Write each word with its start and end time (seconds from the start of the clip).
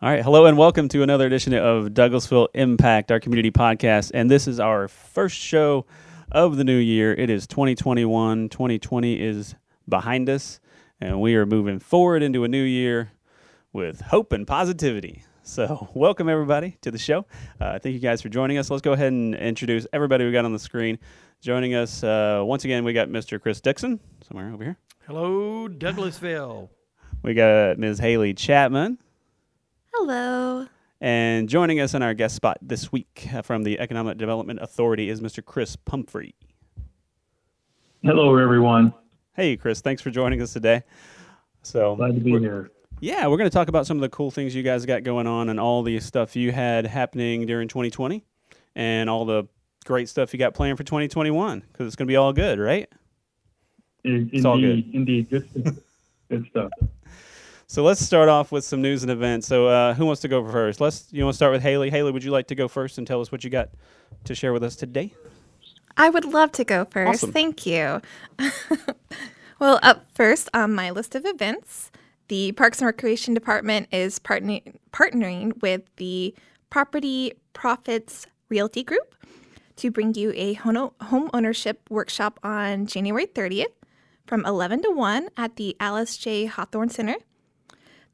All 0.00 0.08
right. 0.08 0.22
Hello 0.22 0.46
and 0.46 0.56
welcome 0.56 0.88
to 0.90 1.02
another 1.02 1.26
edition 1.26 1.52
of 1.54 1.86
Douglasville 1.86 2.46
Impact, 2.54 3.10
our 3.10 3.18
community 3.18 3.50
podcast. 3.50 4.12
And 4.14 4.30
this 4.30 4.46
is 4.46 4.60
our 4.60 4.86
first 4.86 5.36
show 5.36 5.86
of 6.30 6.56
the 6.56 6.62
new 6.62 6.76
year. 6.76 7.12
It 7.12 7.30
is 7.30 7.48
2021. 7.48 8.48
2020 8.48 9.20
is 9.20 9.56
behind 9.88 10.30
us, 10.30 10.60
and 11.00 11.20
we 11.20 11.34
are 11.34 11.46
moving 11.46 11.80
forward 11.80 12.22
into 12.22 12.44
a 12.44 12.48
new 12.48 12.62
year 12.62 13.10
with 13.72 14.00
hope 14.00 14.32
and 14.32 14.46
positivity. 14.46 15.24
So, 15.42 15.88
welcome 15.94 16.28
everybody 16.28 16.78
to 16.82 16.92
the 16.92 16.98
show. 16.98 17.26
Uh, 17.60 17.80
thank 17.80 17.92
you 17.92 18.00
guys 18.00 18.22
for 18.22 18.28
joining 18.28 18.56
us. 18.56 18.70
Let's 18.70 18.82
go 18.82 18.92
ahead 18.92 19.10
and 19.10 19.34
introduce 19.34 19.84
everybody 19.92 20.24
we 20.24 20.30
got 20.30 20.44
on 20.44 20.52
the 20.52 20.60
screen. 20.60 21.00
Joining 21.40 21.74
us 21.74 22.04
uh, 22.04 22.40
once 22.44 22.64
again, 22.64 22.84
we 22.84 22.92
got 22.92 23.08
Mr. 23.08 23.42
Chris 23.42 23.60
Dixon, 23.60 23.98
somewhere 24.28 24.52
over 24.52 24.62
here. 24.62 24.76
Hello, 25.08 25.66
Douglasville. 25.66 26.68
We 27.24 27.34
got 27.34 27.78
Ms. 27.78 27.98
Haley 27.98 28.32
Chapman. 28.32 28.98
Hello. 30.00 30.64
And 31.00 31.48
joining 31.48 31.80
us 31.80 31.92
in 31.92 32.04
our 32.04 32.14
guest 32.14 32.36
spot 32.36 32.58
this 32.62 32.92
week 32.92 33.26
uh, 33.34 33.42
from 33.42 33.64
the 33.64 33.80
Economic 33.80 34.16
Development 34.16 34.60
Authority 34.62 35.08
is 35.08 35.20
Mr. 35.20 35.44
Chris 35.44 35.74
Pumphrey. 35.74 36.36
Hello, 38.04 38.36
everyone. 38.36 38.94
Hey, 39.34 39.56
Chris, 39.56 39.80
thanks 39.80 40.00
for 40.00 40.12
joining 40.12 40.40
us 40.40 40.52
today. 40.52 40.84
So 41.62 41.96
glad 41.96 42.14
to 42.14 42.20
be 42.20 42.38
here. 42.38 42.70
Yeah, 43.00 43.26
we're 43.26 43.38
going 43.38 43.50
to 43.50 43.54
talk 43.54 43.66
about 43.66 43.88
some 43.88 43.96
of 43.96 44.00
the 44.00 44.08
cool 44.08 44.30
things 44.30 44.54
you 44.54 44.62
guys 44.62 44.86
got 44.86 45.02
going 45.02 45.26
on 45.26 45.48
and 45.48 45.58
all 45.58 45.82
the 45.82 45.98
stuff 45.98 46.36
you 46.36 46.52
had 46.52 46.86
happening 46.86 47.44
during 47.44 47.66
2020 47.66 48.24
and 48.76 49.10
all 49.10 49.24
the 49.24 49.48
great 49.84 50.08
stuff 50.08 50.32
you 50.32 50.38
got 50.38 50.54
planned 50.54 50.78
for 50.78 50.84
2021 50.84 51.64
because 51.72 51.88
it's 51.88 51.96
going 51.96 52.06
to 52.06 52.12
be 52.12 52.16
all 52.16 52.32
good, 52.32 52.60
right? 52.60 52.88
It's 54.04 54.44
all 54.44 54.60
good. 54.60 54.94
Indeed, 54.94 55.28
good 55.28 55.48
good 56.30 56.46
stuff. 56.50 56.70
So 57.70 57.82
let's 57.82 58.00
start 58.02 58.30
off 58.30 58.50
with 58.50 58.64
some 58.64 58.80
news 58.80 59.02
and 59.02 59.12
events. 59.12 59.46
So 59.46 59.66
uh, 59.66 59.92
who 59.92 60.06
wants 60.06 60.22
to 60.22 60.28
go 60.28 60.42
first? 60.42 60.80
Let's 60.80 61.06
you 61.12 61.22
want 61.24 61.34
to 61.34 61.36
start 61.36 61.52
with 61.52 61.60
Haley. 61.60 61.90
Haley, 61.90 62.12
would 62.12 62.24
you 62.24 62.30
like 62.30 62.46
to 62.46 62.54
go 62.54 62.66
first 62.66 62.96
and 62.96 63.06
tell 63.06 63.20
us 63.20 63.30
what 63.30 63.44
you 63.44 63.50
got 63.50 63.68
to 64.24 64.34
share 64.34 64.54
with 64.54 64.64
us 64.64 64.74
today? 64.74 65.12
I 65.98 66.08
would 66.08 66.24
love 66.24 66.50
to 66.52 66.64
go 66.64 66.86
first. 66.86 67.22
Awesome. 67.22 67.32
Thank 67.32 67.66
you. 67.66 68.00
well, 69.58 69.78
up 69.82 70.06
first 70.14 70.48
on 70.54 70.74
my 70.74 70.90
list 70.90 71.14
of 71.14 71.26
events, 71.26 71.90
the 72.28 72.52
Parks 72.52 72.78
and 72.78 72.86
Recreation 72.86 73.34
Department 73.34 73.88
is 73.92 74.18
partnering 74.18 74.76
partnering 74.90 75.60
with 75.60 75.82
the 75.96 76.34
Property 76.70 77.34
Profits 77.52 78.26
Realty 78.48 78.82
Group 78.82 79.14
to 79.76 79.90
bring 79.90 80.14
you 80.14 80.32
a 80.36 80.54
home 80.54 81.30
ownership 81.34 81.82
workshop 81.90 82.40
on 82.42 82.86
January 82.86 83.26
30th 83.26 83.66
from 84.26 84.46
11 84.46 84.82
to 84.84 84.90
1 84.90 85.28
at 85.36 85.56
the 85.56 85.76
Alice 85.78 86.16
J. 86.16 86.46
Hawthorne 86.46 86.88
Center. 86.88 87.16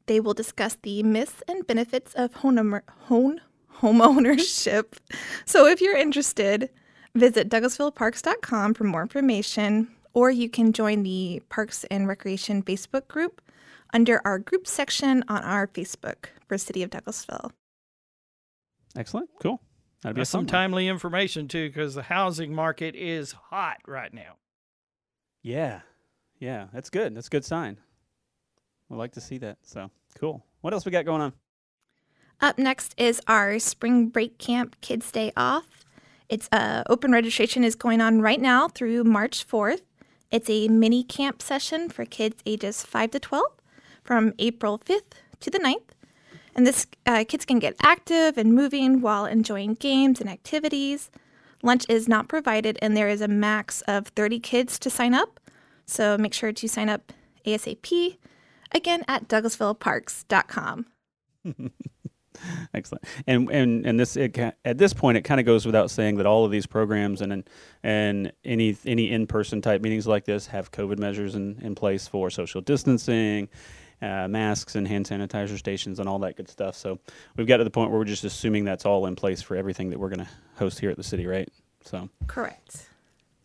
They 0.07 0.19
will 0.19 0.33
discuss 0.33 0.77
the 0.81 1.03
myths 1.03 1.41
and 1.47 1.65
benefits 1.65 2.13
of 2.13 2.35
home, 2.35 2.81
home, 3.07 3.39
home 3.69 4.01
ownership. 4.01 4.95
So 5.45 5.67
if 5.67 5.79
you're 5.79 5.97
interested, 5.97 6.69
visit 7.13 7.49
douglasvilleparks.com 7.49 8.73
for 8.73 8.83
more 8.83 9.01
information, 9.03 9.87
or 10.13 10.31
you 10.31 10.49
can 10.49 10.73
join 10.73 11.03
the 11.03 11.41
Parks 11.49 11.83
and 11.85 12.07
Recreation 12.07 12.63
Facebook 12.63 13.07
group 13.07 13.41
under 13.93 14.21
our 14.25 14.39
group 14.39 14.67
section 14.67 15.23
on 15.27 15.41
our 15.43 15.67
Facebook 15.67 16.25
for 16.47 16.57
City 16.57 16.83
of 16.83 16.89
Douglasville. 16.89 17.51
Excellent. 18.97 19.29
Cool. 19.41 19.61
That'd 20.01 20.15
be 20.15 20.21
That's 20.21 20.29
some 20.29 20.45
timely 20.45 20.87
information 20.87 21.47
too, 21.47 21.69
because 21.69 21.95
the 21.95 22.03
housing 22.03 22.53
market 22.53 22.95
is 22.95 23.31
hot 23.31 23.77
right 23.87 24.13
now. 24.13 24.35
Yeah. 25.41 25.81
Yeah. 26.39 26.67
That's 26.73 26.89
good. 26.89 27.15
That's 27.15 27.27
a 27.27 27.29
good 27.29 27.45
sign. 27.45 27.77
We 28.89 28.97
like 28.97 29.13
to 29.13 29.21
see 29.21 29.37
that. 29.39 29.57
So 29.63 29.89
cool. 30.19 30.43
What 30.61 30.73
else 30.73 30.85
we 30.85 30.91
got 30.91 31.05
going 31.05 31.21
on? 31.21 31.33
Up 32.41 32.57
next 32.57 32.93
is 32.97 33.21
our 33.27 33.59
spring 33.59 34.09
break 34.09 34.37
camp 34.37 34.75
Kids 34.81 35.11
Day 35.11 35.31
Off. 35.37 35.85
It's 36.27 36.49
uh, 36.51 36.83
open 36.89 37.11
registration 37.11 37.63
is 37.63 37.75
going 37.75 38.01
on 38.01 38.21
right 38.21 38.41
now 38.41 38.67
through 38.67 39.03
March 39.03 39.47
4th. 39.47 39.81
It's 40.31 40.49
a 40.49 40.67
mini 40.67 41.03
camp 41.03 41.41
session 41.41 41.89
for 41.89 42.03
kids 42.03 42.41
ages 42.45 42.83
5 42.83 43.11
to 43.11 43.19
12 43.19 43.45
from 44.03 44.33
April 44.39 44.79
5th 44.79 45.13
to 45.39 45.49
the 45.49 45.59
9th. 45.59 45.93
And 46.55 46.65
this 46.65 46.87
uh, 47.05 47.25
kids 47.27 47.45
can 47.45 47.59
get 47.59 47.75
active 47.81 48.37
and 48.37 48.53
moving 48.53 49.01
while 49.01 49.25
enjoying 49.25 49.75
games 49.75 50.19
and 50.19 50.29
activities. 50.29 51.11
Lunch 51.61 51.85
is 51.89 52.07
not 52.07 52.27
provided, 52.27 52.77
and 52.81 52.95
there 52.95 53.09
is 53.09 53.21
a 53.21 53.27
max 53.27 53.81
of 53.81 54.07
30 54.09 54.39
kids 54.39 54.79
to 54.79 54.89
sign 54.89 55.13
up. 55.13 55.39
So 55.85 56.17
make 56.17 56.33
sure 56.33 56.51
to 56.51 56.67
sign 56.67 56.89
up 56.89 57.11
ASAP 57.45 58.17
again 58.75 59.03
at 59.07 59.27
douglasvilleparks.com. 59.27 60.85
Excellent. 62.73 63.03
And 63.27 63.49
and 63.49 63.85
and 63.85 63.99
this 63.99 64.17
it, 64.17 64.37
at 64.37 64.77
this 64.77 64.93
point 64.93 65.17
it 65.17 65.21
kind 65.21 65.39
of 65.39 65.45
goes 65.45 65.65
without 65.65 65.89
saying 65.89 66.17
that 66.17 66.25
all 66.25 66.45
of 66.45 66.51
these 66.51 66.65
programs 66.65 67.21
and 67.21 67.47
and 67.83 68.31
any 68.43 68.77
any 68.85 69.09
in-person 69.09 69.61
type 69.61 69.81
meetings 69.81 70.05
like 70.05 70.25
this 70.25 70.47
have 70.47 70.71
COVID 70.71 70.99
measures 70.99 71.35
in, 71.35 71.59
in 71.61 71.75
place 71.75 72.07
for 72.07 72.29
social 72.29 72.61
distancing, 72.61 73.47
uh, 74.01 74.27
masks 74.27 74.75
and 74.75 74.87
hand 74.87 75.05
sanitizer 75.05 75.57
stations 75.57 75.99
and 75.99 76.09
all 76.09 76.19
that 76.19 76.35
good 76.35 76.49
stuff. 76.49 76.75
So 76.75 76.99
we've 77.37 77.47
got 77.47 77.57
to 77.57 77.63
the 77.63 77.69
point 77.69 77.91
where 77.91 77.99
we're 77.99 78.05
just 78.05 78.23
assuming 78.23 78.65
that's 78.65 78.85
all 78.85 79.05
in 79.05 79.15
place 79.15 79.41
for 79.41 79.55
everything 79.55 79.89
that 79.91 79.99
we're 79.99 80.09
going 80.09 80.25
to 80.25 80.29
host 80.55 80.79
here 80.79 80.89
at 80.89 80.97
the 80.97 81.03
city, 81.03 81.25
right? 81.25 81.49
So 81.83 82.09
correct. 82.27 82.87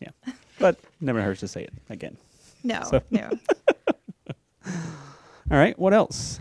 Yeah, 0.01 0.33
but 0.59 0.79
never 1.01 1.23
hurts 1.23 1.41
to 1.41 1.49
say 1.49 1.62
it 1.62 1.73
again. 1.91 2.17
No, 2.65 2.83
so. 2.83 3.03
no. 3.11 3.31
All 5.50 5.59
right. 5.59 5.78
What 5.78 5.93
else? 5.93 6.41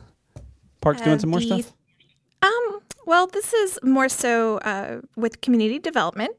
Parks 0.82 1.02
uh, 1.02 1.06
doing 1.06 1.20
some 1.20 1.30
more 1.30 1.40
the, 1.40 1.62
stuff. 1.62 1.74
Um. 2.42 2.82
Well, 3.06 3.26
this 3.26 3.54
is 3.54 3.80
more 3.82 4.08
so 4.08 4.60
uh, 4.60 5.02
with 5.16 5.42
community 5.42 5.80
development. 5.80 6.36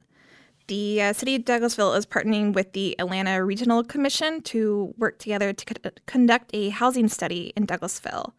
The 0.68 1.02
uh, 1.02 1.12
City 1.12 1.34
of 1.34 1.42
Douglasville 1.42 1.98
is 1.98 2.06
partnering 2.06 2.52
with 2.52 2.74
the 2.74 2.94
Atlanta 3.00 3.44
Regional 3.44 3.82
Commission 3.82 4.40
to 4.42 4.94
work 4.96 5.18
together 5.18 5.52
to 5.52 5.64
co- 5.64 5.90
conduct 6.06 6.50
a 6.54 6.68
housing 6.68 7.08
study 7.08 7.52
in 7.56 7.66
Douglasville. 7.66 8.34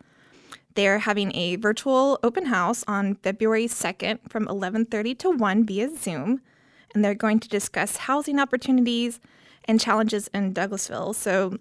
They're 0.75 0.99
having 0.99 1.35
a 1.35 1.57
virtual 1.57 2.19
open 2.23 2.45
house 2.45 2.85
on 2.87 3.15
February 3.15 3.67
2nd 3.67 4.19
from 4.29 4.47
11:30 4.47 5.17
to 5.19 5.31
1 5.31 5.65
via 5.65 5.93
Zoom, 5.93 6.41
and 6.95 7.03
they're 7.03 7.13
going 7.13 7.41
to 7.41 7.49
discuss 7.49 7.97
housing 8.07 8.39
opportunities 8.39 9.19
and 9.65 9.81
challenges 9.81 10.29
in 10.33 10.53
Douglasville. 10.53 11.13
So 11.15 11.57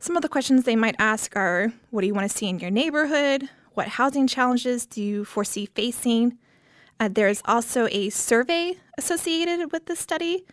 some 0.00 0.16
of 0.16 0.22
the 0.22 0.28
questions 0.28 0.64
they 0.64 0.76
might 0.76 0.96
ask 0.98 1.36
are 1.36 1.72
What 1.90 2.00
do 2.00 2.06
you 2.06 2.14
want 2.14 2.28
to 2.28 2.36
see 2.36 2.48
in 2.48 2.58
your 2.58 2.70
neighborhood? 2.70 3.48
What 3.74 3.88
housing 3.88 4.26
challenges 4.26 4.86
do 4.86 5.02
you 5.02 5.24
foresee 5.24 5.66
facing? 5.66 6.38
Uh, 6.98 7.08
there's 7.12 7.42
also 7.44 7.86
a 7.90 8.10
survey 8.10 8.76
associated 8.98 9.72
with 9.72 9.86
the 9.86 9.94
study. 9.94 10.44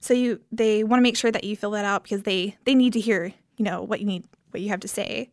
So 0.00 0.12
you 0.12 0.40
they 0.52 0.84
want 0.84 0.98
to 1.00 1.02
make 1.02 1.16
sure 1.16 1.30
that 1.30 1.44
you 1.44 1.56
fill 1.56 1.70
that 1.70 1.84
out 1.84 2.02
because 2.02 2.24
they 2.24 2.56
they 2.64 2.74
need 2.74 2.92
to 2.94 3.00
hear, 3.00 3.32
you 3.56 3.64
know, 3.64 3.82
what 3.82 4.00
you 4.00 4.06
need 4.06 4.24
what 4.50 4.60
you 4.60 4.68
have 4.70 4.80
to 4.80 4.88
say. 4.88 5.30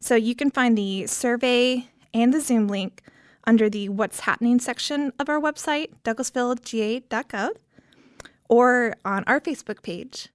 So 0.00 0.14
you 0.14 0.34
can 0.34 0.50
find 0.50 0.76
the 0.76 1.06
survey 1.06 1.88
and 2.12 2.32
the 2.32 2.40
Zoom 2.40 2.68
link 2.68 3.02
under 3.46 3.70
the 3.70 3.88
What's 3.88 4.20
Happening 4.20 4.58
section 4.58 5.12
of 5.18 5.30
our 5.30 5.40
website, 5.40 5.88
douglasvillega.gov, 6.04 7.50
or 8.48 8.94
on 9.04 9.24
our 9.26 9.40
Facebook 9.40 9.82
page. 9.82 10.28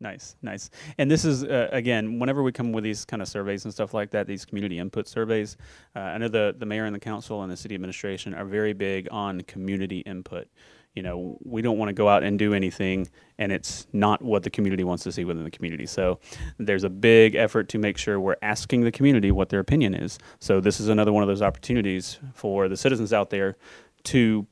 Nice, 0.00 0.34
nice. 0.40 0.70
And 0.96 1.10
this 1.10 1.26
is 1.26 1.44
uh, 1.44 1.68
again, 1.72 2.18
whenever 2.18 2.42
we 2.42 2.52
come 2.52 2.72
with 2.72 2.84
these 2.84 3.04
kind 3.04 3.20
of 3.20 3.28
surveys 3.28 3.64
and 3.64 3.72
stuff 3.72 3.92
like 3.92 4.10
that, 4.12 4.26
these 4.26 4.46
community 4.46 4.78
input 4.78 5.06
surveys. 5.06 5.58
Uh, 5.94 6.00
I 6.00 6.18
know 6.18 6.28
the 6.28 6.54
the 6.58 6.64
mayor 6.64 6.86
and 6.86 6.94
the 6.94 7.00
council 7.00 7.42
and 7.42 7.52
the 7.52 7.56
city 7.56 7.74
administration 7.74 8.32
are 8.34 8.46
very 8.46 8.72
big 8.72 9.08
on 9.10 9.42
community 9.42 10.00
input. 10.00 10.48
You 10.94 11.02
know, 11.02 11.38
we 11.44 11.62
don't 11.62 11.78
want 11.78 11.90
to 11.90 11.92
go 11.92 12.08
out 12.08 12.24
and 12.24 12.38
do 12.38 12.54
anything, 12.54 13.08
and 13.38 13.52
it's 13.52 13.86
not 13.92 14.22
what 14.22 14.42
the 14.42 14.50
community 14.50 14.84
wants 14.84 15.04
to 15.04 15.12
see 15.12 15.24
within 15.24 15.44
the 15.44 15.50
community. 15.50 15.86
So, 15.86 16.18
there's 16.58 16.82
a 16.82 16.90
big 16.90 17.36
effort 17.36 17.68
to 17.68 17.78
make 17.78 17.96
sure 17.96 18.18
we're 18.18 18.36
asking 18.42 18.80
the 18.80 18.90
community 18.90 19.30
what 19.30 19.50
their 19.50 19.60
opinion 19.60 19.94
is. 19.94 20.18
So, 20.40 20.60
this 20.60 20.80
is 20.80 20.88
another 20.88 21.12
one 21.12 21.22
of 21.22 21.28
those 21.28 21.42
opportunities 21.42 22.18
for 22.34 22.68
the 22.68 22.76
citizens 22.76 23.12
out 23.12 23.30
there 23.30 23.56
to 24.04 24.46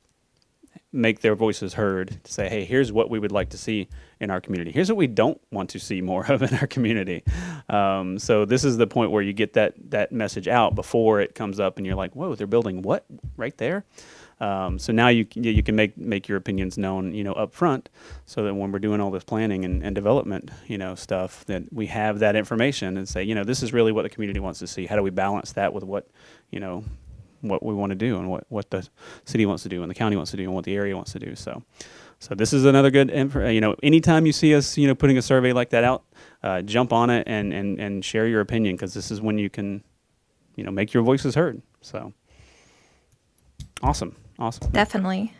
make 0.93 1.21
their 1.21 1.35
voices 1.35 1.75
heard 1.75 2.23
to 2.25 2.33
say, 2.33 2.49
hey, 2.49 2.65
here's 2.65 2.93
what 2.93 3.11
we 3.11 3.19
would 3.19 3.33
like 3.33 3.49
to 3.51 3.59
see 3.59 3.89
in 4.21 4.31
our 4.31 4.41
community. 4.41 4.73
Here's 4.73 4.89
what 4.89 4.97
we 4.97 5.07
don't 5.07 5.41
want 5.51 5.71
to 5.71 5.79
see 5.79 6.01
more 6.01 6.25
of 6.31 6.43
in 6.43 6.55
our 6.55 6.67
community. 6.67 7.23
Um, 7.69 8.19
so 8.19 8.45
this 8.45 8.65
is 8.65 8.77
the 8.77 8.87
point 8.87 9.11
where 9.11 9.23
you 9.23 9.33
get 9.33 9.55
that 9.55 9.75
that 9.91 10.13
message 10.13 10.49
out 10.49 10.75
before 10.75 11.21
it 11.21 11.35
comes 11.35 11.61
up, 11.61 11.77
and 11.77 11.87
you're 11.87 11.97
like, 11.97 12.15
whoa, 12.15 12.35
they're 12.35 12.47
building 12.47 12.83
what 12.83 13.05
right 13.37 13.57
there. 13.59 13.85
Um, 14.41 14.79
so 14.79 14.93
now 14.93 15.09
you 15.09 15.27
you 15.35 15.63
can 15.63 15.75
make 15.75 15.97
make 15.97 16.29
your 16.29 16.39
opinions 16.39 16.79
known, 16.79 17.13
you 17.13 17.25
know, 17.25 17.33
up 17.33 17.53
front, 17.53 17.89
so 18.25 18.45
that 18.45 18.55
when 18.55 18.71
we're 18.71 18.79
doing 18.79 19.01
all 19.01 19.11
this 19.11 19.25
planning 19.25 19.65
and, 19.65 19.83
and 19.83 19.95
development, 19.95 20.51
you 20.67 20.79
know, 20.79 20.95
stuff, 20.95 21.45
that 21.47 21.73
we 21.73 21.87
have 21.87 22.21
that 22.21 22.37
information 22.37 22.97
and 22.97 23.09
say, 23.09 23.23
you 23.23 23.35
know, 23.35 23.45
this 23.45 23.63
is 23.63 23.73
really 23.73 23.91
what 23.91 24.03
the 24.03 24.09
community 24.09 24.41
wants 24.41 24.61
to 24.61 24.67
see. 24.67 24.87
How 24.87 24.97
do 24.97 25.03
we 25.03 25.11
balance 25.11 25.53
that 25.53 25.73
with 25.73 25.83
what, 25.83 26.09
you 26.51 26.61
know, 26.61 26.85
what 27.41 27.63
we 27.63 27.75
want 27.75 27.91
to 27.91 27.97
do 27.97 28.19
and 28.19 28.29
what, 28.29 28.45
what 28.49 28.71
the 28.71 28.87
city 29.25 29.47
wants 29.47 29.63
to 29.63 29.69
do 29.69 29.83
and 29.83 29.91
the 29.91 29.95
county 29.95 30.17
wants 30.17 30.31
to 30.33 30.37
do 30.37 30.45
and 30.45 30.55
what 30.55 30.65
the 30.65 30.75
area 30.75 30.95
wants 30.95 31.13
to 31.13 31.19
do. 31.19 31.35
So, 31.37 31.63
so 32.19 32.35
this 32.35 32.53
is 32.53 32.65
another 32.65 32.91
good, 32.91 33.11
you 33.11 33.61
know, 33.61 33.77
anytime 33.83 34.27
you 34.27 34.33
see 34.33 34.55
us, 34.55 34.77
you 34.77 34.87
know, 34.87 34.95
putting 34.95 35.19
a 35.19 35.23
survey 35.23 35.53
like 35.53 35.71
that 35.71 35.85
out, 35.85 36.05
uh, 36.43 36.63
jump 36.63 36.93
on 36.93 37.11
it 37.11 37.25
and, 37.27 37.53
and, 37.53 37.79
and 37.79 38.05
share 38.05 38.27
your 38.27 38.41
opinion 38.41 38.77
because 38.77 38.95
this 38.95 39.11
is 39.11 39.21
when 39.21 39.39
you 39.39 39.49
can, 39.51 39.83
you 40.57 40.65
know, 40.65 40.71
make 40.71 40.93
your 40.93 41.03
voices 41.03 41.35
heard. 41.35 41.63
So, 41.81 42.13
Awesome. 43.83 44.17
Awesome. 44.39 44.71
Definitely. 44.71 45.33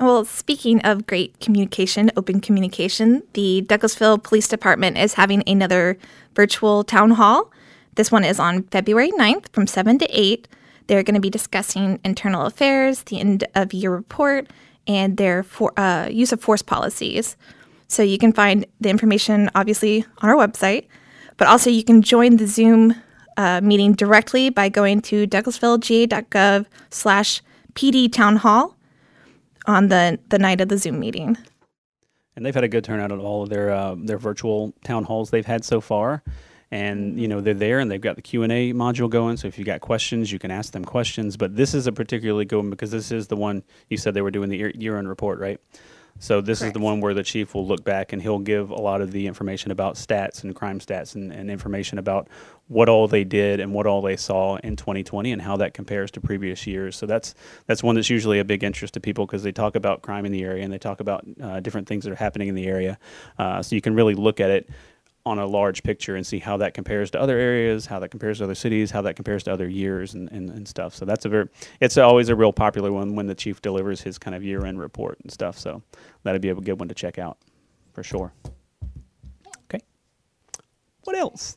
Well, 0.00 0.24
speaking 0.24 0.80
of 0.80 1.06
great 1.06 1.38
communication, 1.40 2.10
open 2.16 2.40
communication, 2.40 3.22
the 3.34 3.64
Douglasville 3.68 4.22
Police 4.22 4.48
Department 4.48 4.98
is 4.98 5.14
having 5.14 5.42
another 5.46 5.98
virtual 6.34 6.84
town 6.84 7.12
hall. 7.12 7.52
This 7.94 8.10
one 8.10 8.24
is 8.24 8.40
on 8.40 8.64
February 8.64 9.12
9th 9.12 9.52
from 9.52 9.66
7 9.66 9.98
to 10.00 10.06
8. 10.10 10.48
They're 10.88 11.04
going 11.04 11.14
to 11.14 11.20
be 11.20 11.30
discussing 11.30 12.00
internal 12.04 12.44
affairs, 12.44 13.04
the 13.04 13.20
end 13.20 13.44
of 13.54 13.72
year 13.72 13.90
report, 13.90 14.48
and 14.86 15.16
their 15.16 15.42
for, 15.42 15.72
uh, 15.78 16.08
use 16.08 16.32
of 16.32 16.40
force 16.40 16.62
policies. 16.62 17.36
So 17.88 18.02
you 18.02 18.18
can 18.18 18.32
find 18.32 18.66
the 18.80 18.90
information 18.90 19.50
obviously 19.54 20.04
on 20.18 20.28
our 20.28 20.36
website, 20.36 20.86
but 21.36 21.48
also 21.48 21.70
you 21.70 21.84
can 21.84 22.02
join 22.02 22.36
the 22.36 22.46
Zoom 22.46 22.94
uh, 23.36 23.60
meeting 23.62 23.94
directly 23.94 24.50
by 24.50 24.68
going 24.68 25.00
to 25.02 25.26
douglasvillega.gov 25.26 26.66
slash 26.90 27.42
PD 27.74 28.12
Town 28.12 28.36
Hall 28.36 28.76
on 29.66 29.88
the, 29.88 30.18
the 30.28 30.38
night 30.38 30.60
of 30.60 30.68
the 30.68 30.78
Zoom 30.78 31.00
meeting. 31.00 31.36
And 32.36 32.44
they've 32.44 32.54
had 32.54 32.64
a 32.64 32.68
good 32.68 32.84
turnout 32.84 33.12
at 33.12 33.18
all 33.18 33.44
of 33.44 33.48
their 33.48 33.70
uh, 33.70 33.94
their 33.96 34.18
virtual 34.18 34.74
town 34.82 35.04
halls 35.04 35.30
they've 35.30 35.46
had 35.46 35.64
so 35.64 35.80
far. 35.80 36.22
And 36.74 37.20
you 37.20 37.28
know 37.28 37.40
they're 37.40 37.54
there, 37.54 37.78
and 37.78 37.88
they've 37.88 38.00
got 38.00 38.16
the 38.16 38.22
Q 38.22 38.42
and 38.42 38.50
A 38.50 38.72
module 38.72 39.08
going. 39.08 39.36
So 39.36 39.46
if 39.46 39.60
you 39.60 39.64
got 39.64 39.80
questions, 39.80 40.32
you 40.32 40.40
can 40.40 40.50
ask 40.50 40.72
them 40.72 40.84
questions. 40.84 41.36
But 41.36 41.54
this 41.54 41.72
is 41.72 41.86
a 41.86 41.92
particularly 41.92 42.46
good 42.46 42.56
one 42.56 42.70
because 42.70 42.90
this 42.90 43.12
is 43.12 43.28
the 43.28 43.36
one 43.36 43.62
you 43.88 43.96
said 43.96 44.12
they 44.12 44.22
were 44.22 44.32
doing 44.32 44.48
the 44.48 44.72
year 44.76 44.98
end 44.98 45.08
report, 45.08 45.38
right? 45.38 45.60
So 46.18 46.40
this 46.40 46.60
Correct. 46.60 46.70
is 46.70 46.72
the 46.74 46.84
one 46.84 47.00
where 47.00 47.12
the 47.12 47.22
chief 47.22 47.54
will 47.54 47.66
look 47.66 47.84
back 47.84 48.12
and 48.12 48.22
he'll 48.22 48.38
give 48.38 48.70
a 48.70 48.80
lot 48.80 49.00
of 49.00 49.10
the 49.10 49.26
information 49.26 49.70
about 49.70 49.96
stats 49.96 50.44
and 50.44 50.54
crime 50.54 50.78
stats 50.78 51.14
and, 51.14 51.32
and, 51.32 51.50
information 51.50 51.98
about 51.98 52.28
what 52.68 52.88
all 52.88 53.08
they 53.08 53.24
did 53.24 53.60
and 53.60 53.74
what 53.74 53.86
all 53.86 54.00
they 54.00 54.16
saw 54.16 54.56
in 54.58 54.76
2020 54.76 55.32
and 55.32 55.42
how 55.42 55.56
that 55.56 55.74
compares 55.74 56.10
to 56.12 56.20
previous 56.20 56.66
years. 56.66 56.96
So 56.96 57.06
that's 57.06 57.34
that's 57.66 57.82
one 57.82 57.96
that's 57.96 58.10
usually 58.10 58.38
a 58.38 58.44
big 58.44 58.62
interest 58.62 58.94
to 58.94 59.00
people 59.00 59.26
because 59.26 59.42
they 59.42 59.52
talk 59.52 59.74
about 59.74 60.02
crime 60.02 60.24
in 60.24 60.32
the 60.32 60.44
area 60.44 60.64
and 60.64 60.72
they 60.72 60.78
talk 60.78 61.00
about 61.00 61.24
uh, 61.42 61.60
different 61.60 61.88
things 61.88 62.04
that 62.04 62.12
are 62.12 62.16
happening 62.16 62.48
in 62.48 62.54
the 62.54 62.66
area. 62.66 62.98
Uh, 63.38 63.62
so 63.62 63.74
you 63.74 63.80
can 63.80 63.94
really 63.94 64.14
look 64.14 64.40
at 64.40 64.50
it 64.50 64.70
on 65.26 65.38
a 65.38 65.46
large 65.46 65.82
picture 65.82 66.16
and 66.16 66.26
see 66.26 66.38
how 66.38 66.56
that 66.58 66.74
compares 66.74 67.10
to 67.10 67.20
other 67.20 67.38
areas, 67.38 67.86
how 67.86 67.98
that 67.98 68.10
compares 68.10 68.38
to 68.38 68.44
other 68.44 68.54
cities, 68.54 68.90
how 68.90 69.00
that 69.02 69.16
compares 69.16 69.42
to 69.44 69.52
other 69.52 69.68
years 69.68 70.14
and, 70.14 70.30
and, 70.30 70.50
and 70.50 70.68
stuff. 70.68 70.94
So 70.94 71.04
that's 71.04 71.24
a 71.24 71.28
very, 71.28 71.48
it's 71.80 71.96
always 71.96 72.28
a 72.28 72.36
real 72.36 72.52
popular 72.52 72.92
one 72.92 73.14
when 73.14 73.26
the 73.26 73.34
chief 73.34 73.62
delivers 73.62 74.02
his 74.02 74.18
kind 74.18 74.34
of 74.34 74.44
year 74.44 74.66
end 74.66 74.78
report 74.78 75.18
and 75.20 75.32
stuff. 75.32 75.58
So 75.58 75.82
that'd 76.24 76.42
be 76.42 76.50
a 76.50 76.54
good 76.54 76.78
one 76.78 76.88
to 76.88 76.94
check 76.94 77.18
out 77.18 77.38
for 77.92 78.02
sure. 78.02 78.34
Okay. 79.64 79.82
What 81.04 81.16
else? 81.16 81.56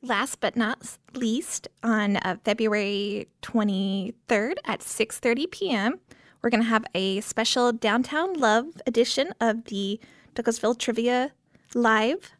Last 0.00 0.40
but 0.40 0.56
not 0.56 0.98
least, 1.14 1.68
on 1.82 2.18
uh, 2.18 2.36
February 2.44 3.28
23rd 3.42 4.54
at 4.64 4.80
6:30 4.80 5.50
p.m., 5.50 6.00
we're 6.42 6.50
going 6.50 6.62
to 6.62 6.68
have 6.68 6.84
a 6.94 7.20
special 7.22 7.72
Downtown 7.72 8.34
Love 8.34 8.66
edition 8.86 9.32
of 9.40 9.64
the 9.64 9.98
Douglasville 10.34 10.78
Trivia 10.78 11.32
Live 11.74 12.35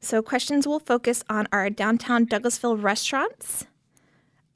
so, 0.00 0.22
questions 0.22 0.66
will 0.66 0.80
focus 0.80 1.22
on 1.28 1.46
our 1.52 1.68
downtown 1.68 2.26
Douglasville 2.26 2.82
restaurants. 2.82 3.66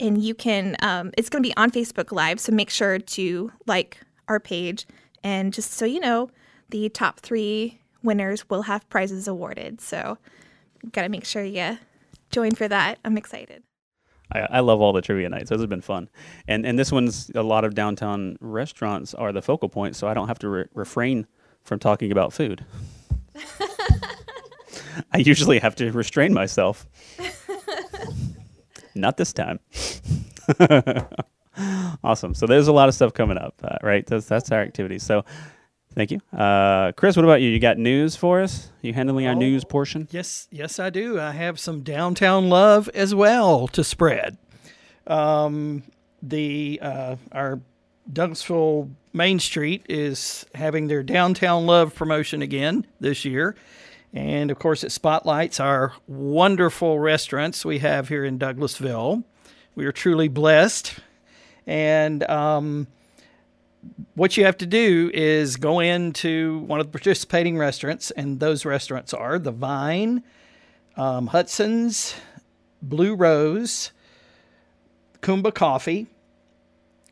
And 0.01 0.23
you 0.23 0.35
can, 0.35 0.77
um, 0.81 1.13
it's 1.19 1.29
going 1.29 1.43
to 1.43 1.49
be 1.49 1.57
on 1.57 1.71
Facebook 1.71 2.13
Live. 2.13 2.41
So, 2.41 2.51
make 2.51 2.71
sure 2.71 2.99
to 2.99 3.53
like 3.67 4.01
our 4.27 4.41
page. 4.41 4.87
And 5.23 5.53
just 5.53 5.73
so 5.73 5.85
you 5.85 6.01
know, 6.01 6.31
the 6.71 6.89
top 6.89 7.21
three 7.21 7.81
winners 8.03 8.49
will 8.49 8.63
have 8.63 8.89
prizes 8.89 9.29
awarded. 9.29 9.83
So, 9.83 10.17
got 10.93 11.03
to 11.03 11.11
make 11.11 11.27
sure 11.27 11.45
you 11.45 11.79
join 12.31 12.53
for 12.53 12.67
that. 12.67 12.99
I'm 13.05 13.19
excited. 13.19 13.63
I, 14.33 14.41
I, 14.41 14.61
love 14.61 14.81
all 14.81 14.95
the 14.95 15.03
trivia 15.03 15.29
nights. 15.29 15.51
Those 15.51 15.61
have 15.61 15.69
been 15.69 15.83
fun, 15.83 16.09
and 16.49 16.65
and 16.65 16.79
this 16.79 16.91
one's 16.91 17.31
a 17.35 17.43
lot 17.43 17.65
of 17.65 17.75
downtown 17.75 18.39
restaurants 18.41 19.13
are 19.13 19.33
the 19.33 19.43
focal 19.43 19.69
point, 19.69 19.95
so 19.95 20.09
I 20.09 20.15
don't 20.15 20.29
have 20.29 20.39
to 20.41 20.49
re- 20.49 20.65
refrain 20.73 21.27
from 21.63 21.79
talking 21.79 22.11
about 22.11 22.33
food. 22.33 22.65
I 25.13 25.19
usually 25.19 25.59
have 25.59 25.75
to 25.77 25.91
restrain 25.93 26.33
myself. 26.33 26.87
Not 28.95 29.17
this 29.17 29.33
time. 29.33 29.61
awesome. 32.05 32.35
So 32.35 32.47
there's 32.47 32.69
a 32.69 32.73
lot 32.73 32.89
of 32.89 32.95
stuff 32.95 33.15
coming 33.15 33.39
up, 33.39 33.55
uh, 33.63 33.77
right? 33.83 34.07
That's 34.07 34.27
that's 34.27 34.51
our 34.53 34.61
activity. 34.61 34.99
So 34.99 35.25
thank 35.95 36.11
you, 36.11 36.21
uh, 36.37 36.93
Chris. 36.93 37.17
What 37.17 37.25
about 37.25 37.41
you? 37.41 37.51
You 37.51 37.59
got 37.59 37.79
news 37.79 38.17
for 38.17 38.41
us? 38.41 38.71
You 38.83 38.93
handling 38.93 39.27
our 39.27 39.35
oh, 39.35 39.39
news 39.39 39.65
portion? 39.65 40.09
Yes, 40.11 40.49
yes, 40.51 40.79
I 40.79 40.91
do. 40.91 41.19
I 41.19 41.33
have 41.33 41.59
some 41.59 41.83
downtown 41.83 42.49
love 42.49 42.89
as 42.95 43.15
well 43.15 43.67
to 43.69 43.83
spread. 43.83 44.39
Um, 45.07 45.83
the 46.23 46.79
uh, 46.81 47.17
our 47.33 47.61
Douglasville 48.13 48.91
Main 49.13 49.39
Street 49.39 49.87
is 49.89 50.45
having 50.55 50.89
their 50.89 51.03
downtown 51.03 51.67
love 51.67 51.95
promotion 51.95 52.43
again 52.43 52.87
this 53.01 53.25
year. 53.25 53.55
And 54.15 54.53
of 54.53 54.61
course, 54.61 54.85
it 54.85 54.93
spotlights 54.93 55.59
our 55.59 55.93
wonderful 56.07 57.01
restaurants 57.01 57.65
we 57.65 57.81
have 57.81 58.09
here 58.09 58.25
in 58.25 58.39
Douglasville. 58.39 59.25
We 59.75 59.85
are 59.87 59.93
truly 59.93 60.29
blessed. 60.29 60.95
And 61.67 62.23
um, 62.31 62.87
what 64.15 64.37
you 64.37 64.45
have 64.45 64.57
to 64.59 64.67
do 64.67 65.11
is 65.13 65.57
go 65.57 65.81
into 65.81 66.61
one 66.61 66.79
of 66.79 66.87
the 66.87 66.93
participating 66.93 67.59
restaurants, 67.59 68.13
and 68.13 68.39
those 68.39 68.65
restaurants 68.65 69.13
are 69.13 69.41
the 69.41 69.51
Vine, 69.51 70.23
um, 70.97 71.27
Hudson's, 71.27 72.15
Blue 72.81 73.17
Rose, 73.17 73.91
Kumba 75.23 75.53
Coffee, 75.53 76.07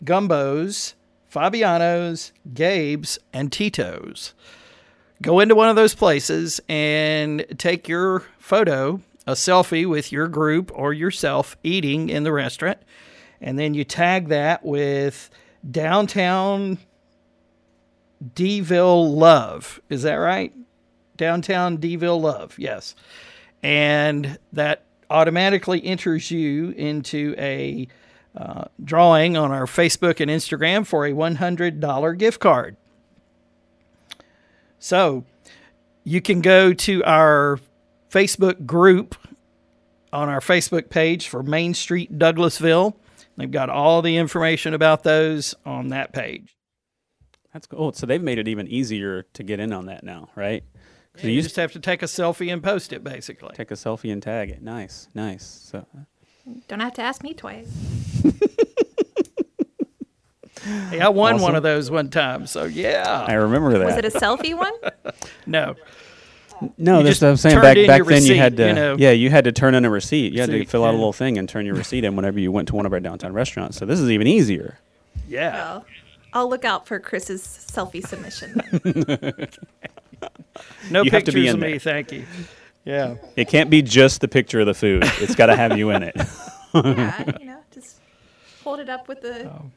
Gumbo's, 0.05 0.95
Fabiano's, 1.29 2.31
Gabe's, 2.55 3.19
and 3.33 3.51
Tito's 3.51 4.35
go 5.23 5.41
into 5.41 5.55
one 5.55 5.69
of 5.69 5.77
those 5.77 5.95
places 5.95 6.61
and 6.69 7.47
take 7.57 7.89
your 7.89 8.25
photo, 8.39 9.01
a 9.27 9.33
selfie 9.33 9.89
with 9.89 10.13
your 10.13 10.29
group 10.29 10.73
or 10.75 10.93
yourself 10.93 11.57
eating 11.63 12.09
in 12.11 12.25
the 12.25 12.33
restaurant. 12.33 12.79
And 13.41 13.59
then 13.59 13.73
you 13.75 13.85
tag 13.85 14.29
that 14.29 14.65
with 14.65 15.31
downtown 15.69 16.79
Deville 18.35 19.17
Love. 19.17 19.81
Is 19.89 20.03
that 20.03 20.15
right? 20.15 20.53
Downtown 21.17 21.77
Deville 21.77 22.21
Love, 22.21 22.59
yes. 22.59 22.95
And 23.63 24.39
that 24.53 24.85
automatically 25.09 25.85
enters 25.85 26.31
you 26.31 26.71
into 26.71 27.35
a 27.39 27.87
uh, 28.35 28.65
drawing 28.83 29.37
on 29.37 29.53
our 29.53 29.67
Facebook 29.67 30.20
and 30.20 30.31
Instagram 30.31 30.87
for 30.87 31.06
a 31.06 31.13
$100 31.13 32.19
gift 32.19 32.41
card. 32.41 32.77
So 34.82 35.24
you 36.03 36.20
can 36.20 36.41
go 36.41 36.72
to 36.72 37.05
our 37.05 37.60
Facebook 38.10 38.67
group 38.67 39.15
on 40.12 40.29
our 40.29 40.41
Facebook 40.41 40.91
page 40.91 41.29
for 41.29 41.44
Main 41.44 41.72
Street 41.72 42.19
Douglasville. 42.19 42.94
They've 43.36 43.51
got 43.51 43.70
all 43.70 44.03
the 44.03 44.17
information 44.17 44.74
about 44.74 45.05
those 45.05 45.55
on 45.65 45.89
that 45.89 46.12
page. 46.12 46.56
That's 47.53 47.69
cool. 47.69 47.93
So 47.93 48.06
they've 48.06 48.20
made 48.20 48.39
it 48.39 48.48
even 48.48 48.67
easier 48.67 49.22
to 49.34 49.44
get 49.44 49.60
in 49.60 49.72
on 49.72 49.86
that 49.86 50.03
now, 50.03 50.31
right? 50.34 50.65
Yeah, 51.19 51.27
you, 51.27 51.34
you 51.34 51.43
just 51.43 51.56
have 51.56 51.72
to 51.72 51.81
take 51.81 52.03
a 52.03 52.06
selfie 52.06 52.53
and 52.53 52.60
post 52.60 52.93
it, 52.93 53.05
basically. 53.05 53.55
Take 53.55 53.70
a 53.70 53.74
selfie 53.74 54.12
and 54.12 54.20
tag 54.20 54.51
it. 54.51 54.62
Nice, 54.62 55.06
nice. 55.15 55.44
So 55.44 55.86
uh, 55.96 56.53
don't 56.67 56.81
have 56.81 56.94
to 56.94 57.03
ask 57.03 57.22
me 57.22 57.34
twice. 57.34 57.70
Hey, 60.65 61.01
I 61.01 61.09
won 61.09 61.35
awesome. 61.35 61.43
one 61.43 61.55
of 61.57 61.63
those 61.63 61.91
one 61.91 62.09
time, 62.09 62.47
so 62.47 62.65
yeah. 62.65 63.25
I 63.27 63.35
remember 63.35 63.79
that. 63.79 63.87
Was 63.87 63.97
it 63.97 64.05
a 64.05 64.11
selfie 64.11 64.57
one? 64.57 64.73
no. 65.47 65.75
No, 66.79 66.99
you 66.99 67.05
that's 67.05 67.21
what 67.21 67.29
I'm 67.29 67.37
saying. 67.37 67.61
Back 67.61 67.77
back 67.87 67.87
then, 67.87 68.05
receipt, 68.05 68.29
you 68.29 68.37
had 68.37 68.57
to. 68.57 68.69
You 68.69 68.75
know? 68.75 68.97
Yeah, 68.99 69.11
you 69.11 69.31
had 69.31 69.45
to 69.45 69.53
turn 69.53 69.75
in 69.75 69.85
a 69.85 69.91
receipt. 69.91 70.33
You 70.33 70.41
had 70.41 70.51
to 70.51 70.65
fill 70.67 70.85
out 70.85 70.91
a 70.91 70.97
little 70.97 71.13
thing 71.13 71.39
and 71.39 71.49
turn 71.49 71.67
your 71.67 71.75
receipt 71.75 72.05
in 72.05 72.15
whenever 72.15 72.39
you 72.39 72.53
went 72.53 72.69
to 72.69 72.77
one 72.77 72.87
of 72.87 72.93
our 72.93 73.01
downtown 73.01 73.33
restaurants. 73.33 73.79
So 73.79 73.87
this 73.87 73.99
is 73.99 74.11
even 74.11 74.27
easier. 74.27 74.79
Yeah. 75.29 75.55
Well, 75.55 75.87
I'll 76.33 76.49
look 76.49 76.65
out 76.65 76.87
for 76.87 76.99
Chris's 76.99 77.43
selfie 77.43 78.07
submission. 78.07 78.61
no 80.91 81.03
you 81.03 81.11
pictures 81.11 81.53
of 81.53 81.61
me, 81.61 81.79
thank 81.79 82.13
you. 82.13 82.25
Yeah. 82.85 83.17
It 83.37 83.49
can't 83.49 83.71
be 83.71 83.83
just 83.83 84.21
the 84.21 84.29
picture 84.29 84.61
of 84.61 84.67
the 84.67 84.75
food. 84.75 85.03
It's 85.21 85.35
got 85.35 85.47
to 85.47 85.57
have 85.57 85.77
you 85.77 85.91
in 85.91 86.03
it. 86.03 86.17
yeah, 86.75 87.39
you 87.39 87.47
know, 87.47 87.61
just 87.71 87.99
hold 88.65 88.81
it 88.81 88.89
up 88.89 89.09
with 89.09 89.21
the. 89.21 89.47
Oh 89.47 89.71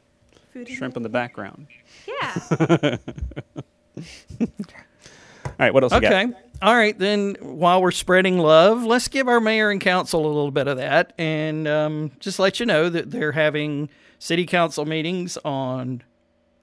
food. 0.56 0.68
Shrimp 0.68 0.96
in 0.96 1.02
the 1.02 1.08
background. 1.08 1.66
Yeah. 2.06 2.58
All 5.46 5.52
right, 5.58 5.72
what 5.72 5.82
else? 5.82 5.92
Okay. 5.92 6.26
All 6.62 6.74
right, 6.74 6.98
then 6.98 7.36
while 7.40 7.82
we're 7.82 7.90
spreading 7.90 8.38
love, 8.38 8.84
let's 8.84 9.08
give 9.08 9.28
our 9.28 9.40
mayor 9.40 9.70
and 9.70 9.80
council 9.80 10.24
a 10.24 10.28
little 10.28 10.50
bit 10.50 10.68
of 10.68 10.78
that 10.78 11.12
and 11.18 11.68
um, 11.68 12.12
just 12.18 12.38
let 12.38 12.60
you 12.60 12.66
know 12.66 12.88
that 12.88 13.10
they're 13.10 13.32
having 13.32 13.90
city 14.18 14.46
council 14.46 14.86
meetings 14.86 15.36
on 15.44 16.02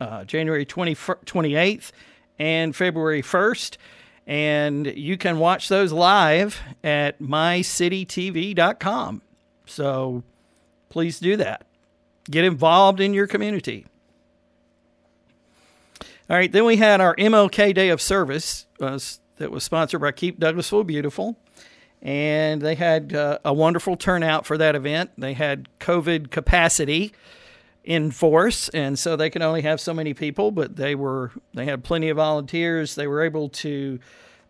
uh, 0.01 0.23
January 0.25 0.65
20, 0.65 0.95
28th 0.95 1.91
and 2.39 2.75
February 2.75 3.21
1st. 3.21 3.77
And 4.25 4.87
you 4.87 5.17
can 5.17 5.37
watch 5.37 5.67
those 5.67 5.91
live 5.91 6.59
at 6.83 7.21
mycitytv.com. 7.21 9.21
So 9.65 10.23
please 10.89 11.19
do 11.19 11.37
that 11.37 11.67
get 12.29 12.45
involved 12.45 12.99
in 12.99 13.13
your 13.13 13.27
community. 13.27 13.85
All 16.29 16.37
right, 16.37 16.51
then 16.51 16.65
we 16.65 16.77
had 16.77 17.01
our 17.01 17.15
MLK 17.15 17.73
Day 17.75 17.89
of 17.89 18.01
Service 18.01 18.65
uh, 18.79 18.97
that 19.37 19.51
was 19.51 19.63
sponsored 19.63 20.01
by 20.01 20.11
Keep 20.11 20.39
Douglasville 20.39 20.87
Beautiful. 20.87 21.37
And 22.01 22.61
they 22.61 22.75
had 22.75 23.13
uh, 23.13 23.39
a 23.45 23.53
wonderful 23.53 23.95
turnout 23.95 24.45
for 24.45 24.57
that 24.57 24.75
event. 24.75 25.11
They 25.17 25.33
had 25.33 25.69
COVID 25.79 26.31
capacity 26.31 27.13
in 27.83 28.11
force, 28.11 28.69
and 28.69 28.97
so 28.97 29.15
they 29.15 29.29
could 29.29 29.41
only 29.41 29.61
have 29.61 29.79
so 29.79 29.93
many 29.93 30.13
people, 30.13 30.51
but 30.51 30.75
they 30.75 30.95
were 30.95 31.31
they 31.53 31.65
had 31.65 31.83
plenty 31.83 32.09
of 32.09 32.17
volunteers. 32.17 32.95
They 32.95 33.07
were 33.07 33.21
able 33.21 33.49
to 33.49 33.99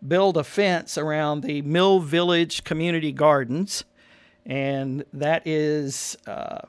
build 0.06 0.36
a 0.36 0.44
fence 0.44 0.96
around 0.98 1.42
the 1.42 1.62
Mill 1.62 2.00
Village 2.00 2.64
Community 2.64 3.12
Gardens, 3.12 3.84
and 4.46 5.04
that 5.12 5.46
is 5.46 6.16
uh, 6.26 6.62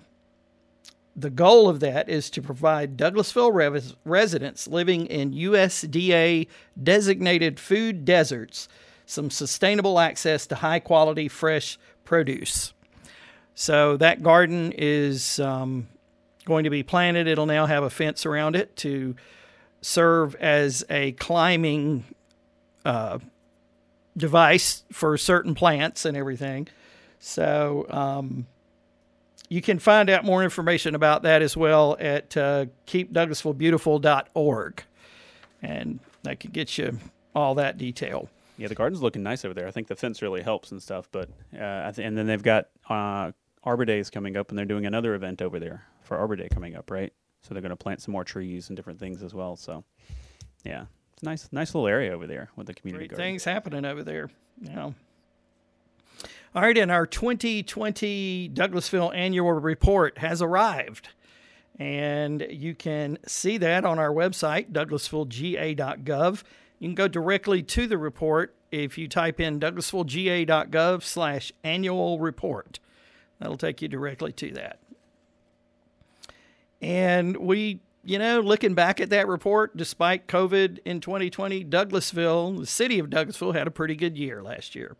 the 1.15 1.29
goal 1.29 1.69
of 1.69 1.79
that 1.79 2.09
is 2.09 2.29
to 2.31 2.41
provide 2.41 2.97
Douglasville 2.97 3.53
res- 3.53 3.95
residents 4.03 4.67
living 4.67 5.05
in 5.05 5.31
USDA 5.31 6.47
designated 6.81 7.59
food 7.59 8.03
deserts 8.03 8.67
some 9.05 9.29
sustainable 9.29 9.99
access 9.99 10.47
to 10.47 10.55
high 10.55 10.79
quality 10.79 11.27
fresh 11.27 11.77
produce. 12.03 12.73
So 13.53 13.97
that 13.97 14.23
garden 14.23 14.73
is 14.75 15.39
um, 15.39 15.87
going 16.45 16.63
to 16.65 16.69
be 16.69 16.83
planted. 16.83 17.27
It'll 17.27 17.45
now 17.45 17.65
have 17.65 17.83
a 17.83 17.89
fence 17.89 18.25
around 18.25 18.55
it 18.55 18.75
to 18.77 19.15
serve 19.81 20.35
as 20.35 20.83
a 20.89 21.13
climbing 21.13 22.03
uh, 22.83 23.19
device 24.17 24.83
for 24.91 25.17
certain 25.17 25.55
plants 25.55 26.05
and 26.05 26.17
everything. 26.17 26.67
So 27.19 27.85
um, 27.89 28.47
you 29.49 29.61
can 29.61 29.79
find 29.79 30.09
out 30.09 30.23
more 30.25 30.43
information 30.43 30.95
about 30.95 31.23
that 31.23 31.41
as 31.41 31.55
well 31.55 31.95
at 31.99 32.35
uh, 32.37 32.65
keepdouglasvillebeautiful.org. 32.87 34.83
And 35.61 35.99
that 36.23 36.39
can 36.39 36.51
get 36.51 36.77
you 36.77 36.99
all 37.33 37.55
that 37.55 37.77
detail. 37.77 38.29
Yeah, 38.57 38.67
the 38.67 38.75
garden's 38.75 39.01
looking 39.01 39.23
nice 39.23 39.43
over 39.43 39.53
there. 39.53 39.67
I 39.67 39.71
think 39.71 39.87
the 39.87 39.95
fence 39.95 40.21
really 40.21 40.41
helps 40.41 40.71
and 40.71 40.81
stuff. 40.81 41.09
But 41.11 41.29
uh, 41.59 41.91
th- 41.91 42.05
and 42.05 42.17
then 42.17 42.25
they've 42.27 42.41
got 42.41 42.69
uh, 42.89 43.31
Arbor 43.63 43.85
Days 43.85 44.09
coming 44.09 44.37
up, 44.37 44.49
and 44.49 44.57
they're 44.57 44.65
doing 44.65 44.85
another 44.85 45.13
event 45.15 45.41
over 45.41 45.59
there 45.59 45.85
for 46.03 46.17
Arbor 46.17 46.35
Day 46.35 46.47
coming 46.49 46.75
up, 46.75 46.89
right? 46.89 47.11
So 47.41 47.53
they're 47.53 47.61
going 47.61 47.71
to 47.71 47.75
plant 47.75 48.01
some 48.01 48.11
more 48.13 48.23
trees 48.23 48.69
and 48.69 48.75
different 48.75 48.99
things 48.99 49.21
as 49.21 49.33
well. 49.33 49.55
So, 49.55 49.83
yeah, 50.63 50.85
it's 51.13 51.23
nice, 51.23 51.49
nice 51.51 51.75
little 51.75 51.87
area 51.87 52.11
over 52.13 52.27
there 52.27 52.49
with 52.55 52.67
the 52.67 52.73
community 52.73 53.07
Great 53.07 53.17
garden. 53.17 53.25
things 53.33 53.43
happening 53.43 53.85
over 53.85 54.03
there. 54.03 54.29
Yeah. 54.61 54.91
All 56.55 56.61
right, 56.61 56.77
and 56.77 56.89
our 56.89 57.05
2020 57.05 58.49
Douglasville 58.53 59.13
annual 59.13 59.51
report 59.51 60.19
has 60.19 60.41
arrived. 60.41 61.09
And 61.77 62.47
you 62.49 62.73
can 62.73 63.17
see 63.27 63.57
that 63.57 63.83
on 63.83 63.99
our 63.99 64.11
website, 64.11 64.71
douglasvillega.gov. 64.71 66.43
You 66.79 66.87
can 66.87 66.95
go 66.95 67.09
directly 67.09 67.61
to 67.61 67.87
the 67.87 67.97
report 67.97 68.55
if 68.71 68.97
you 68.97 69.09
type 69.09 69.41
in 69.41 69.59
douglasvillega.gov 69.59 71.03
slash 71.03 71.51
annual 71.65 72.19
report. 72.19 72.79
That'll 73.39 73.57
take 73.57 73.81
you 73.81 73.89
directly 73.89 74.31
to 74.31 74.51
that. 74.51 74.79
And 76.81 77.35
we, 77.35 77.81
you 78.05 78.17
know, 78.17 78.39
looking 78.39 78.75
back 78.75 79.01
at 79.01 79.09
that 79.09 79.27
report, 79.27 79.75
despite 79.75 80.27
COVID 80.27 80.79
in 80.85 81.01
2020, 81.01 81.65
Douglasville, 81.65 82.59
the 82.61 82.65
city 82.65 82.97
of 82.97 83.09
Douglasville, 83.09 83.55
had 83.55 83.67
a 83.67 83.71
pretty 83.71 83.97
good 83.97 84.17
year 84.17 84.41
last 84.41 84.73
year 84.73 84.95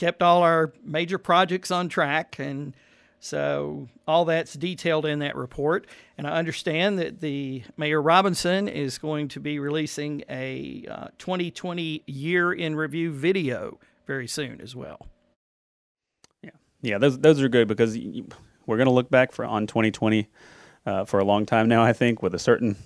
kept 0.00 0.22
all 0.22 0.42
our 0.42 0.72
major 0.82 1.18
projects 1.18 1.70
on 1.70 1.90
track. 1.90 2.38
And 2.38 2.74
so 3.20 3.86
all 4.08 4.24
that's 4.24 4.54
detailed 4.54 5.04
in 5.04 5.18
that 5.18 5.36
report. 5.36 5.86
And 6.16 6.26
I 6.26 6.38
understand 6.38 6.98
that 6.98 7.20
the 7.20 7.62
Mayor 7.76 8.00
Robinson 8.00 8.66
is 8.66 8.96
going 8.96 9.28
to 9.28 9.40
be 9.40 9.58
releasing 9.58 10.24
a 10.30 10.86
uh, 10.90 11.08
2020 11.18 12.02
year 12.06 12.50
in 12.50 12.76
review 12.76 13.12
video 13.12 13.78
very 14.06 14.26
soon 14.26 14.62
as 14.62 14.74
well. 14.74 15.06
Yeah, 16.42 16.50
yeah, 16.80 16.96
those 16.96 17.18
those 17.18 17.42
are 17.42 17.48
good 17.50 17.68
because 17.68 17.96
we're 18.66 18.78
going 18.78 18.86
to 18.86 18.92
look 18.92 19.10
back 19.10 19.32
for 19.32 19.44
on 19.44 19.66
2020 19.66 20.28
uh, 20.86 21.04
for 21.04 21.20
a 21.20 21.24
long 21.24 21.44
time 21.44 21.68
now. 21.68 21.82
I 21.82 21.92
think 21.92 22.22
with 22.22 22.34
a 22.34 22.38
certain, 22.38 22.76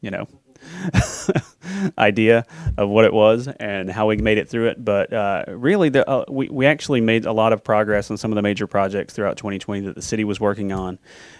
you 0.00 0.12
know, 0.12 0.28
idea 1.98 2.46
of 2.76 2.88
what 2.88 3.04
it 3.04 3.12
was 3.12 3.48
and 3.48 3.90
how 3.90 4.06
we 4.06 4.16
made 4.16 4.38
it 4.38 4.48
through 4.48 4.68
it. 4.68 4.84
But 4.84 5.12
uh, 5.12 5.44
really, 5.48 5.88
the, 5.88 6.08
uh, 6.08 6.24
we, 6.28 6.48
we 6.48 6.66
actually 6.66 7.00
made 7.00 7.26
a 7.26 7.32
lot 7.32 7.52
of 7.52 7.62
progress 7.62 8.10
on 8.10 8.16
some 8.16 8.32
of 8.32 8.36
the 8.36 8.42
major 8.42 8.66
projects 8.66 9.14
throughout 9.14 9.36
2020 9.36 9.86
that 9.86 9.94
the 9.94 10.02
city 10.02 10.24
was 10.24 10.40
working 10.40 10.72
on. 10.72 10.98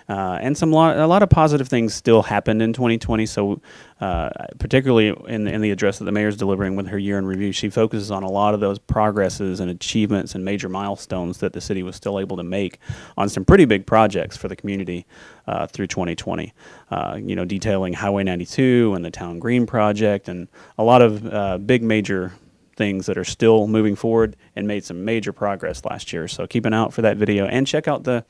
Uh, 0.08 0.38
and 0.40 0.56
some 0.56 0.73
lot, 0.73 0.97
a 0.97 1.06
lot 1.06 1.23
of 1.23 1.28
positive 1.28 1.68
things 1.68 1.92
still 1.92 2.23
happened 2.23 2.62
in 2.62 2.73
2020. 2.73 3.26
So, 3.26 3.61
uh, 4.00 4.30
particularly 4.58 5.08
in, 5.26 5.47
in 5.47 5.61
the 5.61 5.70
address 5.70 5.99
that 5.99 6.06
the 6.06 6.12
mayor's 6.12 6.37
delivering 6.37 6.76
with 6.76 6.87
her 6.87 6.99
year 6.99 7.18
in 7.18 7.26
review, 7.26 7.52
she 7.52 7.68
focuses 7.68 8.11
on 8.11 8.23
a 8.23 8.30
lot 8.30 8.54
of 8.54 8.61
those 8.61 8.78
progresses 8.78 9.61
and 9.61 9.70
achievements 9.70 10.35
and 10.35 10.44
major 10.44 10.68
milestones 10.70 11.38
that 11.38 11.52
the 11.52 11.61
city 11.61 11.82
was 11.82 11.94
still 11.94 12.18
able 12.18 12.38
to 12.38 12.42
make 12.42 12.78
on 13.18 13.28
some 13.28 13.44
pretty 13.44 13.66
big 13.66 13.87
projects 13.87 14.37
for 14.37 14.49
the 14.49 14.56
community 14.56 15.06
uh, 15.47 15.66
through 15.66 15.87
2020. 15.87 16.54
Uh, 16.90 17.18
you 17.23 17.37
know, 17.37 17.44
detailing 17.44 17.92
Highway 17.92 18.25
92 18.25 18.94
and 18.94 19.04
the 19.04 19.11
Town 19.19 19.39
Green 19.41 19.67
project, 19.67 20.29
and 20.29 20.49
a 20.79 20.85
lot 20.85 21.03
of 21.03 21.27
uh, 21.27 21.59
big 21.59 21.83
major 21.83 22.33
things 22.77 23.07
that 23.07 23.19
are 23.19 23.25
still 23.25 23.67
moving 23.67 23.97
forward 23.97 24.37
and 24.55 24.69
made 24.69 24.85
some 24.85 25.05
major 25.05 25.33
progress 25.33 25.85
last 25.85 26.13
year. 26.13 26.29
So 26.29 26.47
keep 26.47 26.65
an 26.65 26.73
eye 26.73 26.79
out 26.79 26.95
for 26.95 27.03
that 27.03 27.17
video 27.17 27.47
and 27.47 27.67
check 27.67 27.89
out 27.89 28.05
the 28.05 28.25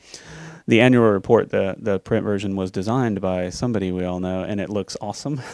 the 0.67 0.81
annual 0.81 1.11
report, 1.11 1.51
the 1.51 1.77
the 1.79 1.99
print 1.99 2.25
version 2.25 2.57
was 2.57 2.71
designed 2.71 3.21
by 3.21 3.51
somebody 3.51 3.93
we 3.93 4.05
all 4.05 4.21
know, 4.21 4.43
and 4.43 4.61
it 4.61 4.71
looks 4.71 4.97
awesome. 5.01 5.41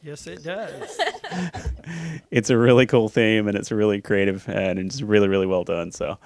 Yes, 0.00 0.28
it 0.28 0.44
does. 0.44 0.96
it's 2.30 2.50
a 2.50 2.56
really 2.56 2.86
cool 2.86 3.08
theme, 3.08 3.48
and 3.48 3.58
it's 3.58 3.72
really 3.72 4.00
creative, 4.00 4.48
and 4.48 4.78
it's 4.78 5.02
really 5.02 5.26
really 5.26 5.46
well 5.46 5.64
done. 5.64 5.90
So, 5.90 6.16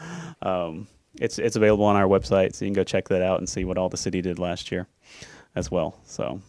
um, 0.43 0.89
it's 1.19 1.39
it's 1.39 1.57
available 1.57 1.87
on 1.87 1.97
our 1.97 2.07
website, 2.07 2.55
so 2.55 2.67
you 2.67 2.69
can 2.69 2.75
go 2.75 2.85
check 2.85 3.09
that 3.09 3.23
out 3.23 3.39
and 3.39 3.49
see 3.49 3.65
what 3.65 3.79
all 3.79 3.89
the 3.89 3.97
city 3.97 4.21
did 4.21 4.39
last 4.39 4.71
year, 4.71 4.89
as 5.57 5.71
well. 5.71 5.99
So. 6.05 6.43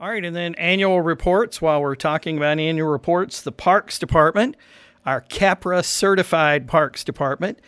All 0.00 0.08
right, 0.08 0.24
and 0.24 0.34
then 0.34 0.54
annual 0.54 1.02
reports. 1.02 1.60
While 1.60 1.82
we're 1.82 1.94
talking 1.94 2.38
about 2.38 2.58
annual 2.58 2.88
reports, 2.88 3.42
the 3.42 3.52
Parks 3.52 3.98
Department, 3.98 4.56
our 5.04 5.20
CAPRA 5.20 5.84
certified 5.84 6.66
Parks 6.66 7.04
Department, 7.04 7.58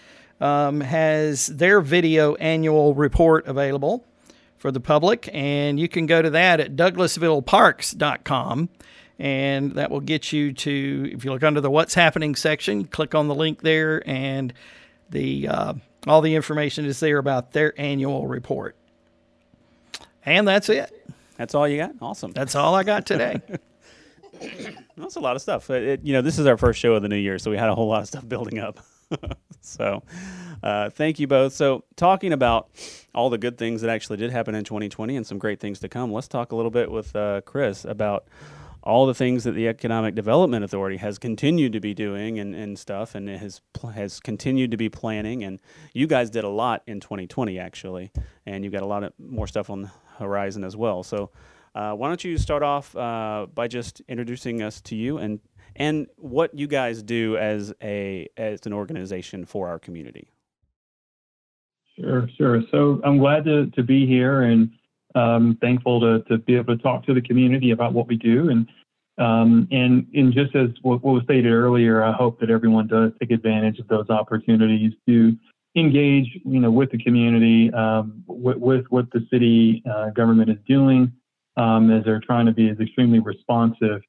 um, 0.41 0.81
has 0.81 1.49
their 1.49 1.83
video 1.83 2.35
annual 2.37 2.95
report 2.95 3.47
available 3.47 4.07
for 4.57 4.71
the 4.71 4.81
public, 4.81 5.29
and 5.35 5.79
you 5.79 5.89
can 5.89 6.07
go 6.07 6.23
to 6.23 6.31
that 6.31 6.59
at 6.59 6.75
douglasvilleparks.com. 6.75 8.71
And 9.19 9.73
that 9.73 9.91
will 9.91 10.01
get 10.01 10.33
you 10.33 10.55
to, 10.55 11.11
if 11.13 11.27
you 11.27 11.33
look 11.33 11.43
under 11.43 11.61
the 11.61 11.71
What's 11.71 11.93
Happening 11.93 12.35
section, 12.35 12.87
click 12.87 13.15
on 13.15 13.29
the 13.29 13.35
link 13.35 13.61
there, 13.61 14.03
and 14.09 14.55
the 15.11 15.49
uh, 15.49 15.75
all 16.07 16.23
the 16.23 16.35
information 16.35 16.87
is 16.87 16.99
there 16.99 17.19
about 17.19 17.53
their 17.53 17.79
annual 17.79 18.27
report. 18.27 18.75
And 20.25 20.49
that's 20.49 20.71
it. 20.71 20.99
That's 21.37 21.55
all 21.55 21.67
you 21.69 21.79
got? 21.79 21.93
Awesome. 22.01 22.33
That's 22.33 22.55
all 22.55 22.75
I 22.75 22.83
got 22.83 23.07
today. 23.07 23.41
That's 24.97 25.17
a 25.17 25.21
lot 25.21 25.37
of 25.37 25.43
stuff. 25.43 25.71
It, 25.71 26.01
you 26.05 26.13
know, 26.13 26.23
this 26.23 26.39
is 26.39 26.47
our 26.47 26.57
first 26.57 26.81
show 26.81 26.95
of 26.95 27.03
the 27.03 27.09
new 27.09 27.17
year, 27.17 27.39
so 27.39 27.51
we 27.51 27.57
had 27.57 27.69
a 27.69 27.75
whole 27.75 27.89
lot 27.89 28.03
of 28.03 28.09
stuff 28.09 28.29
building 28.29 28.59
up. 28.59 28.79
so, 29.61 30.03
uh, 30.63 30.91
thank 30.91 31.19
you 31.19 31.27
both. 31.27 31.53
So, 31.53 31.85
talking 31.97 32.33
about 32.33 32.71
all 33.15 33.31
the 33.31 33.39
good 33.39 33.59
things 33.59 33.83
that 33.83 33.91
actually 33.91 34.17
did 34.17 34.31
happen 34.31 34.55
in 34.55 34.65
2020 34.65 35.17
and 35.17 35.27
some 35.27 35.39
great 35.39 35.61
things 35.61 35.81
to 35.81 35.89
come, 35.89 36.13
let's 36.13 36.29
talk 36.29 36.53
a 36.53 36.57
little 36.57 36.71
bit 36.71 36.91
with 36.91 37.15
uh, 37.15 37.43
Chris 37.43 37.85
about 37.85 38.27
all 38.83 39.07
the 39.07 39.15
things 39.15 39.45
that 39.45 39.53
the 39.53 39.69
Economic 39.69 40.15
Development 40.15 40.65
Authority 40.65 40.97
has 40.97 41.19
continued 41.19 41.73
to 41.73 41.81
be 41.81 41.95
doing 41.95 42.39
and, 42.39 42.55
and 42.55 42.79
stuff, 42.79 43.15
and 43.15 43.29
it 43.29 43.39
has 43.39 43.61
has 43.95 44.19
continued 44.19 44.71
to 44.73 44.77
be 44.77 44.89
planning. 44.89 45.45
And 45.45 45.61
you 45.93 46.07
guys 46.07 46.31
did 46.31 46.45
a 46.45 46.49
lot 46.49 46.83
in 46.87 47.01
2020, 47.01 47.59
actually, 47.59 48.11
and 48.47 48.65
you've 48.65 48.73
got 48.73 48.83
a 48.83 48.87
lot 48.87 49.05
of 49.05 49.13
more 49.19 49.47
stuff 49.47 49.71
on 49.71 49.83
the 49.83 49.91
horizon 50.23 50.65
as 50.65 50.77
well. 50.77 51.03
So, 51.03 51.31
uh, 51.75 51.93
why 51.93 52.09
don't 52.09 52.23
you 52.23 52.37
start 52.39 52.63
off 52.63 52.95
uh, 52.97 53.47
by 53.55 53.69
just 53.69 54.03
introducing 54.09 54.63
us 54.63 54.81
to 54.83 54.97
you 54.97 55.19
and 55.19 55.41
and 55.77 56.07
what 56.17 56.55
you 56.55 56.67
guys 56.67 57.03
do 57.03 57.37
as 57.37 57.73
a 57.83 58.29
as 58.37 58.67
an 58.67 58.73
organization 58.73 59.45
for 59.45 59.69
our 59.69 59.79
community. 59.79 60.29
Sure, 61.99 62.29
sure. 62.37 62.63
So 62.71 63.01
I'm 63.05 63.19
glad 63.19 63.45
to, 63.45 63.67
to 63.67 63.83
be 63.83 64.07
here 64.07 64.43
and 64.43 64.71
um, 65.15 65.59
thankful 65.61 66.01
to, 66.01 66.23
to 66.29 66.39
be 66.39 66.57
able 66.57 66.77
to 66.77 66.83
talk 66.83 67.05
to 67.07 67.15
the 67.15 67.21
community 67.21 67.71
about 67.71 67.93
what 67.93 68.09
we 68.09 68.17
do. 68.17 68.49
And 68.49 68.67
um, 69.19 69.69
and, 69.71 70.07
and 70.15 70.33
just 70.33 70.57
as 70.57 70.71
what, 70.81 71.05
what 71.05 71.13
was 71.13 71.23
stated 71.25 71.53
earlier, 71.53 72.03
I 72.03 72.13
hope 72.13 72.41
that 72.41 72.49
everyone 72.49 72.87
does 72.87 73.13
take 73.21 73.31
advantage 73.31 73.79
of 73.79 73.87
those 73.89 74.09
opportunities 74.09 74.93
to 75.07 75.37
engage, 75.77 76.39
you 76.45 76.61
know, 76.61 76.71
with 76.71 76.91
the 76.91 76.99
community, 76.99 77.73
um, 77.73 78.23
with, 78.27 78.59
with, 78.59 78.85
what 78.91 79.11
the 79.13 79.27
city 79.31 79.83
uh, 79.91 80.11
government 80.11 80.51
is 80.51 80.59
doing, 80.67 81.13
um, 81.57 81.91
as 81.91 82.05
they're 82.05 82.21
trying 82.21 82.47
to 82.47 82.53
be 82.53 82.69
as 82.69 82.79
extremely 82.79 83.21
responsive 83.21 84.03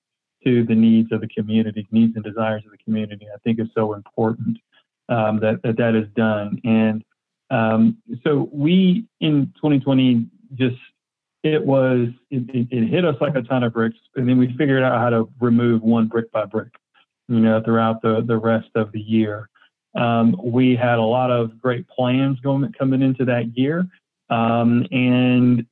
to 0.44 0.66
the 0.66 0.76
needs 0.76 1.12
of 1.12 1.22
the 1.22 1.28
community, 1.28 1.88
needs 1.92 2.16
and 2.16 2.24
desires 2.24 2.64
of 2.66 2.72
the 2.72 2.78
community. 2.84 3.28
I 3.34 3.38
think 3.40 3.60
is 3.60 3.68
so 3.76 3.94
important 3.94 4.58
um, 5.10 5.40
that, 5.40 5.62
that 5.64 5.78
that 5.78 5.96
is 5.96 6.08
done. 6.16 6.60
And 6.64 7.04
um, 7.50 7.98
so 8.24 8.50
we 8.52 9.06
in 9.22 9.54
2020 9.56 10.28
just 10.56 10.76
it 11.44 11.64
was 11.64 12.08
it, 12.32 12.50
it, 12.50 12.68
it, 12.72 12.88
hit 12.90 13.06
us 13.06 13.16
like 13.20 13.36
a 13.36 13.42
ton 13.42 13.64
of 13.64 13.74
bricks, 13.74 13.98
and 14.16 14.28
then 14.28 14.38
we 14.38 14.56
figured 14.58 14.84
out 14.84 15.00
how 15.00 15.10
to 15.10 15.30
remove 15.40 15.82
one 15.82 16.08
brick 16.08 16.32
by 16.32 16.46
brick, 16.46 16.74
you 17.28 17.40
know, 17.40 17.62
throughout 17.64 18.02
the 18.02 18.24
the 18.26 18.38
rest 18.38 18.70
of 18.76 18.92
the 18.92 19.02
year. 19.02 19.50
Um, 19.96 20.36
we 20.44 20.76
had 20.76 20.98
a 20.98 21.04
lot 21.04 21.32
of 21.32 21.62
great 21.62 21.88
plans 21.88 22.40
going 22.40 22.72
coming 22.74 23.02
into 23.02 23.26
that 23.26 23.56
year, 23.58 23.88
um, 24.30 24.88
and 24.92 25.66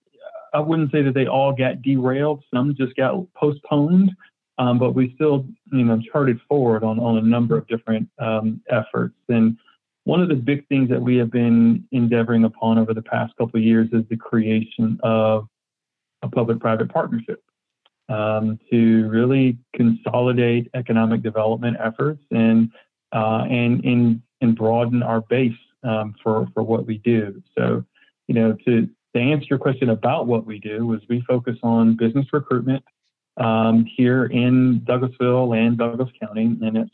I 0.53 0.59
wouldn't 0.59 0.91
say 0.91 1.01
that 1.01 1.13
they 1.13 1.27
all 1.27 1.53
got 1.53 1.81
derailed. 1.81 2.43
Some 2.53 2.75
just 2.75 2.95
got 2.95 3.15
postponed, 3.33 4.11
um, 4.57 4.77
but 4.77 4.93
we 4.93 5.13
still, 5.15 5.45
you 5.71 5.85
know, 5.85 5.99
charted 6.11 6.39
forward 6.47 6.83
on 6.83 6.99
on 6.99 7.17
a 7.17 7.21
number 7.21 7.57
of 7.57 7.67
different 7.67 8.09
um, 8.19 8.61
efforts. 8.69 9.15
And 9.29 9.57
one 10.03 10.21
of 10.21 10.29
the 10.29 10.35
big 10.35 10.67
things 10.67 10.89
that 10.89 11.01
we 11.01 11.15
have 11.17 11.31
been 11.31 11.87
endeavoring 11.91 12.43
upon 12.43 12.77
over 12.77 12.93
the 12.93 13.01
past 13.01 13.35
couple 13.37 13.59
of 13.59 13.63
years 13.63 13.87
is 13.93 14.03
the 14.09 14.17
creation 14.17 14.99
of 15.03 15.47
a 16.23 16.29
public-private 16.29 16.91
partnership 16.91 17.43
um, 18.09 18.59
to 18.69 19.07
really 19.09 19.57
consolidate 19.75 20.69
economic 20.73 21.21
development 21.21 21.77
efforts 21.79 22.21
and 22.31 22.69
uh, 23.13 23.45
and 23.49 23.83
and 23.85 24.21
and 24.41 24.55
broaden 24.55 25.03
our 25.03 25.21
base 25.21 25.57
um, 25.83 26.15
for 26.23 26.47
for 26.53 26.63
what 26.63 26.85
we 26.85 26.97
do. 26.99 27.41
So, 27.57 27.83
you 28.27 28.35
know, 28.35 28.53
to 28.65 28.89
to 29.15 29.19
answer 29.19 29.47
your 29.49 29.59
question 29.59 29.89
about 29.89 30.27
what 30.27 30.45
we 30.45 30.59
do, 30.59 30.93
is 30.93 31.01
we 31.09 31.23
focus 31.27 31.57
on 31.63 31.95
business 31.97 32.25
recruitment 32.31 32.83
um, 33.37 33.85
here 33.97 34.25
in 34.25 34.81
Douglasville 34.81 35.57
and 35.57 35.77
Douglas 35.77 36.09
County, 36.19 36.57
and 36.61 36.77
it's 36.77 36.91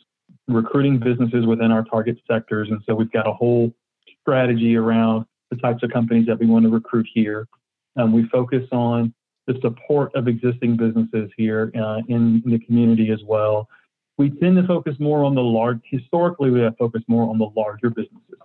recruiting 0.47 0.99
businesses 0.99 1.45
within 1.45 1.71
our 1.71 1.83
target 1.83 2.17
sectors. 2.29 2.69
And 2.69 2.81
so 2.85 2.95
we've 2.95 3.11
got 3.11 3.27
a 3.27 3.33
whole 3.33 3.73
strategy 4.21 4.75
around 4.75 5.25
the 5.49 5.57
types 5.57 5.83
of 5.83 5.91
companies 5.91 6.25
that 6.27 6.39
we 6.39 6.45
want 6.45 6.63
to 6.63 6.69
recruit 6.69 7.07
here. 7.13 7.47
Um, 7.95 8.11
we 8.11 8.27
focus 8.29 8.63
on 8.71 9.13
the 9.47 9.57
support 9.61 10.13
of 10.15 10.27
existing 10.27 10.75
businesses 10.77 11.31
here 11.37 11.71
uh, 11.75 12.01
in, 12.07 12.41
in, 12.45 12.51
the 12.51 12.59
community 12.59 13.11
as 13.11 13.19
well. 13.25 13.69
We 14.17 14.29
tend 14.29 14.57
to 14.57 14.65
focus 14.65 14.95
more 14.99 15.23
on 15.23 15.35
the 15.35 15.43
large, 15.43 15.79
historically, 15.85 16.49
we 16.49 16.61
have 16.61 16.75
focused 16.77 17.07
more 17.07 17.29
on 17.29 17.37
the 17.37 17.49
larger 17.55 17.89
businesses 17.89 18.39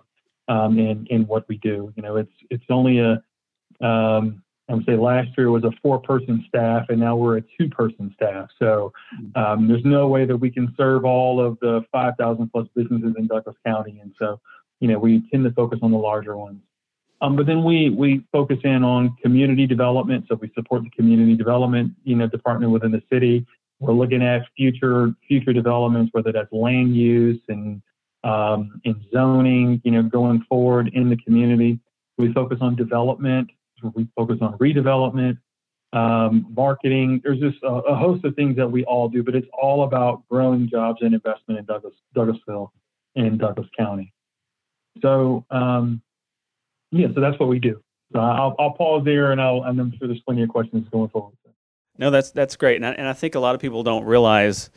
um, 0.47 0.77
in, 0.77 1.25
what 1.25 1.47
we 1.47 1.57
do. 1.57 1.91
You 1.95 2.03
know, 2.03 2.17
it's, 2.17 2.31
it's 2.49 2.65
only 2.69 2.99
a, 2.99 3.23
um, 3.85 4.43
I 4.69 4.75
would 4.75 4.85
say 4.85 4.95
last 4.95 5.29
year 5.37 5.51
was 5.51 5.63
a 5.63 5.71
four 5.81 5.99
person 5.99 6.45
staff 6.47 6.85
and 6.89 6.99
now 6.99 7.15
we're 7.15 7.37
a 7.37 7.43
two 7.57 7.69
person 7.69 8.13
staff. 8.15 8.49
So 8.59 8.93
um, 9.35 9.67
there's 9.67 9.83
no 9.83 10.07
way 10.07 10.25
that 10.25 10.37
we 10.37 10.49
can 10.49 10.73
serve 10.77 11.05
all 11.05 11.43
of 11.43 11.57
the 11.59 11.83
5,000 11.91 12.49
plus 12.49 12.67
businesses 12.75 13.13
in 13.17 13.27
Douglas 13.27 13.57
County. 13.65 13.99
And 14.01 14.13
so, 14.17 14.39
you 14.79 14.87
know, 14.87 14.99
we 14.99 15.23
tend 15.31 15.43
to 15.43 15.51
focus 15.51 15.79
on 15.81 15.91
the 15.91 15.97
larger 15.97 16.37
ones. 16.37 16.61
Um, 17.23 17.37
but 17.37 17.45
then 17.45 17.63
we 17.63 17.89
we 17.89 18.25
focus 18.33 18.57
in 18.65 18.83
on 18.83 19.15
community 19.23 19.65
development. 19.65 20.25
So 20.27 20.35
we 20.35 20.51
support 20.53 20.83
the 20.83 20.89
community 20.89 21.35
development, 21.35 21.93
you 22.03 22.15
know, 22.15 22.27
department 22.27 22.73
within 22.73 22.91
the 22.91 23.01
city. 23.11 23.47
We're 23.83 23.93
looking 23.93 24.23
at 24.23 24.43
future 24.55 25.13
future 25.27 25.51
developments, 25.51 26.11
whether 26.13 26.31
that's 26.31 26.51
land 26.53 26.95
use 26.95 27.41
and 27.49 27.81
um, 28.23 28.79
in 28.85 29.03
zoning, 29.11 29.81
you 29.83 29.91
know, 29.91 30.03
going 30.03 30.45
forward 30.47 30.89
in 30.93 31.09
the 31.09 31.17
community. 31.17 31.79
We 32.17 32.31
focus 32.31 32.59
on 32.61 32.77
development. 32.77 33.49
We 33.95 34.07
focus 34.15 34.37
on 34.39 34.57
redevelopment, 34.59 35.37
um, 35.91 36.45
marketing. 36.55 37.19
There's 37.25 37.39
just 37.39 37.61
a, 37.63 37.67
a, 37.67 37.95
host 37.95 38.23
of 38.23 38.33
things 38.35 38.55
that 38.55 38.71
we 38.71 38.85
all 38.85 39.09
do, 39.09 39.21
but 39.21 39.35
it's 39.35 39.47
all 39.51 39.83
about 39.83 40.23
growing 40.29 40.69
jobs 40.69 40.99
and 41.01 41.13
investment 41.13 41.59
in 41.59 41.65
Douglas, 41.65 41.93
Douglasville 42.15 42.69
and 43.17 43.37
Douglas 43.37 43.67
County. 43.77 44.13
So 45.01 45.45
um, 45.51 46.01
yeah, 46.91 47.07
so 47.13 47.19
that's 47.19 47.37
what 47.37 47.49
we 47.49 47.59
do. 47.59 47.81
So 48.13 48.19
I'll, 48.19 48.55
I'll 48.57 48.71
pause 48.71 49.03
there, 49.03 49.33
and 49.33 49.41
I'll 49.41 49.63
and 49.63 49.77
I'm 49.81 49.91
sure 49.97 50.07
there's 50.07 50.21
plenty 50.21 50.43
of 50.43 50.49
questions 50.49 50.87
going 50.89 51.09
forward. 51.09 51.35
No, 51.97 52.09
that's 52.09 52.31
that's 52.31 52.55
great, 52.55 52.77
and 52.77 52.85
I, 52.85 52.91
and 52.91 53.07
I 53.07 53.13
think 53.13 53.35
a 53.35 53.39
lot 53.39 53.53
of 53.55 53.61
people 53.61 53.83
don't 53.83 54.05
realize 54.05 54.69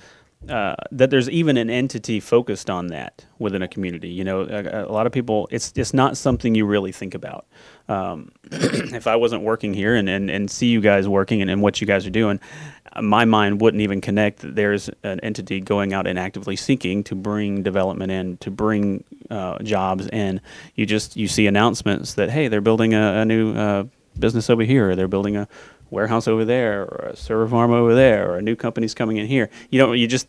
uh, 0.49 0.77
that 0.93 1.11
there's 1.11 1.29
even 1.31 1.57
an 1.57 1.71
entity 1.71 2.21
focused 2.21 2.71
on 2.71 2.88
that 2.88 3.25
within 3.38 3.62
a 3.62 3.69
community. 3.69 4.11
You 4.11 4.23
know, 4.23 4.43
a, 4.43 4.85
a, 4.87 4.93
lot 4.93 5.07
of 5.07 5.12
people, 5.12 5.49
it's 5.51 5.73
it's 5.77 5.93
not 5.93 6.17
something 6.17 6.55
you 6.55 6.67
really 6.67 6.93
think 6.93 7.14
about. 7.14 7.47
Um, 7.88 8.31
if 8.53 9.07
I 9.07 9.17
wasn't 9.17 9.43
working 9.43 9.75
here 9.75 9.95
and, 9.95 10.09
and, 10.09 10.31
and 10.31 10.51
see 10.51 10.67
you 10.67 10.81
guys 10.81 11.09
working 11.09 11.43
and, 11.43 11.51
and 11.51 11.62
what 11.62 11.81
you 11.81 11.87
guys 11.87 12.07
are 12.07 12.11
doing, 12.11 12.38
my 13.01 13.25
mind 13.25 13.61
wouldn't 13.61 13.81
even 13.81 14.01
connect 14.01 14.41
that 14.41 14.55
there's 14.55 14.88
an 15.03 15.19
entity 15.21 15.61
going 15.61 15.93
out 15.93 16.07
and 16.07 16.19
actively 16.19 16.55
seeking 16.55 17.03
to 17.05 17.14
bring 17.14 17.62
development 17.62 18.12
in, 18.12 18.37
to 18.38 18.51
bring 18.51 19.03
uh, 19.31 19.59
jobs 19.61 20.07
in. 20.09 20.41
You 20.77 20.87
just 20.87 21.17
you 21.17 21.27
see 21.27 21.47
announcements 21.47 22.14
that 22.14 22.31
hey, 22.31 22.47
they're 22.49 22.61
building 22.61 22.95
a, 22.95 23.23
a 23.23 23.25
new 23.25 23.57
uh, 23.57 23.85
business 24.19 24.49
over 24.49 24.62
here, 24.62 24.91
or 24.91 24.97
they're 24.97 25.09
building 25.09 25.37
a 25.37 25.49
warehouse 25.90 26.27
over 26.29 26.44
there 26.44 26.83
or 26.83 27.11
a 27.12 27.16
server 27.16 27.49
farm 27.49 27.72
over 27.72 27.94
there 27.94 28.31
or 28.31 28.38
a 28.38 28.42
new 28.42 28.57
company's 28.57 28.94
coming 28.94 29.16
in 29.16 29.27
here. 29.27 29.51
You 29.70 29.79
know, 29.79 29.92
you 29.92 30.07
just 30.07 30.29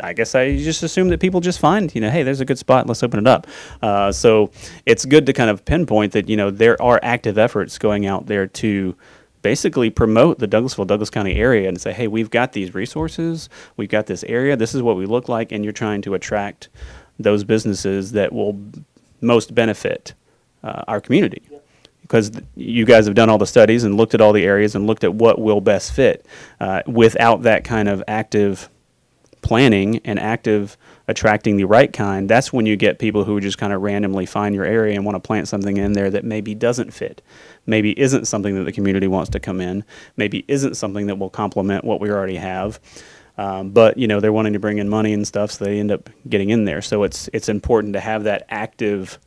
I 0.00 0.14
guess 0.14 0.34
I 0.34 0.56
just 0.56 0.82
assume 0.82 1.08
that 1.08 1.20
people 1.20 1.40
just 1.40 1.58
find, 1.58 1.94
you 1.94 2.00
know, 2.00 2.10
hey, 2.10 2.22
there's 2.22 2.40
a 2.40 2.46
good 2.46 2.58
spot, 2.58 2.86
let's 2.86 3.02
open 3.02 3.20
it 3.20 3.26
up. 3.26 3.46
Uh, 3.82 4.10
so 4.10 4.50
it's 4.86 5.04
good 5.04 5.26
to 5.26 5.32
kind 5.32 5.50
of 5.50 5.64
pinpoint 5.64 6.12
that, 6.12 6.28
you 6.28 6.36
know, 6.36 6.50
there 6.50 6.80
are 6.80 6.98
active 7.02 7.36
efforts 7.36 7.76
going 7.78 8.06
out 8.06 8.26
there 8.26 8.46
to 8.46 8.96
basically 9.42 9.90
promote 9.90 10.38
the 10.38 10.48
Douglasville, 10.48 10.86
Douglas 10.86 11.10
County 11.10 11.34
area 11.34 11.68
and 11.68 11.78
say, 11.78 11.92
hey, 11.92 12.06
we've 12.08 12.30
got 12.30 12.52
these 12.52 12.74
resources, 12.74 13.50
we've 13.76 13.90
got 13.90 14.06
this 14.06 14.24
area, 14.24 14.56
this 14.56 14.74
is 14.74 14.82
what 14.82 14.96
we 14.96 15.04
look 15.04 15.28
like, 15.28 15.52
and 15.52 15.62
you're 15.64 15.72
trying 15.72 16.00
to 16.02 16.14
attract 16.14 16.68
those 17.18 17.44
businesses 17.44 18.12
that 18.12 18.32
will 18.32 18.58
most 19.20 19.54
benefit 19.54 20.14
uh, 20.62 20.84
our 20.88 21.00
community 21.00 21.42
because 22.02 22.30
you 22.54 22.84
guys 22.84 23.06
have 23.06 23.14
done 23.14 23.30
all 23.30 23.38
the 23.38 23.46
studies 23.46 23.84
and 23.84 23.96
looked 23.96 24.14
at 24.14 24.20
all 24.20 24.32
the 24.32 24.44
areas 24.44 24.74
and 24.74 24.86
looked 24.86 25.04
at 25.04 25.14
what 25.14 25.40
will 25.40 25.60
best 25.60 25.92
fit. 25.92 26.26
Uh, 26.60 26.82
without 26.86 27.42
that 27.42 27.64
kind 27.64 27.88
of 27.88 28.02
active 28.06 28.68
planning 29.40 30.00
and 30.04 30.18
active 30.18 30.76
attracting 31.08 31.56
the 31.56 31.64
right 31.64 31.92
kind, 31.92 32.28
that's 32.28 32.52
when 32.52 32.64
you 32.66 32.76
get 32.76 32.98
people 32.98 33.24
who 33.24 33.40
just 33.40 33.58
kind 33.58 33.72
of 33.72 33.82
randomly 33.82 34.24
find 34.26 34.54
your 34.54 34.64
area 34.64 34.94
and 34.94 35.04
want 35.04 35.16
to 35.16 35.20
plant 35.26 35.48
something 35.48 35.76
in 35.76 35.92
there 35.92 36.10
that 36.10 36.24
maybe 36.24 36.54
doesn't 36.54 36.92
fit, 36.92 37.22
maybe 37.66 37.98
isn't 37.98 38.26
something 38.26 38.54
that 38.54 38.64
the 38.64 38.72
community 38.72 39.08
wants 39.08 39.30
to 39.30 39.40
come 39.40 39.60
in, 39.60 39.84
maybe 40.16 40.44
isn't 40.48 40.76
something 40.76 41.06
that 41.06 41.16
will 41.16 41.30
complement 41.30 41.84
what 41.84 42.00
we 42.00 42.10
already 42.10 42.36
have. 42.36 42.78
Um, 43.38 43.70
but 43.70 43.96
you 43.96 44.06
know 44.06 44.20
they're 44.20 44.32
wanting 44.32 44.52
to 44.52 44.58
bring 44.58 44.78
in 44.78 44.88
money 44.88 45.12
and 45.12 45.26
stuff, 45.26 45.52
so 45.52 45.64
they 45.64 45.80
end 45.80 45.90
up 45.90 46.10
getting 46.28 46.50
in 46.50 46.64
there. 46.66 46.82
So 46.82 47.02
it's 47.02 47.28
it's 47.32 47.48
important 47.48 47.94
to 47.94 48.00
have 48.00 48.24
that 48.24 48.44
active 48.50 49.18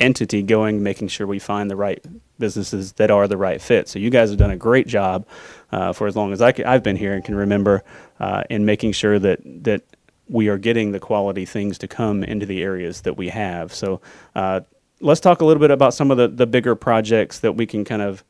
entity 0.00 0.42
going, 0.42 0.82
making 0.82 1.08
sure 1.08 1.26
we 1.26 1.38
find 1.38 1.70
the 1.70 1.76
right 1.76 2.04
businesses 2.38 2.92
that 2.94 3.10
are 3.10 3.28
the 3.28 3.36
right 3.36 3.60
fit. 3.60 3.88
So 3.88 3.98
you 3.98 4.10
guys 4.10 4.30
have 4.30 4.38
done 4.38 4.50
a 4.50 4.56
great 4.56 4.86
job 4.86 5.26
uh, 5.72 5.92
for 5.92 6.06
as 6.06 6.16
long 6.16 6.32
as 6.32 6.40
I 6.40 6.52
have 6.64 6.82
been 6.82 6.96
here 6.96 7.12
and 7.14 7.24
can 7.24 7.34
remember 7.34 7.84
uh, 8.18 8.44
in 8.50 8.64
making 8.64 8.92
sure 8.92 9.18
that 9.18 9.40
that 9.64 9.82
we 10.28 10.48
are 10.48 10.58
getting 10.58 10.92
the 10.92 11.00
quality 11.00 11.44
things 11.44 11.76
to 11.78 11.88
come 11.88 12.22
into 12.22 12.46
the 12.46 12.62
areas 12.62 13.00
that 13.02 13.16
we 13.16 13.28
have. 13.28 13.74
So 13.74 14.00
uh, 14.36 14.60
let's 15.00 15.20
talk 15.20 15.40
a 15.40 15.44
little 15.44 15.60
bit 15.60 15.72
about 15.72 15.92
some 15.92 16.10
of 16.10 16.16
the, 16.16 16.28
the 16.28 16.46
bigger 16.46 16.76
projects 16.76 17.40
that 17.40 17.52
we 17.52 17.66
can 17.66 17.84
kind 17.84 18.02
of 18.02 18.24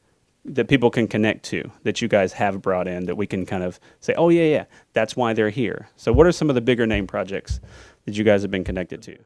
that 0.46 0.68
people 0.68 0.90
can 0.90 1.06
connect 1.06 1.44
to 1.44 1.70
that 1.82 2.00
you 2.00 2.08
guys 2.08 2.32
have 2.32 2.62
brought 2.62 2.88
in 2.88 3.04
that 3.04 3.16
we 3.16 3.26
can 3.26 3.44
kind 3.44 3.62
of 3.62 3.78
say, 4.00 4.14
oh 4.14 4.30
yeah, 4.30 4.44
yeah, 4.44 4.64
that's 4.94 5.14
why 5.14 5.34
they're 5.34 5.50
here. 5.50 5.90
So 5.96 6.14
what 6.14 6.26
are 6.26 6.32
some 6.32 6.48
of 6.48 6.54
the 6.54 6.62
bigger 6.62 6.86
name 6.86 7.06
projects 7.06 7.60
that 8.06 8.16
you 8.16 8.24
guys 8.24 8.40
have 8.40 8.50
been 8.50 8.64
connected 8.64 9.02
to? 9.02 9.18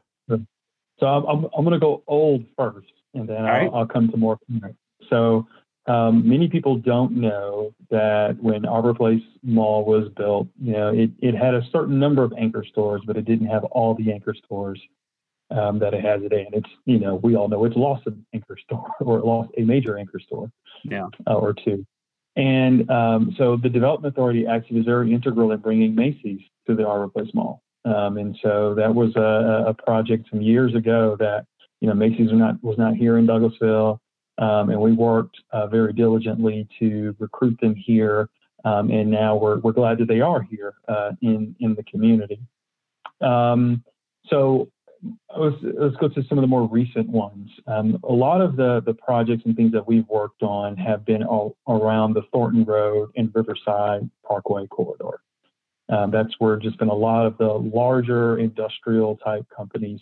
So 0.99 1.07
I'm, 1.07 1.25
I'm, 1.25 1.45
I'm 1.57 1.65
going 1.65 1.73
to 1.73 1.79
go 1.79 2.03
old 2.07 2.45
first, 2.57 2.91
and 3.13 3.27
then 3.27 3.45
I'll, 3.45 3.75
I'll, 3.75 3.85
come 3.85 4.09
to 4.09 4.17
more 4.17 4.39
current. 4.49 4.75
So 5.09 5.47
um, 5.87 6.27
many 6.27 6.47
people 6.47 6.77
don't 6.77 7.11
know 7.13 7.73
that 7.91 8.37
when 8.41 8.65
Arbor 8.65 8.93
Place 8.93 9.21
Mall 9.43 9.85
was 9.85 10.09
built, 10.15 10.47
you 10.59 10.73
know, 10.73 10.89
it, 10.89 11.11
it 11.19 11.35
had 11.35 11.53
a 11.53 11.61
certain 11.71 11.99
number 11.99 12.23
of 12.23 12.33
anchor 12.37 12.65
stores, 12.67 13.01
but 13.05 13.17
it 13.17 13.25
didn't 13.25 13.47
have 13.47 13.63
all 13.65 13.93
the 13.93 14.11
anchor 14.11 14.33
stores 14.33 14.79
um, 15.51 15.79
that 15.79 15.93
it 15.93 16.03
has 16.03 16.21
today. 16.21 16.45
And 16.45 16.55
it's, 16.55 16.73
you 16.85 16.99
know, 16.99 17.15
we 17.15 17.35
all 17.35 17.47
know 17.47 17.65
it's 17.65 17.75
lost 17.75 18.07
an 18.07 18.25
anchor 18.33 18.57
store 18.63 18.89
or 18.99 19.19
it 19.19 19.25
lost 19.25 19.51
a 19.57 19.61
major 19.61 19.97
anchor 19.97 20.19
store 20.19 20.49
yeah. 20.83 21.07
Uh, 21.27 21.35
or 21.35 21.53
two. 21.53 21.85
And 22.35 22.89
um, 22.89 23.33
so 23.37 23.55
the 23.55 23.69
Development 23.69 24.13
Authority 24.13 24.45
actually 24.45 24.77
was 24.77 24.85
very 24.85 25.13
integral 25.13 25.51
in 25.51 25.59
bringing 25.59 25.95
Macy's 25.95 26.41
to 26.67 26.75
the 26.75 26.85
Arbor 26.85 27.07
Place 27.07 27.33
Mall. 27.33 27.61
Um, 27.85 28.17
and 28.17 28.37
so 28.41 28.73
that 28.75 28.93
was 28.93 29.15
a, 29.15 29.69
a, 29.69 29.73
project 29.73 30.27
some 30.31 30.41
years 30.41 30.73
ago 30.73 31.15
that 31.19 31.45
you 31.81 31.87
know 31.87 31.93
Macy's 31.93 32.31
was 32.31 32.39
not 32.39 32.63
was 32.63 32.77
not 32.77 32.95
here 32.95 33.17
in 33.19 33.27
Douglasville, 33.27 33.99
um, 34.39 34.69
and 34.71 34.81
we 34.81 34.91
worked 34.91 35.37
uh, 35.51 35.67
very 35.67 35.93
diligently 35.93 36.67
to 36.79 37.15
recruit 37.19 37.59
them 37.61 37.75
here. 37.75 38.29
Um, 38.63 38.89
and 38.89 39.11
now 39.11 39.35
we're 39.35 39.59
we're 39.59 39.71
glad 39.71 39.99
that 39.99 40.07
they 40.07 40.21
are 40.21 40.41
here 40.41 40.73
uh, 40.87 41.11
in 41.21 41.55
in 41.59 41.75
the 41.75 41.83
community. 41.83 42.41
Um, 43.21 43.83
so 44.29 44.69
let's, 45.37 45.55
let's 45.61 45.95
go 45.97 46.09
to 46.09 46.23
some 46.27 46.37
of 46.37 46.41
the 46.41 46.47
more 46.47 46.67
recent 46.67 47.07
ones. 47.07 47.49
Um, 47.67 47.99
a 48.03 48.13
lot 48.13 48.41
of 48.41 48.55
the 48.55 48.81
the 48.85 48.95
projects 48.95 49.43
and 49.45 49.55
things 49.55 49.71
that 49.73 49.87
we've 49.87 50.07
worked 50.07 50.41
on 50.41 50.75
have 50.77 51.05
been 51.05 51.23
all 51.23 51.55
around 51.67 52.13
the 52.13 52.23
Thornton 52.33 52.65
Road 52.65 53.11
and 53.15 53.31
Riverside 53.35 54.09
Parkway 54.27 54.67
corridor. 54.67 55.19
Um, 55.89 56.11
that's 56.11 56.33
where 56.39 56.57
just 56.57 56.77
been 56.77 56.89
a 56.89 56.93
lot 56.93 57.25
of 57.25 57.37
the 57.37 57.47
larger 57.47 58.39
industrial 58.39 59.17
type 59.17 59.45
companies 59.55 60.01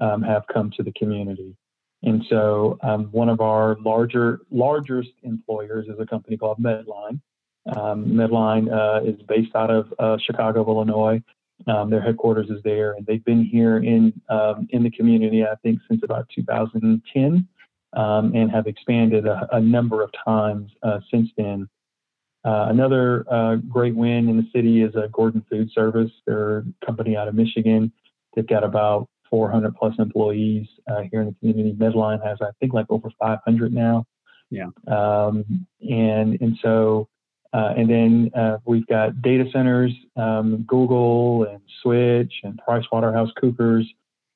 um, 0.00 0.22
have 0.22 0.44
come 0.52 0.70
to 0.76 0.82
the 0.82 0.92
community. 0.92 1.56
And 2.02 2.24
so 2.28 2.78
um, 2.82 3.04
one 3.12 3.28
of 3.28 3.40
our 3.40 3.76
larger 3.80 4.40
largest 4.50 5.12
employers 5.22 5.86
is 5.86 5.98
a 6.00 6.06
company 6.06 6.36
called 6.36 6.58
Medline. 6.58 7.20
Um, 7.76 8.06
Medline 8.06 8.72
uh, 8.72 9.04
is 9.04 9.22
based 9.28 9.54
out 9.54 9.70
of 9.70 9.94
uh, 9.98 10.16
Chicago, 10.24 10.66
Illinois. 10.66 11.22
Um, 11.68 11.90
their 11.90 12.00
headquarters 12.00 12.50
is 12.50 12.60
there, 12.64 12.94
and 12.94 13.06
they've 13.06 13.24
been 13.24 13.44
here 13.44 13.78
in 13.78 14.12
um, 14.28 14.66
in 14.70 14.82
the 14.82 14.90
community, 14.90 15.44
I 15.44 15.54
think, 15.62 15.78
since 15.88 16.02
about 16.02 16.28
2010, 16.34 17.46
um, 17.92 18.34
and 18.34 18.50
have 18.50 18.66
expanded 18.66 19.28
a, 19.28 19.48
a 19.52 19.60
number 19.60 20.02
of 20.02 20.10
times 20.24 20.72
uh, 20.82 20.98
since 21.08 21.30
then. 21.36 21.68
Uh, 22.44 22.66
another 22.70 23.24
uh, 23.30 23.56
great 23.56 23.94
win 23.94 24.28
in 24.28 24.36
the 24.36 24.46
city 24.54 24.82
is 24.82 24.94
uh, 24.96 25.06
Gordon 25.12 25.44
Food 25.48 25.70
Service. 25.72 26.10
They're 26.26 26.58
a 26.58 26.64
company 26.84 27.16
out 27.16 27.28
of 27.28 27.34
Michigan. 27.34 27.92
They've 28.34 28.46
got 28.46 28.64
about 28.64 29.08
400 29.30 29.76
plus 29.76 29.94
employees 29.98 30.66
uh, 30.90 31.02
here 31.10 31.20
in 31.20 31.28
the 31.28 31.34
community. 31.34 31.74
Medline 31.74 32.24
has, 32.26 32.38
I 32.40 32.50
think, 32.60 32.72
like 32.72 32.86
over 32.90 33.08
500 33.18 33.72
now. 33.72 34.06
Yeah. 34.50 34.66
Um, 34.86 35.66
and 35.80 36.38
and 36.40 36.58
so 36.62 37.08
uh, 37.52 37.74
and 37.76 37.88
then 37.88 38.30
uh, 38.34 38.58
we've 38.64 38.86
got 38.86 39.20
data 39.20 39.44
centers, 39.52 39.92
um, 40.16 40.64
Google 40.66 41.44
and 41.44 41.60
Switch 41.82 42.32
and 42.44 42.58
PricewaterhouseCoopers. 42.66 43.84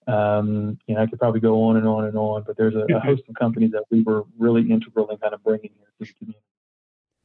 Um, 0.07 0.79
you 0.87 0.95
know, 0.95 1.03
I 1.03 1.07
could 1.07 1.19
probably 1.19 1.40
go 1.40 1.64
on 1.64 1.77
and 1.77 1.88
on 1.88 2.05
and 2.05 2.16
on, 2.16 2.45
but 2.47 2.57
there's 2.57 2.75
a, 2.75 2.87
a 2.95 3.01
host 3.01 3.23
of 3.29 3.35
companies 3.35 3.73
that 3.73 3.85
we 3.90 4.03
were 4.03 4.25
really 4.38 4.71
integral 4.71 5.09
in 5.11 5.16
kind 5.16 5.35
of 5.35 5.42
bringing 5.42 5.71
here 5.77 5.88
to 5.99 6.05
the 6.05 6.12
community. 6.19 6.40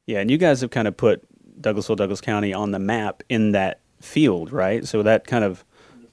Yeah, 0.06 0.20
and 0.20 0.30
you 0.30 0.38
guys 0.38 0.60
have 0.60 0.70
kind 0.70 0.88
of 0.88 0.96
put 0.96 1.22
Douglasville, 1.60 1.96
Douglas 1.96 2.20
County 2.20 2.52
on 2.52 2.72
the 2.72 2.78
map 2.78 3.22
in 3.28 3.52
that 3.52 3.80
field, 4.00 4.52
right? 4.52 4.86
So 4.86 5.02
that 5.02 5.26
kind 5.26 5.44
of 5.44 5.64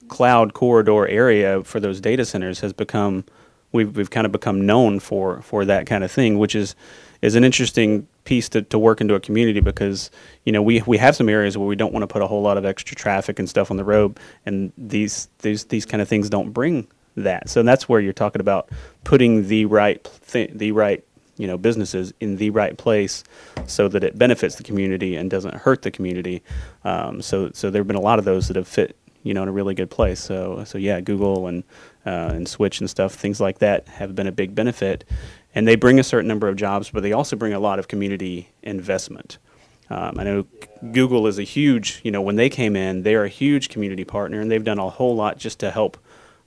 cloud 0.08 0.54
corridor 0.54 1.06
area 1.06 1.62
for 1.64 1.80
those 1.80 2.00
data 2.00 2.24
centers 2.24 2.60
has 2.60 2.72
become 2.72 3.24
we've 3.72 3.96
we've 3.96 4.10
kind 4.10 4.26
of 4.26 4.32
become 4.32 4.64
known 4.66 5.00
for 5.00 5.40
for 5.42 5.64
that 5.64 5.86
kind 5.86 6.04
of 6.04 6.10
thing, 6.10 6.38
which 6.38 6.54
is 6.54 6.74
is 7.22 7.34
an 7.34 7.44
interesting 7.44 8.06
piece 8.24 8.48
to, 8.48 8.62
to 8.62 8.78
work 8.78 9.00
into 9.00 9.14
a 9.14 9.20
community 9.20 9.60
because 9.60 10.10
you 10.44 10.52
know 10.52 10.62
we 10.62 10.82
we 10.82 10.98
have 10.98 11.16
some 11.16 11.28
areas 11.28 11.56
where 11.58 11.66
we 11.66 11.76
don't 11.76 11.92
want 11.92 12.02
to 12.02 12.06
put 12.06 12.22
a 12.22 12.26
whole 12.26 12.42
lot 12.42 12.56
of 12.56 12.64
extra 12.64 12.96
traffic 12.96 13.38
and 13.38 13.48
stuff 13.48 13.70
on 13.70 13.76
the 13.76 13.84
road, 13.84 14.18
and 14.46 14.72
these 14.78 15.28
these 15.40 15.64
these 15.66 15.86
kind 15.86 16.00
of 16.00 16.08
things 16.08 16.30
don't 16.30 16.52
bring 16.52 16.86
that. 17.16 17.48
So 17.48 17.62
that's 17.62 17.88
where 17.88 18.00
you're 18.00 18.12
talking 18.12 18.40
about 18.40 18.68
putting 19.04 19.48
the 19.48 19.64
right 19.66 20.08
th- 20.28 20.52
the 20.54 20.72
right 20.72 21.04
you 21.40 21.46
know 21.46 21.58
businesses 21.58 22.12
in 22.20 22.36
the 22.36 22.50
right 22.50 22.76
place 22.76 23.24
so 23.66 23.88
that 23.88 24.04
it 24.04 24.18
benefits 24.18 24.56
the 24.56 24.62
community 24.62 25.16
and 25.16 25.30
doesn't 25.30 25.54
hurt 25.54 25.82
the 25.82 25.90
community. 25.90 26.42
Um, 26.84 27.22
so 27.22 27.50
so 27.52 27.70
there 27.70 27.80
have 27.80 27.88
been 27.88 27.96
a 27.96 28.00
lot 28.00 28.18
of 28.18 28.24
those 28.24 28.48
that 28.48 28.56
have 28.56 28.68
fit 28.68 28.96
you 29.22 29.34
know 29.34 29.42
in 29.42 29.48
a 29.48 29.52
really 29.52 29.74
good 29.74 29.90
place. 29.90 30.20
So 30.20 30.64
so 30.64 30.78
yeah, 30.78 31.00
Google 31.00 31.46
and 31.46 31.64
uh, 32.06 32.32
and 32.34 32.48
Switch 32.48 32.80
and 32.80 32.88
stuff, 32.88 33.14
things 33.14 33.40
like 33.40 33.58
that 33.58 33.88
have 33.88 34.14
been 34.14 34.26
a 34.26 34.32
big 34.32 34.54
benefit 34.54 35.04
and 35.54 35.66
they 35.66 35.76
bring 35.76 35.98
a 35.98 36.04
certain 36.04 36.28
number 36.28 36.48
of 36.48 36.56
jobs, 36.56 36.90
but 36.90 37.02
they 37.02 37.12
also 37.12 37.36
bring 37.36 37.52
a 37.52 37.60
lot 37.60 37.78
of 37.78 37.88
community 37.88 38.50
investment. 38.62 39.38
Um, 39.88 40.18
I 40.18 40.24
know 40.24 40.46
Google 40.92 41.26
is 41.26 41.38
a 41.38 41.42
huge, 41.42 42.00
you 42.04 42.12
know, 42.12 42.22
when 42.22 42.36
they 42.36 42.48
came 42.48 42.76
in, 42.76 43.02
they're 43.02 43.24
a 43.24 43.28
huge 43.28 43.68
community 43.68 44.04
partner, 44.04 44.40
and 44.40 44.50
they've 44.50 44.62
done 44.62 44.78
a 44.78 44.88
whole 44.88 45.16
lot 45.16 45.38
just 45.38 45.58
to 45.60 45.70
help 45.70 45.98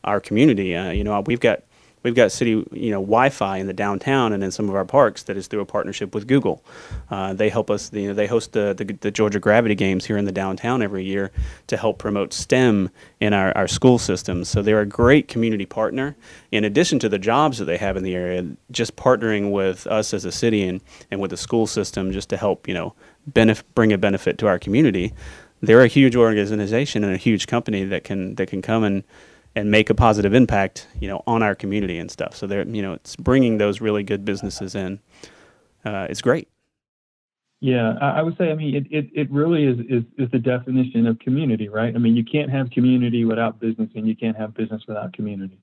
our 0.05 0.21
community. 0.21 0.75
Uh, 0.75 0.91
you 0.91 1.03
know, 1.03 1.19
we've 1.21 1.41
got 1.41 1.63
We've 2.03 2.13
got 2.13 2.31
city, 2.31 2.51
you 2.71 2.91
know, 2.91 2.99
Wi-Fi 2.99 3.57
in 3.57 3.67
the 3.67 3.73
downtown 3.73 4.33
and 4.33 4.43
in 4.43 4.51
some 4.51 4.69
of 4.69 4.75
our 4.75 4.85
parks 4.85 5.23
that 5.23 5.37
is 5.37 5.47
through 5.47 5.61
a 5.61 5.65
partnership 5.65 6.13
with 6.13 6.27
Google. 6.27 6.63
Uh, 7.09 7.33
they 7.33 7.49
help 7.49 7.71
us. 7.71 7.91
You 7.93 8.09
know, 8.09 8.13
they 8.13 8.27
host 8.27 8.51
the, 8.51 8.73
the, 8.73 8.85
the 8.85 9.09
Georgia 9.09 9.39
Gravity 9.39 9.73
Games 9.75 10.05
here 10.05 10.17
in 10.17 10.25
the 10.25 10.31
downtown 10.31 10.81
every 10.81 11.05
year 11.05 11.31
to 11.67 11.77
help 11.77 11.97
promote 11.97 12.33
STEM 12.33 12.89
in 13.21 13.33
our, 13.33 13.55
our 13.57 13.67
school 13.67 13.97
systems. 13.97 14.49
So 14.49 14.61
they're 14.61 14.81
a 14.81 14.85
great 14.85 15.27
community 15.27 15.65
partner. 15.65 16.15
In 16.51 16.65
addition 16.65 16.99
to 16.99 17.09
the 17.09 17.19
jobs 17.19 17.57
that 17.57 17.65
they 17.65 17.77
have 17.77 17.95
in 17.95 18.03
the 18.03 18.15
area, 18.15 18.45
just 18.69 18.95
partnering 18.95 19.51
with 19.51 19.87
us 19.87 20.13
as 20.13 20.25
a 20.25 20.31
city 20.31 20.67
and, 20.67 20.81
and 21.09 21.21
with 21.21 21.31
the 21.31 21.37
school 21.37 21.67
system 21.67 22.11
just 22.11 22.29
to 22.29 22.37
help, 22.37 22.67
you 22.67 22.73
know, 22.73 22.93
benef- 23.31 23.63
bring 23.75 23.93
a 23.93 23.97
benefit 23.97 24.37
to 24.39 24.47
our 24.47 24.59
community. 24.59 25.13
They're 25.61 25.83
a 25.83 25.87
huge 25.87 26.17
organization 26.17 27.05
and 27.05 27.13
a 27.13 27.17
huge 27.17 27.47
company 27.47 27.85
that 27.85 28.03
can 28.03 28.35
that 28.35 28.47
can 28.47 28.61
come 28.61 28.83
and 28.83 29.03
and 29.55 29.69
make 29.69 29.89
a 29.89 29.95
positive 29.95 30.33
impact, 30.33 30.87
you 30.99 31.07
know, 31.07 31.21
on 31.27 31.43
our 31.43 31.55
community 31.55 31.97
and 31.97 32.09
stuff. 32.09 32.35
So 32.35 32.47
they're, 32.47 32.67
you 32.67 32.81
know, 32.81 32.93
it's 32.93 33.15
bringing 33.15 33.57
those 33.57 33.81
really 33.81 34.03
good 34.03 34.25
businesses 34.25 34.75
in. 34.75 34.99
Uh, 35.85 36.07
it's 36.09 36.21
great. 36.21 36.47
Yeah, 37.61 37.93
I, 38.01 38.21
would 38.21 38.37
say, 38.37 38.51
I 38.51 38.55
mean, 38.55 38.75
it, 38.75 38.87
it, 38.91 39.09
it 39.13 39.31
really 39.31 39.63
is, 39.63 39.79
is, 39.87 40.03
is 40.17 40.29
the 40.31 40.39
definition 40.39 41.07
of 41.07 41.17
community, 41.19 41.69
right? 41.69 41.95
I 41.95 41.97
mean, 41.97 42.13
you 42.13 42.25
can't 42.25 42.49
have 42.49 42.69
community 42.71 43.23
without 43.23 43.59
business 43.61 43.89
and 43.95 44.05
you 44.05 44.17
can't 44.17 44.35
have 44.35 44.53
business 44.53 44.81
without 44.85 45.13
community. 45.13 45.59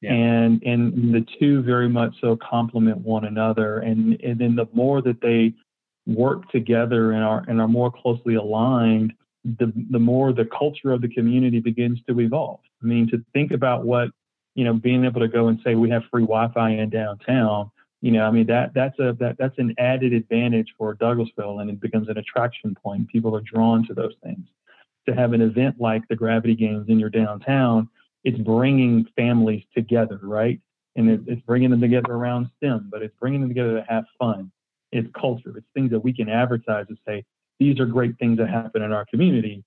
Yeah. 0.00 0.14
And, 0.14 0.62
and 0.62 1.14
the 1.14 1.26
two 1.38 1.62
very 1.62 1.88
much 1.88 2.14
so 2.22 2.36
complement 2.36 2.98
one 2.98 3.26
another. 3.26 3.80
And, 3.80 4.18
and 4.22 4.38
then 4.38 4.56
the 4.56 4.66
more 4.72 5.02
that 5.02 5.20
they 5.20 5.52
work 6.06 6.48
together 6.50 7.12
and 7.12 7.22
are, 7.22 7.44
and 7.46 7.60
are 7.60 7.68
more 7.68 7.90
closely 7.90 8.36
aligned, 8.36 9.12
the, 9.44 9.72
the 9.90 9.98
more 9.98 10.32
the 10.32 10.46
culture 10.46 10.92
of 10.92 11.02
the 11.02 11.08
community 11.08 11.60
begins 11.60 12.00
to 12.08 12.20
evolve. 12.20 12.60
I 12.82 12.86
mean, 12.86 13.08
to 13.10 13.22
think 13.32 13.52
about 13.52 13.84
what, 13.84 14.08
you 14.54 14.64
know, 14.64 14.72
being 14.72 15.04
able 15.04 15.20
to 15.20 15.28
go 15.28 15.48
and 15.48 15.60
say 15.64 15.74
we 15.74 15.90
have 15.90 16.02
free 16.10 16.22
Wi-Fi 16.22 16.70
in 16.70 16.90
downtown, 16.90 17.70
you 18.00 18.10
know, 18.10 18.24
I 18.24 18.30
mean 18.30 18.46
that 18.46 18.74
that's 18.74 18.98
a 18.98 19.14
that 19.18 19.36
that's 19.38 19.58
an 19.58 19.74
added 19.78 20.12
advantage 20.12 20.74
for 20.76 20.94
Douglasville, 20.94 21.62
and 21.62 21.70
it 21.70 21.80
becomes 21.80 22.08
an 22.08 22.18
attraction 22.18 22.74
point. 22.74 23.08
People 23.08 23.34
are 23.34 23.40
drawn 23.40 23.86
to 23.86 23.94
those 23.94 24.14
things. 24.22 24.46
To 25.08 25.14
have 25.14 25.32
an 25.32 25.40
event 25.40 25.76
like 25.80 26.06
the 26.08 26.16
Gravity 26.16 26.54
Games 26.54 26.86
in 26.88 26.98
your 26.98 27.10
downtown, 27.10 27.88
it's 28.22 28.38
bringing 28.38 29.06
families 29.16 29.64
together, 29.74 30.20
right? 30.22 30.60
And 30.96 31.10
it, 31.10 31.20
it's 31.26 31.42
bringing 31.42 31.70
them 31.70 31.80
together 31.80 32.12
around 32.12 32.50
STEM, 32.58 32.88
but 32.90 33.02
it's 33.02 33.14
bringing 33.18 33.40
them 33.40 33.48
together 33.50 33.76
to 33.76 33.86
have 33.88 34.04
fun. 34.18 34.50
It's 34.92 35.08
culture. 35.18 35.52
It's 35.56 35.66
things 35.74 35.90
that 35.90 36.00
we 36.00 36.12
can 36.12 36.28
advertise 36.28 36.86
and 36.88 36.98
say, 37.06 37.24
these 37.58 37.78
are 37.80 37.86
great 37.86 38.18
things 38.18 38.38
that 38.38 38.48
happen 38.48 38.82
in 38.82 38.92
our 38.92 39.04
community, 39.06 39.64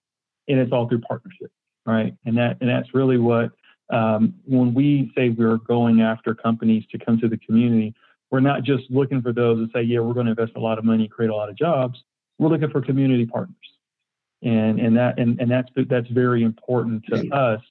and 0.48 0.60
it's 0.60 0.72
all 0.72 0.88
through 0.88 1.02
partnership, 1.02 1.52
right? 1.86 2.14
And 2.26 2.38
that 2.38 2.58
and 2.62 2.70
that's 2.70 2.94
really 2.94 3.18
what 3.18 3.52
um, 3.90 4.34
when 4.46 4.74
we 4.74 5.12
say 5.16 5.30
we're 5.30 5.58
going 5.58 6.02
after 6.02 6.36
companies 6.36 6.84
to 6.92 7.00
come 7.00 7.20
to 7.20 7.28
the 7.28 7.38
community, 7.38 7.94
we're 8.32 8.42
not 8.42 8.64
just 8.64 8.84
looking 8.90 9.22
for 9.22 9.32
those 9.32 9.60
that 9.60 9.72
say, 9.74 9.84
yeah, 9.84 10.00
we're 10.00 10.14
going 10.14 10.26
to 10.26 10.32
invest 10.32 10.54
a 10.58 10.60
lot 10.60 10.78
of 10.78 10.84
money, 10.84 11.08
create 11.08 11.30
a 11.30 11.36
lot 11.36 11.50
of 11.50 11.58
jobs. 11.58 12.02
We're 12.38 12.50
looking 12.50 12.70
for 12.70 12.82
community 12.82 13.26
partners, 13.26 13.56
and 14.44 14.80
and 14.80 14.96
that 14.98 15.18
and, 15.20 15.40
and 15.40 15.50
that's 15.50 15.70
that's 15.90 16.08
very 16.10 16.44
important 16.44 17.06
to 17.06 17.30
us 17.34 17.62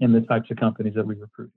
in 0.00 0.12
the 0.12 0.20
types 0.22 0.50
of 0.50 0.56
companies 0.56 0.94
that 0.94 1.06
we 1.06 1.16
recruit. 1.16 1.50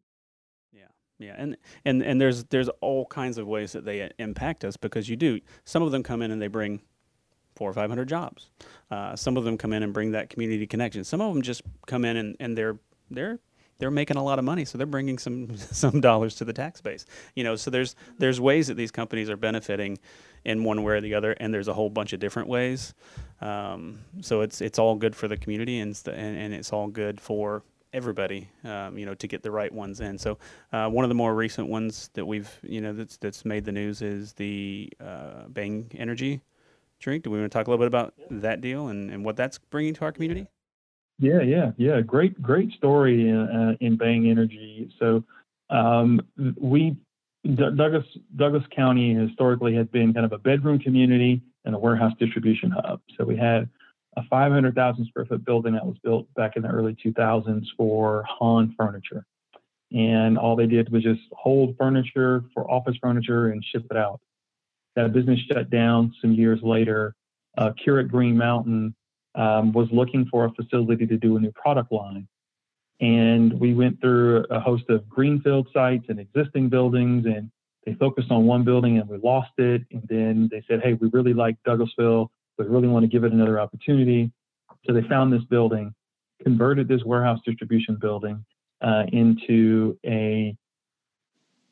Yeah, 0.73 0.87
yeah, 1.19 1.35
and 1.37 1.57
and 1.85 2.01
and 2.01 2.19
there's 2.19 2.45
there's 2.45 2.69
all 2.81 3.05
kinds 3.05 3.37
of 3.37 3.47
ways 3.47 3.71
that 3.73 3.85
they 3.85 4.09
impact 4.17 4.65
us 4.65 4.75
because 4.75 5.07
you 5.07 5.15
do. 5.15 5.39
Some 5.63 5.83
of 5.83 5.91
them 5.91 6.03
come 6.03 6.21
in 6.21 6.31
and 6.31 6.41
they 6.41 6.47
bring 6.47 6.81
four 7.59 7.69
or 7.69 7.73
five 7.73 7.89
hundred 7.89 8.07
jobs. 8.07 8.49
Uh, 8.89 9.15
some 9.17 9.35
of 9.35 9.43
them 9.43 9.57
come 9.57 9.73
in 9.73 9.83
and 9.83 9.93
bring 9.93 10.13
that 10.13 10.29
community 10.29 10.65
connection. 10.65 11.03
Some 11.03 11.19
of 11.19 11.33
them 11.33 11.43
just 11.43 11.61
come 11.85 12.05
in 12.05 12.15
and, 12.15 12.37
and 12.39 12.57
they're 12.57 12.79
they're 13.11 13.39
they're 13.79 13.91
making 13.91 14.15
a 14.17 14.23
lot 14.23 14.39
of 14.39 14.45
money, 14.45 14.63
so 14.63 14.77
they're 14.77 14.87
bringing 14.87 15.17
some 15.17 15.57
some 15.57 15.99
dollars 15.99 16.35
to 16.35 16.45
the 16.45 16.53
tax 16.53 16.79
base. 16.79 17.05
You 17.35 17.43
know, 17.43 17.57
so 17.57 17.69
there's 17.69 17.97
there's 18.17 18.39
ways 18.39 18.67
that 18.67 18.75
these 18.75 18.91
companies 18.91 19.29
are 19.29 19.35
benefiting 19.35 19.99
in 20.45 20.63
one 20.63 20.83
way 20.83 20.93
or 20.93 21.01
the 21.01 21.13
other, 21.13 21.33
and 21.33 21.53
there's 21.53 21.67
a 21.67 21.73
whole 21.73 21.89
bunch 21.89 22.13
of 22.13 22.21
different 22.21 22.47
ways. 22.47 22.93
Um, 23.41 23.99
so 24.21 24.39
it's 24.39 24.61
it's 24.61 24.79
all 24.79 24.95
good 24.95 25.13
for 25.13 25.27
the 25.27 25.35
community, 25.35 25.79
and 25.79 26.01
and, 26.07 26.37
and 26.37 26.53
it's 26.53 26.71
all 26.71 26.87
good 26.87 27.19
for 27.19 27.63
everybody, 27.91 28.47
um, 28.63 28.97
you 28.97 29.05
know, 29.05 29.15
to 29.15 29.27
get 29.27 29.41
the 29.43 29.51
right 29.51 29.71
ones 29.71 29.99
in. 29.99 30.17
So 30.17 30.37
uh, 30.71 30.89
one 30.89 31.03
of 31.03 31.09
the 31.09 31.15
more 31.15 31.33
recent 31.33 31.67
ones 31.67 32.09
that 32.13 32.25
we've, 32.25 32.49
you 32.63 32.79
know, 32.81 32.93
that's 32.93 33.17
that's 33.17 33.43
made 33.43 33.65
the 33.65 33.71
news 33.71 34.01
is 34.01 34.31
the 34.33 34.89
uh, 35.03 35.47
Bang 35.49 35.91
Energy 35.95 36.41
drink. 36.99 37.23
Do 37.23 37.31
we 37.31 37.39
want 37.39 37.51
to 37.51 37.57
talk 37.57 37.67
a 37.67 37.69
little 37.69 37.83
bit 37.83 37.87
about 37.87 38.13
that 38.29 38.61
deal 38.61 38.87
and, 38.87 39.09
and 39.09 39.25
what 39.25 39.35
that's 39.35 39.57
bringing 39.57 39.93
to 39.95 40.01
our 40.01 40.11
community? 40.11 40.47
Yeah, 41.17 41.41
yeah, 41.41 41.71
yeah. 41.77 42.01
Great, 42.01 42.41
great 42.41 42.71
story 42.73 43.29
in, 43.29 43.37
uh, 43.37 43.75
in 43.81 43.97
Bang 43.97 44.29
Energy. 44.29 44.89
So 44.99 45.23
um, 45.69 46.21
we 46.57 46.95
Douglas 47.55 48.05
Douglas 48.35 48.63
County 48.75 49.13
historically 49.13 49.73
has 49.75 49.87
been 49.87 50.13
kind 50.13 50.25
of 50.25 50.33
a 50.33 50.37
bedroom 50.37 50.79
community 50.79 51.41
and 51.65 51.75
a 51.75 51.79
warehouse 51.79 52.13
distribution 52.19 52.71
hub. 52.71 53.01
So 53.17 53.23
we 53.23 53.37
had 53.37 53.69
a 54.17 54.23
500,000 54.29 55.05
square 55.07 55.25
foot 55.25 55.45
building 55.45 55.73
that 55.73 55.85
was 55.85 55.97
built 56.03 56.33
back 56.33 56.55
in 56.55 56.63
the 56.63 56.69
early 56.69 56.95
2000s 57.05 57.65
for 57.77 58.25
Han 58.27 58.73
Furniture, 58.77 59.25
and 59.91 60.37
all 60.37 60.55
they 60.55 60.67
did 60.67 60.91
was 60.91 61.03
just 61.03 61.21
hold 61.31 61.75
furniture 61.77 62.43
for 62.53 62.69
office 62.69 62.95
furniture 63.01 63.47
and 63.47 63.63
ship 63.63 63.85
it 63.89 63.97
out. 63.97 64.19
Business 65.07 65.39
shut 65.51 65.69
down 65.69 66.13
some 66.21 66.33
years 66.33 66.59
later. 66.61 67.15
Uh, 67.57 67.71
Keurig 67.83 68.09
Green 68.09 68.37
Mountain 68.37 68.95
um, 69.35 69.71
was 69.71 69.87
looking 69.91 70.25
for 70.29 70.45
a 70.45 70.51
facility 70.51 71.05
to 71.05 71.17
do 71.17 71.37
a 71.37 71.39
new 71.39 71.51
product 71.51 71.91
line. 71.91 72.27
And 73.01 73.57
we 73.59 73.73
went 73.73 74.01
through 74.01 74.45
a 74.49 74.59
host 74.59 74.83
of 74.89 75.07
greenfield 75.07 75.67
sites 75.73 76.05
and 76.09 76.19
existing 76.19 76.69
buildings, 76.69 77.25
and 77.25 77.49
they 77.85 77.93
focused 77.93 78.29
on 78.29 78.45
one 78.45 78.63
building 78.63 78.97
and 78.97 79.09
we 79.09 79.17
lost 79.17 79.51
it. 79.57 79.83
And 79.91 80.03
then 80.09 80.49
they 80.51 80.61
said, 80.67 80.81
hey, 80.83 80.93
we 80.93 81.09
really 81.13 81.33
like 81.33 81.55
Douglasville, 81.65 82.27
but 82.57 82.69
really 82.69 82.89
want 82.89 83.03
to 83.03 83.07
give 83.07 83.23
it 83.23 83.31
another 83.31 83.59
opportunity. 83.59 84.31
So 84.85 84.93
they 84.93 85.01
found 85.07 85.31
this 85.31 85.43
building, 85.45 85.93
converted 86.43 86.87
this 86.87 87.03
warehouse 87.05 87.39
distribution 87.45 87.97
building 87.99 88.43
uh, 88.81 89.03
into 89.11 89.97
a 90.05 90.55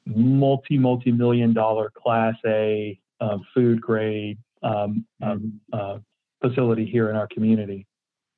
multi 0.05 0.77
multi 0.77 1.11
million 1.11 1.53
dollar 1.53 1.91
Class 1.95 2.35
A 2.45 2.97
uh, 3.19 3.37
food 3.53 3.81
grade 3.81 4.37
um, 4.63 5.05
um, 5.21 5.59
uh, 5.73 5.97
facility 6.41 6.85
here 6.85 7.09
in 7.09 7.15
our 7.15 7.27
community. 7.27 7.85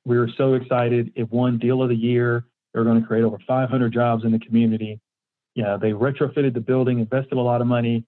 We 0.04 0.18
were 0.18 0.30
so 0.36 0.54
excited. 0.54 1.12
It 1.14 1.30
won 1.30 1.58
Deal 1.58 1.82
of 1.82 1.88
the 1.88 1.96
Year. 1.96 2.44
They 2.72 2.80
were 2.80 2.84
going 2.84 3.00
to 3.00 3.06
create 3.06 3.24
over 3.24 3.38
500 3.46 3.92
jobs 3.92 4.24
in 4.24 4.32
the 4.32 4.38
community. 4.38 5.00
Yeah, 5.54 5.76
they 5.76 5.90
retrofitted 5.90 6.54
the 6.54 6.60
building, 6.60 7.00
invested 7.00 7.36
a 7.36 7.40
lot 7.40 7.60
of 7.60 7.66
money, 7.66 8.04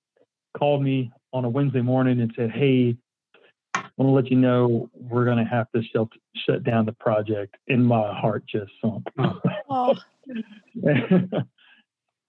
called 0.57 0.83
me 0.83 1.11
on 1.33 1.45
a 1.45 1.49
Wednesday 1.49 1.81
morning 1.81 2.21
and 2.21 2.33
said, 2.37 2.51
Hey, 2.51 2.97
I 3.75 3.81
want 3.97 4.09
to 4.09 4.13
let 4.13 4.31
you 4.31 4.37
know 4.37 4.91
we're 4.95 5.25
going 5.25 5.39
to 5.39 5.45
have 5.45 5.71
to 5.73 5.83
shut, 5.83 6.09
shut 6.47 6.63
down 6.65 6.87
the 6.87 6.93
project. 6.93 7.57
And 7.69 7.85
my 7.85 8.15
heart 8.15 8.45
just 8.47 8.71
sunk. 8.81 9.07
Oh, 9.75 9.95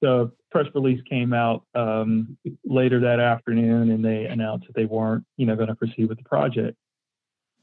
the 0.01 0.31
press 0.53 0.67
release 0.75 1.01
came 1.09 1.33
out 1.33 1.65
um, 1.73 2.37
later 2.63 2.99
that 2.99 3.19
afternoon, 3.19 3.89
and 3.89 4.05
they 4.05 4.25
announced 4.25 4.67
that 4.67 4.75
they 4.75 4.85
weren't, 4.85 5.25
you 5.35 5.47
know, 5.47 5.55
going 5.55 5.67
to 5.67 5.75
proceed 5.75 6.07
with 6.07 6.19
the 6.19 6.23
project. 6.23 6.77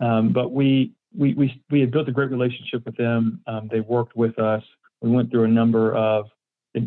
Um, 0.00 0.32
but 0.32 0.50
we, 0.50 0.92
we 1.16 1.34
we 1.34 1.62
we 1.70 1.80
had 1.80 1.92
built 1.92 2.08
a 2.08 2.12
great 2.12 2.30
relationship 2.30 2.84
with 2.84 2.96
them. 2.96 3.40
Um, 3.46 3.68
they 3.70 3.80
worked 3.80 4.16
with 4.16 4.38
us. 4.38 4.64
We 5.00 5.10
went 5.10 5.30
through 5.30 5.44
a 5.44 5.48
number 5.48 5.94
of 5.94 6.26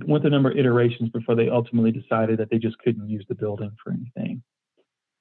went 0.05 0.23
through 0.23 0.31
a 0.31 0.37
number 0.37 0.51
of 0.51 0.57
iterations 0.57 1.09
before 1.09 1.35
they 1.35 1.49
ultimately 1.49 1.91
decided 1.91 2.37
that 2.39 2.49
they 2.51 2.57
just 2.57 2.77
couldn't 2.79 3.09
use 3.09 3.25
the 3.29 3.35
building 3.35 3.71
for 3.81 3.93
anything. 3.93 4.43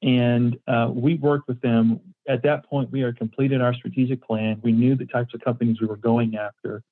And 0.02 0.56
uh, 0.66 0.90
we 0.92 1.14
worked 1.14 1.46
with 1.46 1.60
them. 1.60 2.00
At 2.28 2.42
that 2.42 2.64
point, 2.66 2.90
we 2.90 3.00
had 3.00 3.16
completed 3.16 3.60
our 3.60 3.74
strategic 3.74 4.20
plan. 4.22 4.60
We 4.64 4.72
knew 4.72 4.96
the 4.96 5.06
types 5.06 5.32
of 5.32 5.40
companies 5.42 5.80
we 5.80 5.86
were 5.86 5.96
going 5.96 6.36
after. 6.36 6.82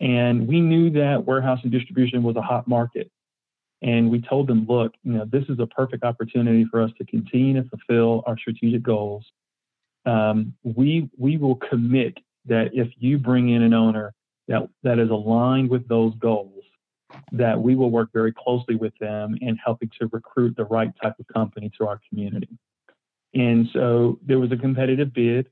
And 0.00 0.46
we 0.46 0.60
knew 0.60 0.90
that 0.90 1.24
warehouse 1.24 1.60
and 1.62 1.72
distribution 1.72 2.22
was 2.22 2.36
a 2.36 2.42
hot 2.42 2.68
market. 2.68 3.10
And 3.86 4.10
we 4.10 4.20
told 4.20 4.48
them, 4.48 4.66
look, 4.68 4.94
you 5.04 5.12
know, 5.12 5.24
this 5.30 5.44
is 5.48 5.60
a 5.60 5.66
perfect 5.66 6.02
opportunity 6.02 6.66
for 6.68 6.82
us 6.82 6.90
to 6.98 7.04
continue 7.06 7.54
to 7.62 7.68
fulfill 7.68 8.24
our 8.26 8.36
strategic 8.36 8.82
goals. 8.82 9.24
Um, 10.04 10.54
we 10.64 11.08
we 11.16 11.36
will 11.36 11.54
commit 11.54 12.18
that 12.46 12.70
if 12.74 12.88
you 12.98 13.16
bring 13.16 13.50
in 13.50 13.62
an 13.62 13.72
owner 13.72 14.12
that 14.48 14.68
that 14.82 14.98
is 14.98 15.10
aligned 15.10 15.70
with 15.70 15.86
those 15.86 16.14
goals, 16.16 16.64
that 17.30 17.60
we 17.60 17.76
will 17.76 17.92
work 17.92 18.10
very 18.12 18.32
closely 18.32 18.74
with 18.74 18.92
them 18.98 19.38
in 19.40 19.56
helping 19.56 19.90
to 20.00 20.08
recruit 20.12 20.56
the 20.56 20.64
right 20.64 20.92
type 21.00 21.14
of 21.20 21.26
company 21.28 21.70
to 21.78 21.86
our 21.86 22.00
community. 22.08 22.58
And 23.34 23.68
so 23.72 24.18
there 24.26 24.40
was 24.40 24.50
a 24.50 24.56
competitive 24.56 25.12
bid. 25.12 25.48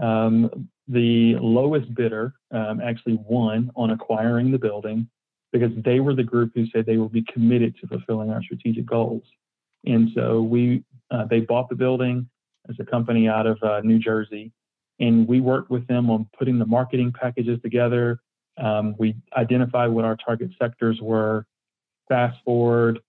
Um, 0.00 0.68
the 0.86 1.36
lowest 1.40 1.92
bidder 1.94 2.34
um, 2.52 2.80
actually 2.80 3.18
won 3.28 3.72
on 3.74 3.90
acquiring 3.90 4.52
the 4.52 4.58
building 4.58 5.08
because 5.52 5.70
they 5.84 6.00
were 6.00 6.14
the 6.14 6.22
group 6.22 6.52
who 6.54 6.66
said 6.66 6.86
they 6.86 6.96
will 6.96 7.08
be 7.08 7.24
committed 7.32 7.76
to 7.80 7.86
fulfilling 7.86 8.30
our 8.30 8.42
strategic 8.42 8.86
goals. 8.86 9.22
And 9.84 10.10
so 10.14 10.42
we, 10.42 10.84
uh, 11.10 11.26
they 11.26 11.40
bought 11.40 11.68
the 11.68 11.74
building 11.74 12.28
as 12.68 12.76
a 12.80 12.84
company 12.84 13.28
out 13.28 13.46
of 13.46 13.62
uh, 13.62 13.80
New 13.80 13.98
Jersey, 13.98 14.52
and 15.00 15.26
we 15.26 15.40
worked 15.40 15.70
with 15.70 15.86
them 15.88 16.10
on 16.10 16.28
putting 16.38 16.58
the 16.58 16.66
marketing 16.66 17.12
packages 17.12 17.60
together. 17.62 18.20
Um, 18.56 18.94
we 18.98 19.16
identified 19.36 19.90
what 19.90 20.04
our 20.04 20.16
target 20.16 20.50
sectors 20.60 21.00
were. 21.00 21.46
Fast 22.08 22.38
forward 22.44 23.00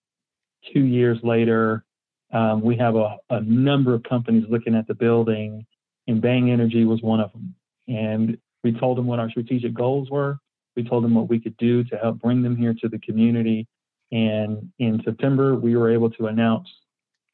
two 0.73 0.85
years 0.85 1.19
later, 1.23 1.83
um, 2.31 2.61
we 2.61 2.75
have 2.77 2.95
a, 2.95 3.17
a 3.29 3.41
number 3.41 3.93
of 3.93 4.03
companies 4.03 4.45
looking 4.49 4.75
at 4.75 4.87
the 4.87 4.95
building, 4.95 5.65
and 6.07 6.21
Bang 6.21 6.49
Energy 6.49 6.83
was 6.83 7.01
one 7.01 7.19
of 7.19 7.31
them. 7.31 7.53
And 7.87 8.37
we 8.63 8.71
told 8.71 8.97
them 8.97 9.05
what 9.05 9.19
our 9.19 9.29
strategic 9.29 9.73
goals 9.73 10.09
were. 10.09 10.39
We 10.75 10.83
told 10.83 11.03
them 11.03 11.13
what 11.13 11.29
we 11.29 11.39
could 11.39 11.57
do 11.57 11.83
to 11.85 11.97
help 11.97 12.19
bring 12.19 12.41
them 12.41 12.55
here 12.55 12.73
to 12.81 12.89
the 12.89 12.99
community. 12.99 13.67
And 14.11 14.71
in 14.79 15.01
September, 15.03 15.55
we 15.55 15.75
were 15.75 15.91
able 15.91 16.09
to 16.11 16.27
announce 16.27 16.67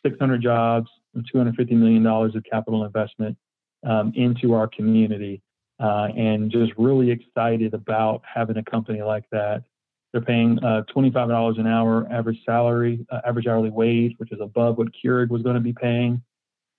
600 0.06 0.42
jobs 0.42 0.90
and 1.14 1.26
$250 1.34 1.72
million 1.72 2.06
of 2.06 2.44
capital 2.50 2.86
investment 2.86 3.38
um, 3.86 4.12
into 4.16 4.54
our 4.54 4.68
community. 4.68 5.42
Uh, 5.80 6.10
and 6.18 6.52
just 6.52 6.74
really 6.78 7.10
excited 7.10 7.74
about 7.74 8.22
having 8.26 8.58
a 8.58 8.64
company 8.64 9.02
like 9.02 9.24
that. 9.32 9.64
They're 10.12 10.22
paying 10.22 10.60
uh, 10.64 10.84
$25 10.94 11.60
an 11.60 11.68
hour 11.68 12.08
average 12.12 12.40
salary, 12.46 13.06
uh, 13.12 13.22
average 13.26 13.48
hourly 13.48 13.70
wage, 13.70 14.14
which 14.18 14.32
is 14.32 14.40
above 14.42 14.78
what 14.78 14.90
Keurig 14.92 15.30
was 15.30 15.42
going 15.42 15.56
to 15.56 15.62
be 15.62 15.72
paying, 15.74 16.22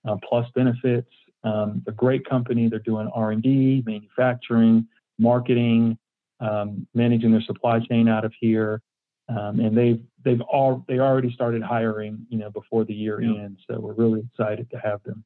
uh, 0.07 0.17
plus 0.27 0.45
benefits. 0.53 1.09
Um, 1.43 1.81
a 1.87 1.91
great 1.91 2.29
company. 2.29 2.69
They're 2.69 2.79
doing 2.79 3.09
R&D, 3.15 3.83
manufacturing, 3.87 4.85
marketing, 5.17 5.97
um, 6.41 6.87
managing 6.93 7.31
their 7.31 7.41
supply 7.41 7.79
chain 7.79 8.09
out 8.09 8.25
of 8.25 8.33
here, 8.39 8.81
um, 9.29 9.59
and 9.59 9.77
they've 9.77 10.01
they've 10.25 10.41
all 10.41 10.83
they 10.87 10.99
already 10.99 11.31
started 11.31 11.61
hiring, 11.61 12.25
you 12.29 12.37
know, 12.37 12.49
before 12.49 12.83
the 12.83 12.93
year 12.93 13.21
yeah. 13.21 13.43
ends. 13.43 13.61
So 13.69 13.79
we're 13.79 13.93
really 13.93 14.21
excited 14.21 14.69
to 14.71 14.77
have 14.77 15.01
them. 15.03 15.23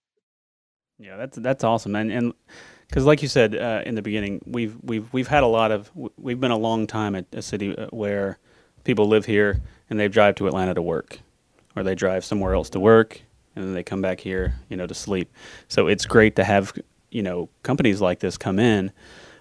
Yeah, 0.99 1.17
that's 1.17 1.37
that's 1.37 1.63
awesome, 1.63 1.95
and 1.95 2.11
and 2.11 2.33
because 2.87 3.05
like 3.05 3.21
you 3.21 3.27
said 3.27 3.55
uh, 3.55 3.81
in 3.85 3.95
the 3.95 4.01
beginning, 4.01 4.41
we've 4.45 4.77
we've 4.83 5.11
we've 5.11 5.27
had 5.27 5.43
a 5.43 5.47
lot 5.47 5.71
of 5.71 5.91
we've 6.17 6.39
been 6.39 6.51
a 6.51 6.57
long 6.57 6.87
time 6.87 7.15
at 7.15 7.25
a 7.33 7.41
city 7.41 7.75
uh, 7.77 7.87
where 7.87 8.37
people 8.83 9.07
live 9.07 9.25
here 9.25 9.61
and 9.89 9.99
they 9.99 10.07
drive 10.07 10.35
to 10.35 10.47
Atlanta 10.47 10.73
to 10.73 10.81
work, 10.81 11.19
or 11.75 11.83
they 11.83 11.95
drive 11.95 12.23
somewhere 12.23 12.53
else 12.53 12.69
to 12.69 12.79
work, 12.79 13.21
and 13.55 13.65
then 13.65 13.73
they 13.73 13.83
come 13.83 14.01
back 14.01 14.19
here, 14.19 14.55
you 14.69 14.77
know, 14.77 14.87
to 14.87 14.93
sleep. 14.93 15.33
So 15.67 15.87
it's 15.87 16.05
great 16.05 16.35
to 16.37 16.43
have 16.43 16.73
you 17.11 17.23
know 17.23 17.49
companies 17.63 18.01
like 18.01 18.19
this 18.19 18.37
come 18.37 18.59
in, 18.59 18.91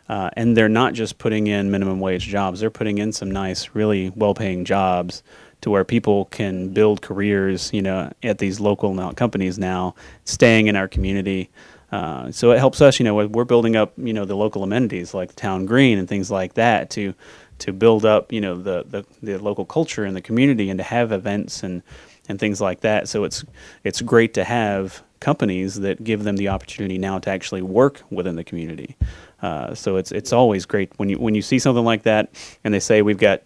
uh, 0.09 0.31
and 0.35 0.57
they're 0.57 0.69
not 0.69 0.95
just 0.95 1.19
putting 1.19 1.47
in 1.47 1.71
minimum 1.71 2.01
wage 2.01 2.27
jobs; 2.27 2.61
they're 2.61 2.71
putting 2.71 2.99
in 2.99 3.13
some 3.13 3.31
nice, 3.31 3.71
really 3.75 4.11
well-paying 4.17 4.65
jobs 4.65 5.23
to 5.61 5.71
where 5.71 5.85
people 5.85 6.27
can 6.27 6.69
build 6.69 7.01
careers, 7.01 7.73
you 7.73 7.81
know, 7.81 8.13
at 8.23 8.39
these 8.39 8.61
local 8.61 9.13
companies 9.15 9.59
now, 9.59 9.95
staying 10.25 10.67
in 10.67 10.77
our 10.77 10.89
community. 10.89 11.49
Uh, 11.93 12.31
so 12.33 12.51
it 12.51 12.59
helps 12.59 12.81
us, 12.83 12.99
you 12.99 13.05
know, 13.05 13.15
we're 13.15 13.45
building 13.45 13.77
up, 13.77 13.93
you 13.97 14.13
know, 14.13 14.25
the 14.25 14.35
local 14.35 14.65
amenities 14.65 15.15
like 15.15 15.35
town 15.37 15.65
green 15.65 15.97
and 15.97 16.09
things 16.09 16.29
like 16.29 16.55
that 16.55 16.91
to 16.91 17.15
to 17.61 17.73
build 17.73 18.05
up, 18.05 18.33
you 18.33 18.41
know, 18.41 18.57
the, 18.57 18.85
the, 18.89 19.05
the 19.23 19.39
local 19.39 19.65
culture 19.65 20.05
and 20.05 20.17
the 20.17 20.21
community 20.21 20.71
and 20.71 20.79
to 20.79 20.83
have 20.83 21.13
events 21.13 21.63
and 21.63 21.85
and 22.29 22.41
things 22.41 22.61
like 22.61 22.81
that. 22.81 23.09
So 23.09 23.23
it's 23.23 23.45
it's 23.85 24.03
great 24.03 24.35
to 24.35 24.43
have 24.43 25.04
companies 25.25 25.81
that 25.81 26.05
give 26.05 26.23
them 26.23 26.37
the 26.37 26.49
opportunity 26.49 26.99
now 26.99 27.19
to 27.19 27.31
actually 27.31 27.63
work 27.63 28.03
within 28.11 28.37
the 28.37 28.45
community. 28.45 28.95
Uh, 29.41 29.75
so 29.75 29.97
it's 29.97 30.13
it's 30.13 30.35
always 30.35 30.67
great 30.67 30.93
when 30.99 31.09
you 31.09 31.19
when 31.19 31.35
you 31.35 31.41
see 31.41 31.59
something 31.59 31.85
like 31.85 32.03
that 32.03 32.29
and 32.63 32.75
they 32.75 32.81
say 32.81 33.01
we've 33.01 33.19
got 33.19 33.43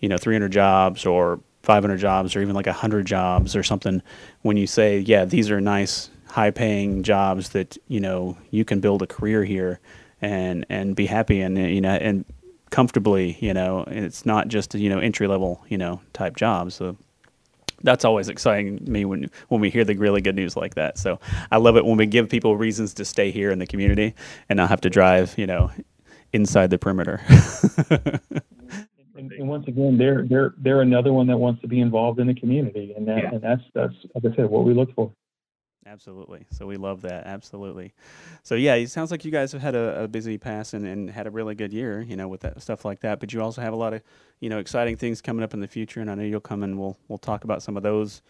you 0.00 0.08
know 0.08 0.16
300 0.16 0.50
jobs 0.50 1.04
or 1.04 1.38
500 1.64 1.98
jobs 1.98 2.34
or 2.34 2.40
even 2.40 2.54
like 2.54 2.64
100 2.64 3.06
jobs 3.06 3.54
or 3.54 3.62
something 3.62 4.02
when 4.40 4.56
you 4.56 4.66
say 4.66 5.00
yeah 5.00 5.26
these 5.26 5.50
are 5.50 5.60
nice 5.60 6.08
high 6.28 6.50
paying 6.50 7.02
jobs 7.02 7.50
that 7.50 7.76
you 7.88 8.00
know 8.00 8.38
you 8.50 8.64
can 8.64 8.80
build 8.80 9.02
a 9.02 9.06
career 9.06 9.44
here 9.44 9.80
and 10.22 10.64
and 10.70 10.96
be 10.96 11.04
happy 11.04 11.42
and 11.42 11.58
you 11.58 11.80
know 11.80 11.90
and 11.90 12.24
comfortably 12.70 13.36
you 13.40 13.52
know 13.52 13.84
it's 13.88 14.24
not 14.24 14.48
just 14.48 14.74
you 14.74 14.88
know 14.88 14.98
entry 14.98 15.26
level 15.26 15.62
you 15.68 15.76
know 15.76 16.00
type 16.14 16.36
jobs 16.36 16.74
so 16.74 16.96
that's 17.82 18.04
always 18.04 18.28
exciting 18.28 18.78
to 18.84 18.90
me 18.90 19.04
when 19.04 19.30
when 19.48 19.60
we 19.60 19.70
hear 19.70 19.84
the 19.84 19.96
really 19.96 20.20
good 20.20 20.36
news 20.36 20.56
like 20.56 20.74
that. 20.74 20.98
So 20.98 21.20
I 21.50 21.58
love 21.58 21.76
it 21.76 21.84
when 21.84 21.96
we 21.96 22.06
give 22.06 22.28
people 22.28 22.56
reasons 22.56 22.94
to 22.94 23.04
stay 23.04 23.30
here 23.30 23.50
in 23.50 23.58
the 23.58 23.66
community 23.66 24.14
and 24.48 24.56
not 24.56 24.68
have 24.68 24.80
to 24.82 24.90
drive, 24.90 25.34
you 25.36 25.46
know, 25.46 25.70
inside 26.32 26.70
the 26.70 26.78
perimeter. 26.78 27.20
and, 27.90 29.32
and, 29.32 29.48
once 29.48 29.66
again, 29.68 29.98
they're 29.98 30.24
they're 30.28 30.54
they're 30.58 30.82
another 30.82 31.12
one 31.12 31.26
that 31.28 31.38
wants 31.38 31.60
to 31.62 31.68
be 31.68 31.80
involved 31.80 32.20
in 32.20 32.26
the 32.26 32.34
community, 32.34 32.94
and 32.96 33.06
that 33.08 33.22
yeah. 33.22 33.30
and 33.32 33.40
that's 33.42 33.62
that's 33.74 33.94
like 34.14 34.32
I 34.32 34.36
said, 34.36 34.50
what 34.50 34.64
we 34.64 34.74
look 34.74 34.94
for. 34.94 35.12
Absolutely. 35.90 36.44
So 36.50 36.66
we 36.66 36.76
love 36.76 37.00
that. 37.02 37.26
Absolutely. 37.26 37.94
So 38.42 38.56
yeah, 38.56 38.74
it 38.74 38.90
sounds 38.90 39.10
like 39.10 39.24
you 39.24 39.30
guys 39.30 39.52
have 39.52 39.62
had 39.62 39.74
a, 39.74 40.04
a, 40.04 40.08
busy 40.08 40.36
pass 40.36 40.74
and, 40.74 40.86
and 40.86 41.08
had 41.08 41.26
a 41.26 41.30
really 41.30 41.54
good 41.54 41.72
year, 41.72 42.02
you 42.02 42.14
know, 42.14 42.28
with 42.28 42.42
that 42.42 42.60
stuff 42.60 42.84
like 42.84 43.00
that. 43.00 43.20
But 43.20 43.32
you 43.32 43.40
also 43.40 43.62
have 43.62 43.72
a 43.72 43.76
lot 43.76 43.94
of, 43.94 44.02
you 44.40 44.50
know, 44.50 44.58
exciting 44.58 44.96
things 44.96 45.22
coming 45.22 45.42
up 45.42 45.54
in 45.54 45.60
the 45.60 45.66
future, 45.66 46.00
and 46.00 46.10
I 46.10 46.14
know 46.14 46.24
you'll 46.24 46.40
come 46.40 46.62
and 46.62 46.78
we'll 46.78 46.98
we'll 47.08 47.18
talk 47.18 47.44
about 47.44 47.62
some 47.62 47.76
of 47.76 47.82
those 47.82 48.20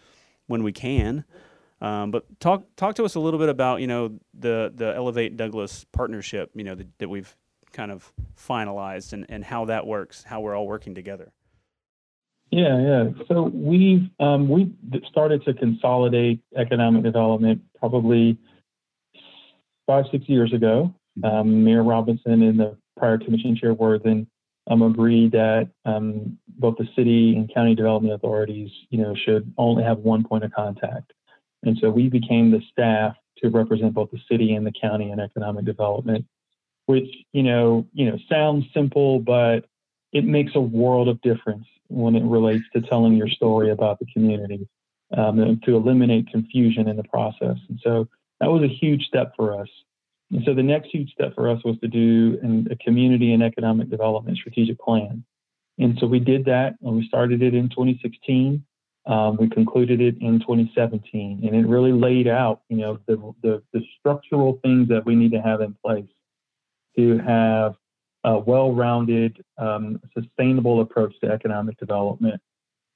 when 0.47 0.63
we 0.63 0.71
can. 0.71 1.25
Um, 1.81 2.11
but 2.11 2.25
talk 2.39 2.63
talk 2.77 2.95
to 2.95 3.03
us 3.03 3.15
a 3.15 3.19
little 3.19 3.39
bit 3.39 3.49
about 3.49 3.81
you 3.81 3.87
know 3.87 4.17
the 4.33 4.71
the 4.73 4.95
Elevate 4.95 5.35
Douglas 5.35 5.85
partnership, 5.91 6.51
you 6.55 6.63
know, 6.63 6.75
that, 6.75 6.87
that 6.99 7.09
we've 7.09 7.35
kind 7.73 7.91
of 7.91 8.11
finalized 8.37 9.11
and, 9.13 9.25
and 9.29 9.43
how 9.43 9.65
that 9.65 9.85
works, 9.85 10.23
how 10.23 10.39
we're 10.39 10.55
all 10.55 10.65
working 10.65 10.95
together. 10.95 11.31
Yeah, 12.51 12.79
yeah. 12.79 13.03
So 13.27 13.43
we've 13.53 14.09
um, 14.19 14.49
we 14.49 14.73
started 15.07 15.43
to 15.45 15.53
consolidate 15.53 16.41
economic 16.57 17.03
development 17.03 17.61
probably 17.77 18.37
five 19.85 20.05
six 20.11 20.27
years 20.27 20.51
ago. 20.53 20.93
Um, 21.23 21.63
Mayor 21.63 21.83
Robinson 21.83 22.41
and 22.41 22.59
the 22.59 22.77
prior 22.97 23.17
commission 23.17 23.55
chair 23.55 23.75
Worthan 23.75 24.25
um, 24.69 24.81
agreed 24.81 25.31
that 25.33 25.69
um, 25.85 26.37
both 26.47 26.77
the 26.77 26.87
city 26.95 27.35
and 27.35 27.53
county 27.53 27.75
development 27.75 28.13
authorities, 28.13 28.69
you 28.89 28.99
know, 28.99 29.15
should 29.15 29.51
only 29.57 29.83
have 29.83 29.99
one 29.99 30.23
point 30.23 30.43
of 30.43 30.51
contact. 30.51 31.13
And 31.63 31.77
so 31.81 31.89
we 31.89 32.09
became 32.09 32.51
the 32.51 32.61
staff 32.71 33.15
to 33.39 33.49
represent 33.49 33.93
both 33.93 34.09
the 34.11 34.19
city 34.29 34.55
and 34.55 34.65
the 34.65 34.71
county 34.71 35.11
in 35.11 35.19
economic 35.19 35.65
development, 35.65 36.25
which 36.87 37.09
you 37.31 37.43
know, 37.43 37.85
you 37.93 38.09
know, 38.09 38.17
sounds 38.27 38.65
simple, 38.73 39.19
but 39.19 39.65
it 40.13 40.25
makes 40.25 40.53
a 40.55 40.61
world 40.61 41.07
of 41.07 41.21
difference 41.21 41.65
when 41.89 42.15
it 42.15 42.23
relates 42.23 42.63
to 42.73 42.81
telling 42.81 43.13
your 43.13 43.27
story 43.27 43.71
about 43.71 43.99
the 43.99 44.05
community 44.13 44.67
um, 45.17 45.39
and 45.39 45.61
to 45.63 45.75
eliminate 45.75 46.29
confusion 46.31 46.87
in 46.87 46.95
the 46.95 47.03
process. 47.03 47.57
And 47.67 47.79
so 47.83 48.07
that 48.39 48.47
was 48.47 48.63
a 48.63 48.67
huge 48.67 49.05
step 49.05 49.33
for 49.35 49.59
us. 49.59 49.67
And 50.31 50.43
so 50.45 50.53
the 50.53 50.63
next 50.63 50.89
huge 50.89 51.11
step 51.11 51.33
for 51.33 51.49
us 51.49 51.59
was 51.63 51.77
to 51.79 51.87
do 51.87 52.37
an, 52.43 52.67
a 52.69 52.75
community 52.75 53.33
and 53.33 53.41
economic 53.41 53.89
development 53.89 54.37
strategic 54.37 54.79
plan. 54.79 55.23
And 55.79 55.97
so 55.99 56.07
we 56.07 56.19
did 56.19 56.45
that 56.45 56.75
and 56.81 56.95
we 56.95 57.07
started 57.07 57.41
it 57.41 57.53
in 57.55 57.69
2016. 57.69 58.63
Um, 59.05 59.37
we 59.37 59.49
concluded 59.49 60.01
it 60.01 60.17
in 60.21 60.39
2017, 60.39 61.41
and 61.43 61.55
it 61.55 61.67
really 61.67 61.93
laid 61.93 62.27
out, 62.27 62.61
you 62.69 62.77
know, 62.77 62.99
the, 63.07 63.15
the, 63.41 63.63
the 63.73 63.81
structural 63.97 64.59
things 64.61 64.89
that 64.89 65.03
we 65.05 65.15
need 65.15 65.31
to 65.31 65.41
have 65.41 65.61
in 65.61 65.75
place 65.83 66.05
to 66.95 67.17
have 67.19 67.75
a 68.23 68.37
well-rounded, 68.37 69.43
um, 69.57 69.99
sustainable 70.13 70.81
approach 70.81 71.13
to 71.21 71.31
economic 71.31 71.77
development. 71.77 72.41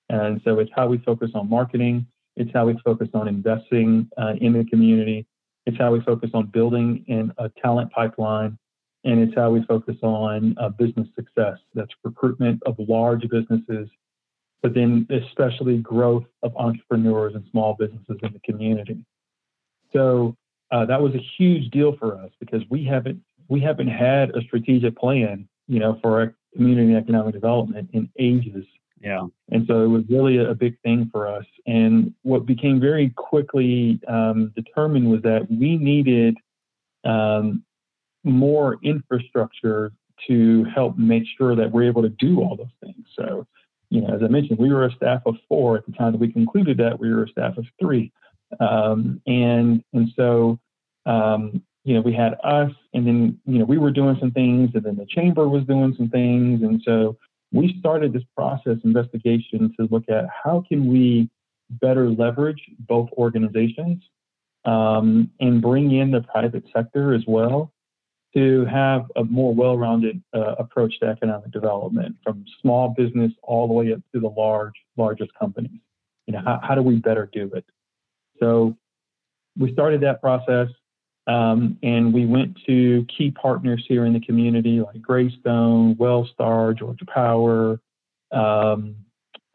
And 0.10 0.42
so 0.44 0.60
it's 0.60 0.72
how 0.76 0.88
we 0.88 0.98
focus 1.00 1.32
on 1.34 1.50
marketing, 1.50 2.06
it's 2.36 2.52
how 2.54 2.66
we 2.66 2.78
focus 2.84 3.10
on 3.14 3.28
investing 3.28 4.10
uh, 4.18 4.34
in 4.42 4.54
the 4.54 4.66
community, 4.66 5.26
it's 5.66 5.78
how 5.78 5.92
we 5.92 6.02
focus 6.02 6.32
on 6.34 6.48
building 6.48 7.06
in 7.08 7.32
a 7.38 7.50
talent 7.62 7.92
pipeline, 7.92 8.58
and 9.06 9.20
it's 9.20 9.36
how 9.36 9.50
we 9.50 9.64
focus 9.64 9.96
on 10.02 10.56
uh, 10.60 10.70
business 10.70 11.08
success. 11.16 11.58
That's 11.74 11.92
recruitment 12.04 12.62
of 12.66 12.76
large 12.78 13.28
businesses, 13.30 13.90
but 14.62 14.74
then 14.74 15.08
especially 15.10 15.78
growth 15.78 16.26
of 16.42 16.56
entrepreneurs 16.58 17.36
and 17.36 17.46
small 17.52 17.76
businesses 17.80 18.18
in 18.22 18.34
the 18.34 18.40
community. 18.40 19.06
So 19.94 20.36
uh, 20.72 20.86
that 20.86 21.02
was 21.02 21.14
a 21.14 21.22
huge 21.38 21.70
deal 21.72 21.96
for 21.98 22.18
us 22.18 22.32
because 22.40 22.62
we 22.70 22.84
haven't 22.84 23.22
we 23.54 23.62
haven't 23.62 23.88
had 23.88 24.36
a 24.36 24.42
strategic 24.42 24.98
plan, 24.98 25.48
you 25.68 25.80
know, 25.80 26.00
for 26.02 26.20
our 26.20 26.36
community 26.56 26.96
economic 26.96 27.36
development 27.36 27.88
in 27.94 28.10
ages. 28.18 28.66
Yeah. 29.00 29.28
And 29.52 29.68
so 29.68 29.84
it 29.84 29.88
was 29.88 30.04
really 30.10 30.38
a, 30.38 30.56
big 30.56 30.80
thing 30.82 31.08
for 31.12 31.28
us. 31.28 31.46
And 31.68 32.16
what 32.24 32.48
became 32.48 32.80
very 32.80 33.12
quickly 33.12 34.00
um, 34.08 34.52
determined 34.56 35.08
was 35.12 35.22
that 35.22 35.46
we 35.52 35.78
needed 35.78 36.36
um, 37.04 37.64
more 38.24 38.80
infrastructure 38.82 39.92
to 40.28 40.64
help 40.74 40.98
make 40.98 41.24
sure 41.38 41.56
that 41.56 41.72
we're 41.72 41.84
able 41.84 42.02
to 42.02 42.10
do 42.10 42.42
all 42.42 42.56
those 42.56 42.76
things. 42.82 43.06
So, 43.16 43.46
you 43.92 44.02
know, 44.02 44.16
as 44.16 44.24
I 44.24 44.30
mentioned, 44.30 44.58
we 44.58 44.74
were 44.74 44.86
a 44.86 44.96
staff 44.96 45.22
of 45.28 45.36
four 45.48 45.78
at 45.78 45.86
the 45.86 45.92
time 45.92 46.14
that 46.14 46.22
we 46.22 46.32
concluded 46.32 46.78
that 46.78 47.00
we 47.00 47.14
were 47.14 47.26
a 47.26 47.30
staff 47.30 47.58
of 47.58 47.66
three, 47.80 48.12
um, 48.60 49.22
and 49.28 49.84
and 49.94 50.10
so 50.16 50.60
um, 51.06 51.62
you 51.84 51.94
know 51.94 52.02
we 52.02 52.14
had 52.14 52.36
us, 52.44 52.72
and 52.94 53.06
then 53.06 53.40
you 53.46 53.60
know 53.60 53.66
we 53.66 53.78
were 53.78 53.92
doing 53.92 54.18
some 54.20 54.32
things, 54.32 54.72
and 54.74 54.84
then 54.84 54.96
the 54.96 55.06
chamber 55.06 55.48
was 55.48 55.64
doing 55.66 55.94
some 55.98 56.10
things, 56.10 56.62
and 56.62 56.82
so 56.86 57.18
we 57.52 57.76
started 57.80 58.14
this 58.14 58.24
process 58.36 58.78
investigation 58.84 59.74
to 59.80 59.88
look 59.92 60.10
at 60.10 60.26
how 60.44 60.64
can 60.68 60.88
we 60.88 61.30
better 61.70 62.10
leverage 62.10 62.62
both 62.80 63.10
organizations 63.18 64.04
um, 64.66 65.30
and 65.40 65.62
bring 65.62 65.92
in 65.92 66.12
the 66.12 66.22
private 66.22 66.64
sector 66.76 67.14
as 67.14 67.24
well 67.28 67.72
to 68.36 68.66
have 68.66 69.06
a 69.16 69.24
more 69.24 69.54
well-rounded 69.54 70.22
uh, 70.36 70.56
approach 70.58 71.00
to 71.00 71.06
economic 71.06 71.52
development 71.52 72.16
from 72.24 72.44
small 72.62 72.90
business 72.90 73.32
all 73.44 73.68
the 73.68 73.74
way 73.74 73.94
up 73.94 74.00
to 74.14 74.20
the 74.20 74.28
large 74.28 74.74
largest 74.98 75.32
companies. 75.40 75.80
You 76.26 76.34
know 76.34 76.42
how, 76.44 76.60
how 76.64 76.76
do 76.76 76.82
we 76.82 76.96
better 76.96 77.30
do 77.32 77.52
it? 77.54 77.66
So 78.40 78.76
we 79.58 79.72
started 79.74 80.02
that 80.02 80.22
process 80.22 80.70
um, 81.28 81.78
and 81.84 82.14
we 82.14 82.26
went 82.26 82.58
to 82.66 83.06
key 83.16 83.32
partners 83.32 83.84
here 83.88 84.06
in 84.06 84.14
the 84.14 84.20
community 84.20 84.80
like 84.82 85.02
greystone 85.02 85.96
wellstar 85.96 86.78
georgia 86.78 87.06
power 87.06 87.80
um, 88.32 88.96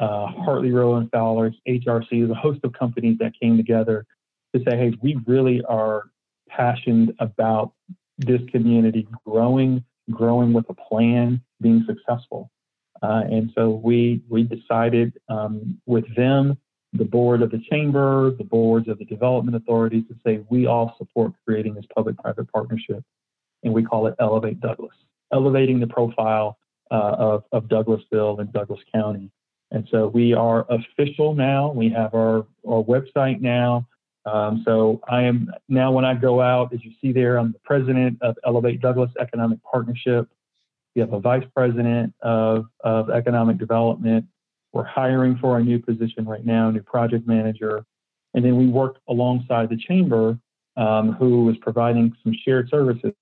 uh, 0.01 0.27
hartley 0.27 0.71
rowan 0.71 1.09
fowler 1.11 1.53
hrc 1.69 2.31
a 2.31 2.35
host 2.35 2.61
of 2.65 2.73
companies 2.73 3.17
that 3.19 3.33
came 3.41 3.57
together 3.57 4.07
to 4.55 4.63
say 4.65 4.77
hey 4.77 4.93
we 5.03 5.19
really 5.27 5.63
are 5.69 6.11
passionate 6.49 7.15
about 7.21 7.73
this 8.19 8.41
community 8.51 9.07
growing, 9.25 9.85
growing 10.11 10.53
with 10.53 10.67
a 10.69 10.75
plan, 10.75 11.41
being 11.61 11.85
successful. 11.87 12.51
Uh, 13.01 13.23
and 13.31 13.53
so 13.55 13.71
we 13.71 14.21
we 14.29 14.43
decided 14.43 15.17
um, 15.29 15.81
with 15.87 16.05
them, 16.17 16.59
the 16.93 17.05
board 17.05 17.43
of 17.43 17.51
the 17.51 17.63
chamber, 17.71 18.31
the 18.33 18.45
boards 18.45 18.89
of 18.89 18.99
the 18.99 19.05
development 19.05 19.57
authorities, 19.57 20.05
to 20.09 20.17
say 20.25 20.41
we 20.49 20.67
all 20.67 20.95
support 20.99 21.33
creating 21.45 21.75
this 21.75 21.85
public-private 21.95 22.51
partnership, 22.53 23.05
and 23.63 23.73
we 23.75 23.83
call 23.83 24.07
it 24.07 24.15
Elevate 24.19 24.61
Douglas, 24.61 24.95
elevating 25.33 25.81
the 25.81 25.87
profile 25.87 26.59
uh, 26.91 27.17
of 27.19 27.45
of 27.53 27.65
Douglasville 27.65 28.41
and 28.41 28.53
Douglas 28.53 28.81
County. 28.95 29.31
And 29.71 29.87
so 29.91 30.09
we 30.09 30.33
are 30.33 30.67
official 30.71 31.35
now. 31.35 31.71
We 31.71 31.91
have 31.91 32.15
our 32.15 32.47
our 32.67 32.83
website 32.83 33.41
now. 33.41 33.87
Um, 34.25 34.63
so 34.67 35.01
I 35.09 35.23
am 35.23 35.51
now 35.69 35.93
when 35.93 36.05
I 36.05 36.15
go 36.15 36.41
out, 36.41 36.73
as 36.73 36.85
you 36.85 36.93
see 37.01 37.13
there, 37.13 37.39
I'm 37.39 37.53
the 37.53 37.61
president 37.61 38.19
of 38.23 38.37
Elevate 38.45 38.81
Douglas 38.81 39.11
Economic 39.21 39.59
Partnership. 39.63 40.29
We 40.95 41.01
have 41.01 41.13
a 41.13 41.21
vice 41.21 41.45
president 41.55 42.13
of, 42.23 42.67
of 42.81 43.11
economic 43.11 43.59
development. 43.59 44.27
We're 44.73 44.85
hiring 44.85 45.39
for 45.39 45.53
our 45.53 45.63
new 45.63 45.79
position 45.79 46.27
right 46.27 46.45
now, 46.45 46.71
new 46.71 46.83
project 46.83 47.27
manager. 47.27 47.85
And 48.35 48.45
then 48.45 48.57
we 48.57 48.67
work 48.67 48.99
alongside 49.09 49.71
the 49.71 49.77
chamber, 49.77 50.39
um, 50.77 51.13
who 51.13 51.49
is 51.49 51.57
providing 51.59 52.15
some 52.23 52.35
shared 52.45 52.69
services 52.71 53.13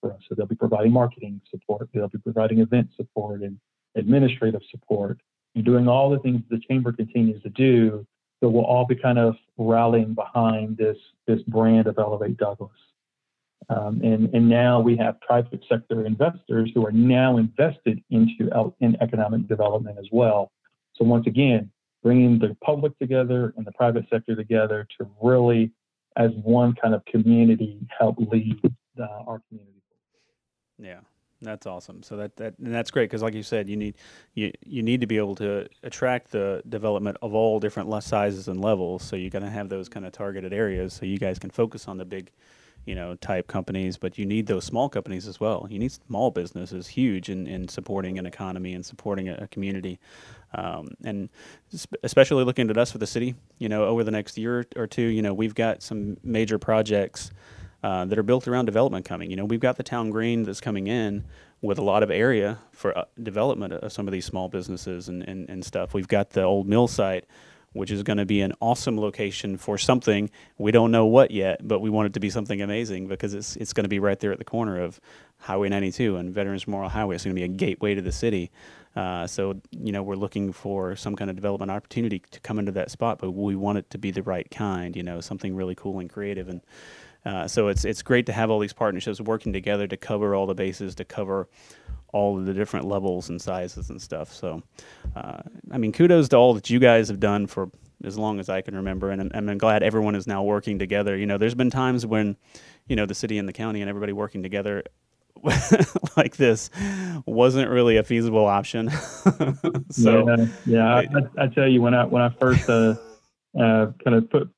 for 0.00 0.12
us. 0.12 0.20
So 0.28 0.34
they'll 0.34 0.46
be 0.46 0.56
providing 0.56 0.92
marketing 0.92 1.40
support, 1.50 1.88
they'll 1.94 2.08
be 2.08 2.18
providing 2.18 2.58
event 2.58 2.88
support 2.96 3.42
and 3.42 3.58
administrative 3.94 4.62
support, 4.70 5.20
and 5.54 5.64
doing 5.64 5.88
all 5.88 6.10
the 6.10 6.18
things 6.18 6.42
the 6.50 6.60
chamber 6.68 6.92
continues 6.92 7.42
to 7.42 7.50
do 7.50 8.06
so 8.40 8.48
we'll 8.48 8.64
all 8.64 8.84
be 8.84 8.96
kind 8.96 9.18
of 9.18 9.34
rallying 9.56 10.14
behind 10.14 10.76
this 10.76 10.96
this 11.26 11.40
brand 11.42 11.86
of 11.86 11.98
Elevate 11.98 12.36
Douglas. 12.36 12.70
Um, 13.68 14.00
and, 14.04 14.32
and 14.32 14.48
now 14.48 14.78
we 14.78 14.96
have 14.98 15.20
private 15.20 15.64
sector 15.68 16.06
investors 16.06 16.70
who 16.74 16.86
are 16.86 16.92
now 16.92 17.38
invested 17.38 18.00
into 18.10 18.74
in 18.80 18.96
economic 19.00 19.48
development 19.48 19.98
as 19.98 20.06
well. 20.12 20.52
So 20.96 21.04
once 21.04 21.26
again, 21.26 21.70
bringing 22.02 22.38
the 22.38 22.56
public 22.64 22.98
together 22.98 23.52
and 23.56 23.66
the 23.66 23.72
private 23.72 24.06
sector 24.10 24.34
together 24.34 24.86
to 24.98 25.10
really, 25.22 25.72
as 26.16 26.30
one 26.42 26.74
kind 26.74 26.94
of 26.94 27.04
community, 27.04 27.78
help 27.98 28.16
lead 28.18 28.60
our 29.26 29.42
community. 29.48 29.72
Yeah, 30.78 31.00
that's 31.42 31.66
awesome. 31.66 32.02
So 32.02 32.16
that 32.16 32.36
that 32.36 32.58
and 32.58 32.74
that's 32.74 32.90
great 32.90 33.10
because, 33.10 33.22
like 33.22 33.34
you 33.34 33.42
said, 33.42 33.68
you 33.68 33.76
need 33.76 33.96
you 34.34 34.52
you 34.64 34.82
need 34.82 35.00
to 35.00 35.06
be 35.06 35.16
able 35.16 35.34
to 35.36 35.68
attract 35.82 36.30
the 36.30 36.62
development 36.68 37.16
of 37.22 37.34
all 37.34 37.60
different 37.60 38.02
sizes 38.02 38.48
and 38.48 38.60
levels. 38.60 39.02
So 39.02 39.16
you're 39.16 39.30
going 39.30 39.44
to 39.44 39.50
have 39.50 39.68
those 39.68 39.88
kind 39.88 40.06
of 40.06 40.12
targeted 40.12 40.52
areas, 40.52 40.92
so 40.94 41.06
you 41.06 41.18
guys 41.18 41.38
can 41.38 41.50
focus 41.50 41.88
on 41.88 41.98
the 41.98 42.04
big, 42.04 42.30
you 42.86 42.94
know, 42.94 43.14
type 43.16 43.48
companies. 43.48 43.98
But 43.98 44.16
you 44.16 44.24
need 44.24 44.46
those 44.46 44.64
small 44.64 44.88
companies 44.88 45.26
as 45.26 45.38
well. 45.38 45.66
You 45.68 45.78
need 45.78 45.92
small 45.92 46.30
businesses, 46.30 46.86
huge 46.86 47.28
in, 47.28 47.46
in 47.46 47.68
supporting 47.68 48.18
an 48.18 48.26
economy 48.26 48.72
and 48.72 48.86
supporting 48.86 49.28
a, 49.28 49.46
community, 49.48 49.98
um, 50.54 50.88
and 51.04 51.28
especially 52.02 52.44
looking 52.44 52.70
at 52.70 52.78
us 52.78 52.90
for 52.92 52.98
the 52.98 53.06
city. 53.06 53.34
You 53.58 53.68
know, 53.68 53.84
over 53.84 54.04
the 54.04 54.10
next 54.10 54.38
year 54.38 54.64
or 54.76 54.86
two, 54.86 55.02
you 55.02 55.20
know, 55.20 55.34
we've 55.34 55.54
got 55.54 55.82
some 55.82 56.16
major 56.22 56.58
projects 56.58 57.30
uh, 57.82 58.04
that 58.06 58.18
are 58.18 58.22
built 58.22 58.48
around 58.48 58.64
development 58.64 59.04
coming. 59.04 59.30
You 59.30 59.36
know, 59.36 59.44
we've 59.44 59.60
got 59.60 59.76
the 59.76 59.82
town 59.82 60.10
green 60.10 60.44
that's 60.44 60.60
coming 60.60 60.86
in 60.86 61.24
with 61.62 61.78
a 61.78 61.82
lot 61.82 62.02
of 62.02 62.10
area 62.10 62.58
for 62.72 62.96
uh, 62.96 63.04
development 63.22 63.72
of 63.72 63.92
some 63.92 64.06
of 64.06 64.12
these 64.12 64.24
small 64.24 64.48
businesses 64.48 65.08
and, 65.08 65.22
and, 65.22 65.48
and 65.48 65.64
stuff. 65.64 65.94
We've 65.94 66.08
got 66.08 66.30
the 66.30 66.42
old 66.42 66.68
mill 66.68 66.88
site, 66.88 67.26
which 67.76 67.90
is 67.90 68.02
going 68.02 68.16
to 68.16 68.26
be 68.26 68.40
an 68.40 68.52
awesome 68.60 68.98
location 68.98 69.56
for 69.56 69.78
something. 69.78 70.30
We 70.58 70.72
don't 70.72 70.90
know 70.90 71.06
what 71.06 71.30
yet, 71.30 71.66
but 71.66 71.80
we 71.80 71.90
want 71.90 72.06
it 72.06 72.14
to 72.14 72.20
be 72.20 72.30
something 72.30 72.60
amazing 72.62 73.08
because 73.08 73.34
it's 73.34 73.56
it's 73.56 73.72
going 73.72 73.84
to 73.84 73.88
be 73.88 73.98
right 73.98 74.18
there 74.18 74.32
at 74.32 74.38
the 74.38 74.44
corner 74.44 74.80
of 74.80 75.00
Highway 75.38 75.68
92 75.68 76.16
and 76.16 76.34
Veterans 76.34 76.66
Memorial 76.66 76.90
Highway. 76.90 77.14
It's 77.14 77.24
going 77.24 77.36
to 77.36 77.40
be 77.40 77.44
a 77.44 77.48
gateway 77.48 77.94
to 77.94 78.02
the 78.02 78.12
city. 78.12 78.50
Uh, 78.94 79.26
so 79.26 79.60
you 79.70 79.92
know 79.92 80.02
we're 80.02 80.16
looking 80.16 80.52
for 80.52 80.96
some 80.96 81.14
kind 81.14 81.28
of 81.28 81.36
development 81.36 81.70
opportunity 81.70 82.18
to 82.30 82.40
come 82.40 82.58
into 82.58 82.72
that 82.72 82.90
spot, 82.90 83.18
but 83.18 83.30
we 83.32 83.54
want 83.54 83.78
it 83.78 83.90
to 83.90 83.98
be 83.98 84.10
the 84.10 84.22
right 84.22 84.50
kind. 84.50 84.96
You 84.96 85.02
know, 85.02 85.20
something 85.20 85.54
really 85.54 85.74
cool 85.74 86.00
and 86.00 86.08
creative 86.10 86.48
and 86.48 86.62
uh, 87.26 87.48
so 87.48 87.66
it's 87.66 87.84
it's 87.84 88.02
great 88.02 88.24
to 88.26 88.32
have 88.32 88.50
all 88.50 88.60
these 88.60 88.72
partnerships 88.72 89.20
working 89.20 89.52
together 89.52 89.88
to 89.88 89.96
cover 89.96 90.34
all 90.34 90.46
the 90.46 90.54
bases, 90.54 90.94
to 90.94 91.04
cover 91.04 91.48
all 92.16 92.38
of 92.38 92.46
the 92.46 92.54
different 92.54 92.86
levels 92.86 93.28
and 93.28 93.40
sizes 93.40 93.90
and 93.90 94.00
stuff. 94.00 94.32
So, 94.32 94.62
uh, 95.14 95.42
I 95.70 95.76
mean, 95.76 95.92
kudos 95.92 96.28
to 96.30 96.36
all 96.36 96.54
that 96.54 96.70
you 96.70 96.78
guys 96.78 97.08
have 97.08 97.20
done 97.20 97.46
for 97.46 97.70
as 98.04 98.16
long 98.16 98.40
as 98.40 98.48
I 98.48 98.62
can 98.62 98.74
remember, 98.74 99.10
and 99.10 99.30
I'm, 99.34 99.48
I'm 99.50 99.58
glad 99.58 99.82
everyone 99.82 100.14
is 100.14 100.26
now 100.26 100.42
working 100.42 100.78
together. 100.78 101.16
You 101.16 101.26
know, 101.26 101.36
there's 101.36 101.54
been 101.54 101.70
times 101.70 102.06
when, 102.06 102.36
you 102.88 102.96
know, 102.96 103.04
the 103.04 103.14
city 103.14 103.36
and 103.36 103.46
the 103.46 103.52
county 103.52 103.82
and 103.82 103.88
everybody 103.90 104.12
working 104.12 104.42
together 104.42 104.82
like 106.16 106.36
this 106.36 106.70
wasn't 107.26 107.68
really 107.68 107.98
a 107.98 108.02
feasible 108.02 108.46
option. 108.46 108.90
so 109.90 110.28
yeah, 110.28 110.46
yeah 110.64 110.94
I, 110.94 111.00
I, 111.00 111.44
I, 111.44 111.46
tell 111.48 111.68
you 111.68 111.82
when 111.82 111.94
I 111.94 112.04
when 112.04 112.22
I 112.22 112.30
first 112.40 112.68
uh, 112.70 112.96
uh, 113.58 113.92
kind 114.02 114.16
of 114.16 114.30
put 114.30 114.50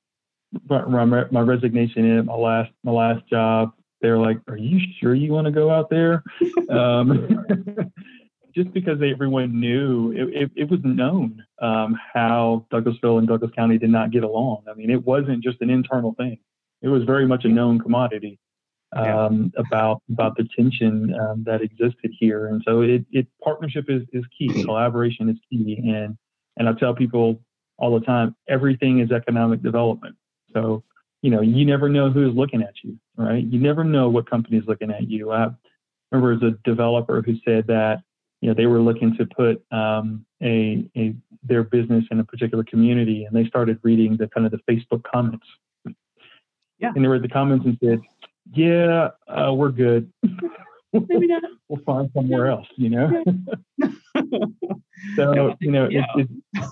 my, 0.68 1.04
my 1.04 1.40
resignation 1.40 2.04
in 2.04 2.18
at 2.18 2.24
my 2.24 2.34
last 2.34 2.70
my 2.84 2.92
last 2.92 3.26
job. 3.28 3.72
They 4.00 4.10
were 4.10 4.18
like, 4.18 4.38
"Are 4.48 4.56
you 4.56 4.80
sure 5.00 5.14
you 5.14 5.32
want 5.32 5.46
to 5.46 5.50
go 5.50 5.70
out 5.70 5.90
there?" 5.90 6.22
um, 6.70 7.44
just 8.54 8.72
because 8.72 8.98
everyone 9.02 9.58
knew 9.58 10.12
it, 10.12 10.42
it, 10.42 10.50
it 10.56 10.70
was 10.70 10.80
known 10.82 11.42
um, 11.60 11.98
how 12.14 12.66
Douglasville 12.72 13.18
and 13.18 13.28
Douglas 13.28 13.52
County 13.54 13.78
did 13.78 13.90
not 13.90 14.10
get 14.10 14.24
along. 14.24 14.64
I 14.70 14.74
mean, 14.74 14.90
it 14.90 15.04
wasn't 15.04 15.42
just 15.42 15.60
an 15.60 15.70
internal 15.70 16.14
thing; 16.14 16.38
it 16.82 16.88
was 16.88 17.04
very 17.04 17.26
much 17.26 17.44
a 17.44 17.48
known 17.48 17.78
commodity 17.78 18.38
um, 18.96 19.52
yeah. 19.54 19.62
about 19.66 20.02
about 20.10 20.36
the 20.36 20.48
tension 20.56 21.14
um, 21.20 21.44
that 21.44 21.60
existed 21.62 22.12
here. 22.18 22.46
And 22.46 22.62
so, 22.66 22.82
it, 22.82 23.04
it 23.10 23.26
partnership 23.42 23.86
is 23.88 24.02
is 24.12 24.24
key, 24.36 24.64
collaboration 24.64 25.28
is 25.28 25.36
key, 25.50 25.78
and 25.84 26.16
and 26.56 26.68
I 26.68 26.72
tell 26.72 26.94
people 26.94 27.40
all 27.78 27.98
the 27.98 28.04
time, 28.04 28.34
everything 28.48 28.98
is 28.98 29.10
economic 29.12 29.62
development. 29.62 30.16
So, 30.52 30.82
you 31.22 31.30
know, 31.30 31.40
you 31.40 31.64
never 31.64 31.88
know 31.88 32.10
who's 32.10 32.34
looking 32.34 32.62
at 32.62 32.74
you, 32.82 32.98
right? 33.16 33.44
You 33.44 33.58
never 33.58 33.84
know 33.84 34.08
what 34.08 34.30
company 34.30 34.56
is 34.58 34.64
looking 34.66 34.90
at 34.90 35.08
you. 35.08 35.32
I 35.32 35.48
remember 36.12 36.32
as 36.32 36.42
a 36.42 36.56
developer 36.68 37.22
who 37.22 37.34
said 37.44 37.66
that, 37.66 38.02
you 38.40 38.48
know, 38.48 38.54
they 38.54 38.66
were 38.66 38.80
looking 38.80 39.16
to 39.16 39.26
put 39.26 39.64
um, 39.72 40.24
a, 40.42 40.88
a 40.96 41.14
their 41.42 41.64
business 41.64 42.04
in 42.10 42.20
a 42.20 42.24
particular 42.24 42.62
community, 42.62 43.24
and 43.24 43.34
they 43.34 43.48
started 43.48 43.80
reading 43.82 44.16
the 44.16 44.28
kind 44.28 44.46
of 44.46 44.52
the 44.52 44.60
Facebook 44.70 45.02
comments. 45.12 45.46
Yeah. 46.78 46.92
And 46.94 47.04
they 47.04 47.08
read 47.08 47.22
the 47.22 47.28
comments 47.28 47.66
and 47.66 47.76
said, 47.82 48.00
"Yeah, 48.52 49.08
uh, 49.26 49.52
we're 49.52 49.70
good. 49.70 50.12
Maybe 50.92 51.26
not. 51.26 51.42
we'll 51.68 51.82
find 51.84 52.08
somewhere 52.14 52.46
else." 52.46 52.68
You 52.76 52.90
know. 52.90 53.24
so 55.16 55.56
you 55.60 55.72
know, 55.72 55.88
yeah. 55.88 56.06
It, 56.16 56.28
it, 56.54 56.64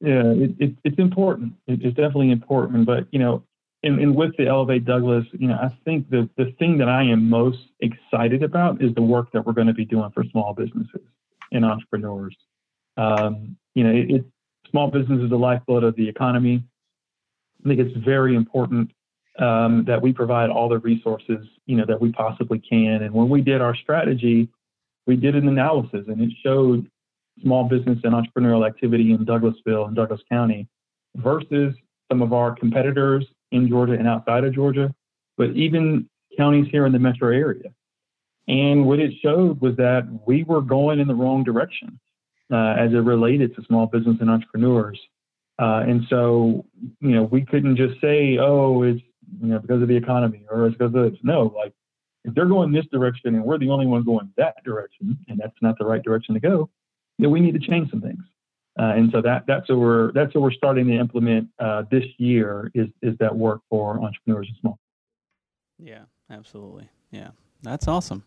yeah, 0.00 0.22
it, 0.26 0.54
it, 0.60 0.74
it's 0.84 0.98
important. 0.98 1.54
It, 1.66 1.80
it's 1.82 1.96
definitely 1.96 2.30
important. 2.30 2.86
But 2.86 3.06
you 3.10 3.18
know, 3.18 3.44
and, 3.82 4.00
and 4.00 4.14
with 4.14 4.36
the 4.36 4.46
Elevate 4.46 4.84
Douglas, 4.84 5.24
you 5.32 5.48
know, 5.48 5.54
I 5.54 5.70
think 5.84 6.10
the 6.10 6.28
the 6.36 6.52
thing 6.58 6.78
that 6.78 6.88
I 6.88 7.04
am 7.04 7.28
most 7.28 7.58
excited 7.80 8.42
about 8.42 8.82
is 8.82 8.94
the 8.94 9.02
work 9.02 9.30
that 9.32 9.46
we're 9.46 9.52
going 9.52 9.68
to 9.68 9.74
be 9.74 9.84
doing 9.84 10.10
for 10.10 10.24
small 10.32 10.52
businesses 10.52 11.06
and 11.52 11.64
entrepreneurs. 11.64 12.36
Um, 12.96 13.56
you 13.74 13.84
know, 13.84 13.90
it, 13.90 14.10
it, 14.10 14.24
small 14.70 14.90
business 14.90 15.22
is 15.22 15.30
the 15.30 15.38
lifeblood 15.38 15.84
of 15.84 15.94
the 15.94 16.08
economy. 16.08 16.64
I 17.64 17.68
think 17.68 17.80
it's 17.80 17.96
very 18.04 18.34
important 18.34 18.90
um, 19.38 19.84
that 19.86 20.02
we 20.02 20.12
provide 20.12 20.50
all 20.50 20.68
the 20.68 20.78
resources, 20.78 21.46
you 21.66 21.76
know, 21.76 21.84
that 21.86 22.00
we 22.00 22.10
possibly 22.10 22.58
can. 22.58 23.02
And 23.02 23.14
when 23.14 23.28
we 23.28 23.40
did 23.40 23.60
our 23.60 23.76
strategy, 23.76 24.48
we 25.06 25.14
did 25.14 25.36
an 25.36 25.48
analysis, 25.48 26.04
and 26.08 26.20
it 26.20 26.32
showed 26.42 26.90
small 27.42 27.64
business 27.64 28.00
and 28.02 28.12
entrepreneurial 28.12 28.66
activity 28.66 29.12
in 29.12 29.24
Douglasville 29.24 29.86
and 29.86 29.94
Douglas 29.94 30.20
County 30.28 30.66
versus 31.14 31.74
some 32.10 32.22
of 32.22 32.32
our 32.32 32.54
competitors 32.54 33.24
in 33.52 33.68
Georgia 33.68 33.94
and 33.94 34.06
outside 34.06 34.44
of 34.44 34.54
Georgia, 34.54 34.94
but 35.36 35.50
even 35.50 36.08
counties 36.36 36.66
here 36.70 36.86
in 36.86 36.92
the 36.92 36.98
metro 36.98 37.28
area. 37.28 37.70
And 38.46 38.86
what 38.86 38.98
it 38.98 39.12
showed 39.22 39.60
was 39.60 39.76
that 39.76 40.08
we 40.26 40.44
were 40.44 40.62
going 40.62 41.00
in 41.00 41.08
the 41.08 41.14
wrong 41.14 41.44
direction 41.44 41.98
uh, 42.50 42.74
as 42.78 42.92
it 42.92 42.96
related 42.96 43.54
to 43.56 43.62
small 43.64 43.86
business 43.86 44.16
and 44.20 44.30
entrepreneurs. 44.30 44.98
Uh, 45.58 45.84
and 45.86 46.02
so, 46.08 46.64
you 47.00 47.10
know, 47.10 47.24
we 47.24 47.44
couldn't 47.44 47.76
just 47.76 48.00
say, 48.00 48.38
oh, 48.38 48.82
it's, 48.82 49.02
you 49.42 49.48
know, 49.48 49.58
because 49.58 49.82
of 49.82 49.88
the 49.88 49.96
economy 49.96 50.46
or 50.50 50.66
it's 50.66 50.76
because 50.78 50.94
of. 50.94 51.16
No, 51.22 51.52
like 51.54 51.74
if 52.24 52.34
they're 52.34 52.46
going 52.46 52.72
this 52.72 52.86
direction 52.86 53.34
and 53.34 53.44
we're 53.44 53.58
the 53.58 53.68
only 53.68 53.86
one 53.86 54.04
going 54.04 54.32
that 54.36 54.62
direction, 54.64 55.18
and 55.28 55.38
that's 55.38 55.56
not 55.60 55.76
the 55.78 55.84
right 55.84 56.02
direction 56.02 56.34
to 56.34 56.40
go, 56.40 56.70
then 57.18 57.30
we 57.30 57.40
need 57.40 57.52
to 57.52 57.58
change 57.58 57.90
some 57.90 58.00
things. 58.00 58.22
Uh, 58.78 58.92
and 58.94 59.10
so 59.10 59.20
that 59.20 59.44
that's 59.46 59.68
what 59.68 59.78
we're 59.78 60.12
that's 60.12 60.32
what 60.34 60.42
we're 60.42 60.52
starting 60.52 60.86
to 60.86 60.96
implement 60.96 61.48
uh, 61.58 61.82
this 61.90 62.04
year 62.18 62.70
is 62.74 62.86
is 63.02 63.16
that 63.18 63.34
work 63.34 63.60
for 63.68 64.00
entrepreneurs 64.00 64.46
and 64.48 64.56
small. 64.60 64.78
Yeah, 65.78 66.02
absolutely. 66.30 66.88
Yeah, 67.10 67.30
that's 67.62 67.88
awesome. 67.88 68.22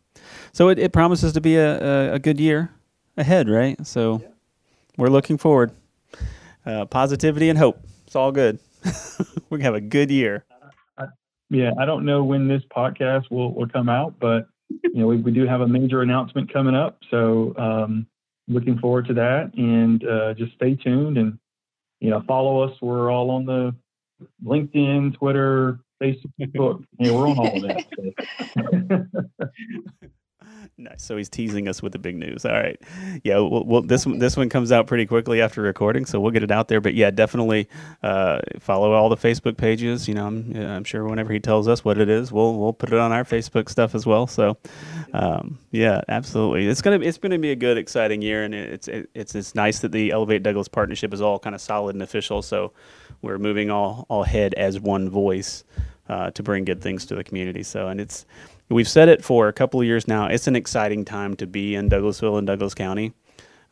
So 0.51 0.67
it, 0.69 0.77
it 0.77 0.91
promises 0.91 1.31
to 1.33 1.41
be 1.41 1.55
a, 1.55 2.11
a, 2.11 2.13
a 2.15 2.19
good 2.19 2.39
year 2.39 2.71
ahead, 3.15 3.49
right? 3.49 3.85
So 3.87 4.19
yeah. 4.21 4.27
we're 4.97 5.09
looking 5.09 5.37
forward. 5.37 5.71
Uh, 6.65 6.85
positivity 6.85 7.49
and 7.49 7.57
hope. 7.57 7.79
It's 8.05 8.15
all 8.15 8.31
good. 8.31 8.59
we 9.49 9.63
have 9.63 9.73
a 9.73 9.81
good 9.81 10.11
year. 10.11 10.45
I, 10.97 11.05
yeah, 11.49 11.71
I 11.79 11.85
don't 11.85 12.05
know 12.05 12.23
when 12.23 12.47
this 12.47 12.61
podcast 12.75 13.31
will, 13.31 13.53
will 13.53 13.67
come 13.67 13.89
out, 13.89 14.15
but 14.19 14.47
you 14.69 14.99
know 14.99 15.07
we, 15.07 15.17
we 15.17 15.31
do 15.31 15.47
have 15.47 15.61
a 15.61 15.67
major 15.67 16.01
announcement 16.01 16.51
coming 16.51 16.75
up. 16.75 16.99
So 17.09 17.55
um, 17.57 18.05
looking 18.53 18.77
forward 18.79 19.07
to 19.07 19.13
that. 19.15 19.53
And 19.55 20.05
uh, 20.07 20.33
just 20.33 20.53
stay 20.53 20.75
tuned 20.75 21.17
and 21.17 21.37
you 21.99 22.09
know 22.09 22.23
follow 22.27 22.61
us. 22.61 22.75
We're 22.81 23.11
all 23.11 23.31
on 23.31 23.45
the 23.45 23.75
linkedin 24.43 25.15
twitter 25.17 25.79
facebook. 26.01 26.83
Yeah 26.99 27.11
we're 27.11 27.27
on 27.27 27.39
all 27.39 27.55
of 27.55 27.61
that 27.63 27.85
Nice. 30.77 31.03
So 31.03 31.17
he's 31.17 31.29
teasing 31.29 31.67
us 31.67 31.81
with 31.81 31.91
the 31.91 31.99
big 31.99 32.15
news. 32.15 32.45
All 32.45 32.53
right. 32.53 32.79
Yeah. 33.23 33.39
Well, 33.39 33.63
well, 33.65 33.81
this 33.81 34.05
one, 34.05 34.17
this 34.19 34.35
one 34.35 34.49
comes 34.49 34.71
out 34.71 34.87
pretty 34.87 35.05
quickly 35.05 35.41
after 35.41 35.61
recording, 35.61 36.05
so 36.05 36.19
we'll 36.19 36.31
get 36.31 36.43
it 36.43 36.51
out 36.51 36.67
there. 36.67 36.81
But 36.81 36.95
yeah, 36.95 37.11
definitely 37.11 37.67
uh, 38.01 38.39
follow 38.59 38.93
all 38.93 39.09
the 39.09 39.17
Facebook 39.17 39.57
pages. 39.57 40.07
You 40.07 40.15
know, 40.15 40.25
I'm, 40.25 40.55
I'm 40.55 40.83
sure 40.83 41.03
whenever 41.07 41.33
he 41.33 41.39
tells 41.39 41.67
us 41.67 41.85
what 41.85 41.97
it 41.97 42.09
is, 42.09 42.31
we'll 42.31 42.57
we'll 42.57 42.73
put 42.73 42.91
it 42.91 42.99
on 42.99 43.11
our 43.11 43.23
Facebook 43.23 43.69
stuff 43.69 43.93
as 43.93 44.05
well. 44.05 44.25
So, 44.27 44.57
um, 45.13 45.59
yeah, 45.71 46.01
absolutely. 46.07 46.67
It's 46.67 46.81
gonna 46.81 46.99
it's 46.99 47.17
gonna 47.17 47.39
be 47.39 47.51
a 47.51 47.55
good, 47.55 47.77
exciting 47.77 48.21
year, 48.21 48.43
and 48.43 48.55
it's 48.55 48.87
it, 48.87 49.09
it's 49.13 49.35
it's 49.35 49.53
nice 49.53 49.79
that 49.79 49.91
the 49.91 50.11
Elevate 50.11 50.43
Douglas 50.43 50.67
partnership 50.67 51.13
is 51.13 51.21
all 51.21 51.37
kind 51.37 51.55
of 51.55 51.61
solid 51.61 51.95
and 51.95 52.01
official. 52.01 52.41
So 52.41 52.73
we're 53.21 53.37
moving 53.37 53.69
all 53.69 54.05
all 54.09 54.23
ahead 54.23 54.53
as 54.55 54.79
one 54.79 55.09
voice. 55.09 55.63
Uh, 56.09 56.29
to 56.31 56.43
bring 56.43 56.65
good 56.65 56.81
things 56.81 57.05
to 57.05 57.15
the 57.15 57.23
community. 57.23 57.63
So, 57.63 57.87
and 57.87 58.01
it's 58.01 58.25
We've 58.71 58.87
said 58.87 59.09
it 59.09 59.21
for 59.21 59.49
a 59.49 59.53
couple 59.53 59.81
of 59.81 59.85
years 59.85 60.07
now. 60.07 60.27
It's 60.27 60.47
an 60.47 60.55
exciting 60.55 61.03
time 61.03 61.35
to 61.35 61.45
be 61.45 61.75
in 61.75 61.89
Douglasville 61.89 62.37
and 62.37 62.47
Douglas 62.47 62.73
County. 62.73 63.11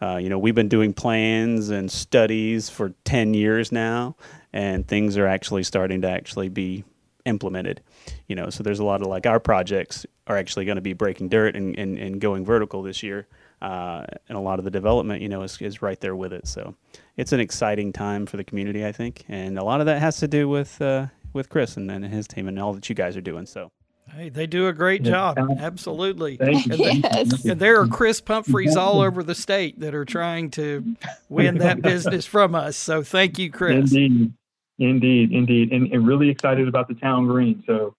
Uh, 0.02 0.18
you 0.18 0.28
know, 0.28 0.38
we've 0.38 0.56
been 0.56 0.68
doing 0.68 0.92
plans 0.92 1.70
and 1.70 1.90
studies 1.90 2.70
for 2.70 2.94
10 3.06 3.34
years 3.34 3.72
now, 3.72 4.18
and 4.52 4.86
things 4.86 5.18
are 5.18 5.26
actually 5.26 5.64
starting 5.64 6.02
to 6.02 6.10
actually 6.10 6.50
be 6.50 6.84
implemented. 7.24 7.82
You 8.28 8.36
know, 8.36 8.50
so 8.50 8.62
there's 8.62 8.80
a 8.80 8.84
lot 8.84 9.02
of 9.02 9.08
like 9.08 9.26
our 9.26 9.40
projects 9.40 10.06
are 10.28 10.36
actually 10.36 10.66
going 10.66 10.76
to 10.76 10.82
be 10.82 10.92
breaking 10.92 11.30
dirt 11.30 11.56
and, 11.56 11.80
and, 11.80 11.98
and 11.98 12.20
going 12.20 12.44
vertical 12.44 12.82
this 12.82 13.02
year. 13.02 13.26
Uh, 13.62 14.06
and 14.28 14.38
a 14.38 14.42
lot 14.42 14.60
of 14.60 14.66
the 14.66 14.72
development, 14.72 15.22
you 15.22 15.30
know, 15.30 15.44
is, 15.44 15.62
is 15.62 15.82
right 15.82 16.02
there 16.02 16.16
with 16.16 16.34
it. 16.34 16.46
So 16.46 16.76
it's 17.16 17.32
an 17.32 17.40
exciting 17.40 17.94
time 17.94 18.26
for 18.26 18.36
the 18.36 18.44
community, 18.44 18.86
I 18.86 18.92
think. 18.92 19.24
And 19.30 19.58
a 19.58 19.64
lot 19.64 19.80
of 19.80 19.86
that 19.86 20.02
has 20.02 20.18
to 20.18 20.28
do 20.28 20.50
with, 20.50 20.82
uh, 20.82 21.08
with 21.32 21.48
Chris 21.48 21.78
and, 21.78 21.90
and 21.90 22.04
his 22.04 22.28
team 22.28 22.50
and 22.50 22.60
all 22.60 22.74
that 22.74 22.90
you 22.90 22.96
guys 22.96 23.16
are 23.16 23.22
doing. 23.22 23.46
So. 23.46 23.72
Hey, 24.12 24.30
they 24.30 24.48
do 24.48 24.68
a 24.68 24.74
great 24.74 25.04
job. 25.04 25.38
Absolutely. 25.60 26.38
yes. 26.42 27.46
And 27.46 27.60
there 27.60 27.80
are 27.82 27.88
Chris 27.88 28.22
Pumphreys 28.22 28.76
all 28.76 29.02
over 29.02 29.24
the 29.24 29.36
state 29.36 29.80
that 29.80 29.96
are 29.96 30.06
trying 30.06 30.52
to 30.52 30.96
win 31.30 31.58
that 31.60 31.82
business 31.84 32.26
from 32.26 32.56
us. 32.56 32.76
So 32.76 33.04
thank 33.04 33.40
you, 33.40 33.52
Chris. 33.52 33.92
Indeed. 33.92 34.34
Indeed. 34.80 35.32
Indeed. 35.32 35.72
And, 35.72 35.92
and 35.92 36.08
really 36.08 36.30
excited 36.30 36.68
about 36.68 36.88
the 36.88 36.96
town 36.96 37.28
green. 37.28 37.64
So 37.68 37.96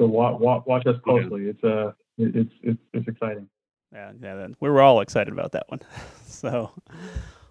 so 0.00 0.06
watch, 0.06 0.40
watch, 0.40 0.62
watch 0.66 0.86
us 0.86 0.96
closely. 1.04 1.44
Yeah. 1.44 1.50
It's 1.50 1.64
uh 1.64 1.92
it's 2.16 2.52
it's 2.62 2.78
it's 2.94 3.08
exciting. 3.08 3.48
Yeah, 3.92 4.12
yeah. 4.22 4.34
Then 4.36 4.56
We 4.60 4.70
were 4.70 4.80
all 4.80 5.00
excited 5.00 5.32
about 5.32 5.52
that 5.52 5.64
one. 5.68 5.80
so 6.26 6.70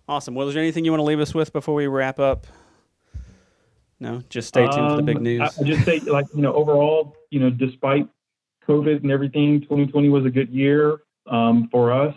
awesome. 0.07 0.33
Well, 0.35 0.47
is 0.47 0.55
there 0.55 0.63
anything 0.63 0.85
you 0.85 0.91
want 0.91 1.01
to 1.01 1.05
leave 1.05 1.19
us 1.19 1.33
with 1.33 1.53
before 1.53 1.75
we 1.75 1.87
wrap 1.87 2.19
up? 2.19 2.47
No, 3.99 4.21
just 4.29 4.47
stay 4.47 4.61
tuned 4.61 4.79
um, 4.79 4.89
for 4.91 4.95
the 4.97 5.03
big 5.03 5.17
um, 5.17 5.23
news. 5.23 5.41
I, 5.41 5.61
I 5.61 5.63
just 5.65 5.85
say, 5.85 5.99
like 5.99 6.25
you 6.33 6.41
know, 6.41 6.53
overall, 6.53 7.15
you 7.31 7.39
know, 7.39 7.49
despite 7.49 8.07
COVID 8.67 9.01
and 9.01 9.11
everything, 9.11 9.61
2020 9.61 10.09
was 10.09 10.25
a 10.25 10.29
good 10.29 10.49
year 10.49 11.01
um, 11.29 11.67
for 11.71 11.91
us. 11.91 12.15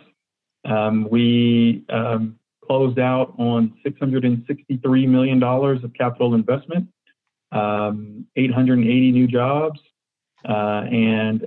Um, 0.64 1.08
we 1.10 1.84
um, 1.88 2.38
closed 2.64 3.00
out 3.00 3.34
on 3.38 3.74
663 3.82 5.06
million 5.06 5.40
dollars 5.40 5.82
of 5.82 5.92
capital 5.94 6.34
investment, 6.34 6.88
um, 7.50 8.26
880 8.36 9.10
new 9.10 9.26
jobs, 9.26 9.80
uh, 10.48 10.84
and 10.86 11.42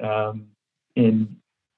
in 0.96 1.28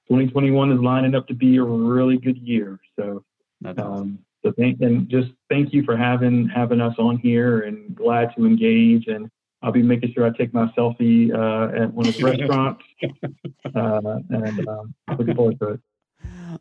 2021 0.08 0.72
is 0.72 0.80
lining 0.80 1.14
up 1.14 1.28
to 1.28 1.34
be 1.34 1.56
a 1.58 1.62
really 1.62 2.18
good 2.18 2.38
year. 2.38 2.80
So. 2.98 3.24
Um, 3.64 4.20
so 4.44 4.52
thank 4.56 4.80
and 4.80 5.08
just 5.08 5.30
thank 5.50 5.72
you 5.72 5.82
for 5.82 5.96
having 5.96 6.48
having 6.48 6.80
us 6.80 6.94
on 6.98 7.18
here, 7.18 7.60
and 7.60 7.94
glad 7.94 8.34
to 8.36 8.46
engage. 8.46 9.06
And 9.06 9.30
I'll 9.62 9.72
be 9.72 9.82
making 9.82 10.12
sure 10.12 10.26
I 10.26 10.30
take 10.30 10.54
my 10.54 10.66
selfie 10.78 11.32
uh, 11.34 11.82
at 11.82 11.92
one 11.92 12.06
of 12.06 12.16
the 12.16 12.22
restaurants, 12.24 12.84
uh, 13.74 14.18
and 14.30 14.68
um, 14.68 14.94
looking 15.18 15.34
forward 15.34 15.58
to 15.60 15.68
it. 15.70 15.80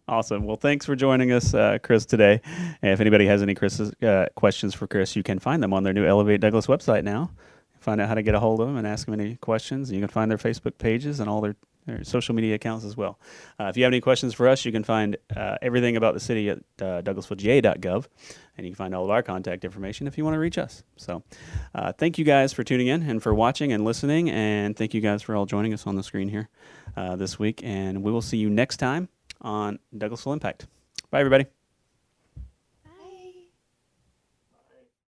Awesome. 0.08 0.44
Well, 0.46 0.56
thanks 0.56 0.86
for 0.86 0.96
joining 0.96 1.32
us, 1.32 1.54
uh, 1.54 1.78
Chris, 1.82 2.06
today. 2.06 2.42
And 2.82 2.92
if 2.92 3.00
anybody 3.00 3.26
has 3.28 3.42
any 3.42 3.56
Chris's, 3.56 3.92
uh, 4.04 4.28
questions 4.36 4.74
for 4.74 4.88
Chris, 4.88 5.16
you 5.16 5.24
can 5.24 5.40
find 5.40 5.62
them 5.64 5.74
on 5.74 5.84
their 5.84 5.94
new 5.94 6.06
Elevate 6.06 6.42
Douglas 6.42 6.68
website 6.68 7.04
now. 7.04 7.32
Find 7.80 8.02
out 8.02 8.08
how 8.08 8.16
to 8.16 8.22
get 8.22 8.36
a 8.36 8.40
hold 8.40 8.60
of 8.60 8.68
them 8.68 8.78
and 8.78 8.86
ask 8.86 9.06
them 9.06 9.20
any 9.20 9.36
questions. 9.36 9.92
You 9.92 10.00
can 10.00 10.10
find 10.10 10.30
their 10.30 10.38
Facebook 10.38 10.78
pages 10.78 11.20
and 11.20 11.30
all 11.30 11.42
their 11.42 11.56
social 12.04 12.36
media 12.36 12.56
accounts 12.56 12.86
as 12.86 12.96
well. 12.96 13.20
Uh, 13.60 13.66
if 13.66 13.78
you 13.78 13.84
have 13.84 13.92
any 13.92 14.02
questions 14.02 14.34
for 14.34 14.48
us, 14.48 14.66
you 14.66 14.72
can 14.72 14.84
find 14.84 15.18
uh, 15.36 15.58
everything 15.62 15.96
about 15.98 16.14
the 16.14 16.20
city 16.20 16.50
at 16.50 16.60
uh, 16.82 17.02
douglasvillega.gov, 17.02 18.08
and 18.58 18.66
you 18.66 18.72
can 18.72 18.76
find 18.76 18.96
all 18.96 19.04
of 19.04 19.10
our 19.10 19.24
contact 19.24 19.66
information 19.66 20.08
if 20.08 20.18
you 20.18 20.24
want 20.24 20.36
to 20.36 20.40
reach 20.40 20.58
us. 20.58 20.84
So, 20.96 21.24
uh, 21.76 21.94
thank 21.94 22.18
you 22.18 22.26
guys 22.26 22.54
for 22.54 22.64
tuning 22.64 22.88
in 22.88 23.04
and 23.04 23.22
for 23.22 23.34
watching 23.34 23.72
and 23.72 23.84
listening, 23.84 24.30
and 24.30 24.76
thank 24.76 24.94
you 24.94 25.02
guys 25.02 25.22
for 25.22 25.36
all 25.36 25.46
joining 25.46 25.74
us 25.74 25.88
on 25.88 25.96
the 25.96 26.04
screen 26.04 26.30
here 26.30 26.50
uh, 26.96 27.16
this 27.16 27.40
week. 27.40 27.62
And 27.64 28.04
we 28.04 28.12
will 28.12 28.22
see 28.22 28.38
you 28.38 28.50
next 28.50 28.78
time 28.78 29.10
on 29.42 29.80
Douglasville 29.96 30.34
Impact. 30.34 30.68
Bye, 31.10 31.20
everybody. 31.20 31.57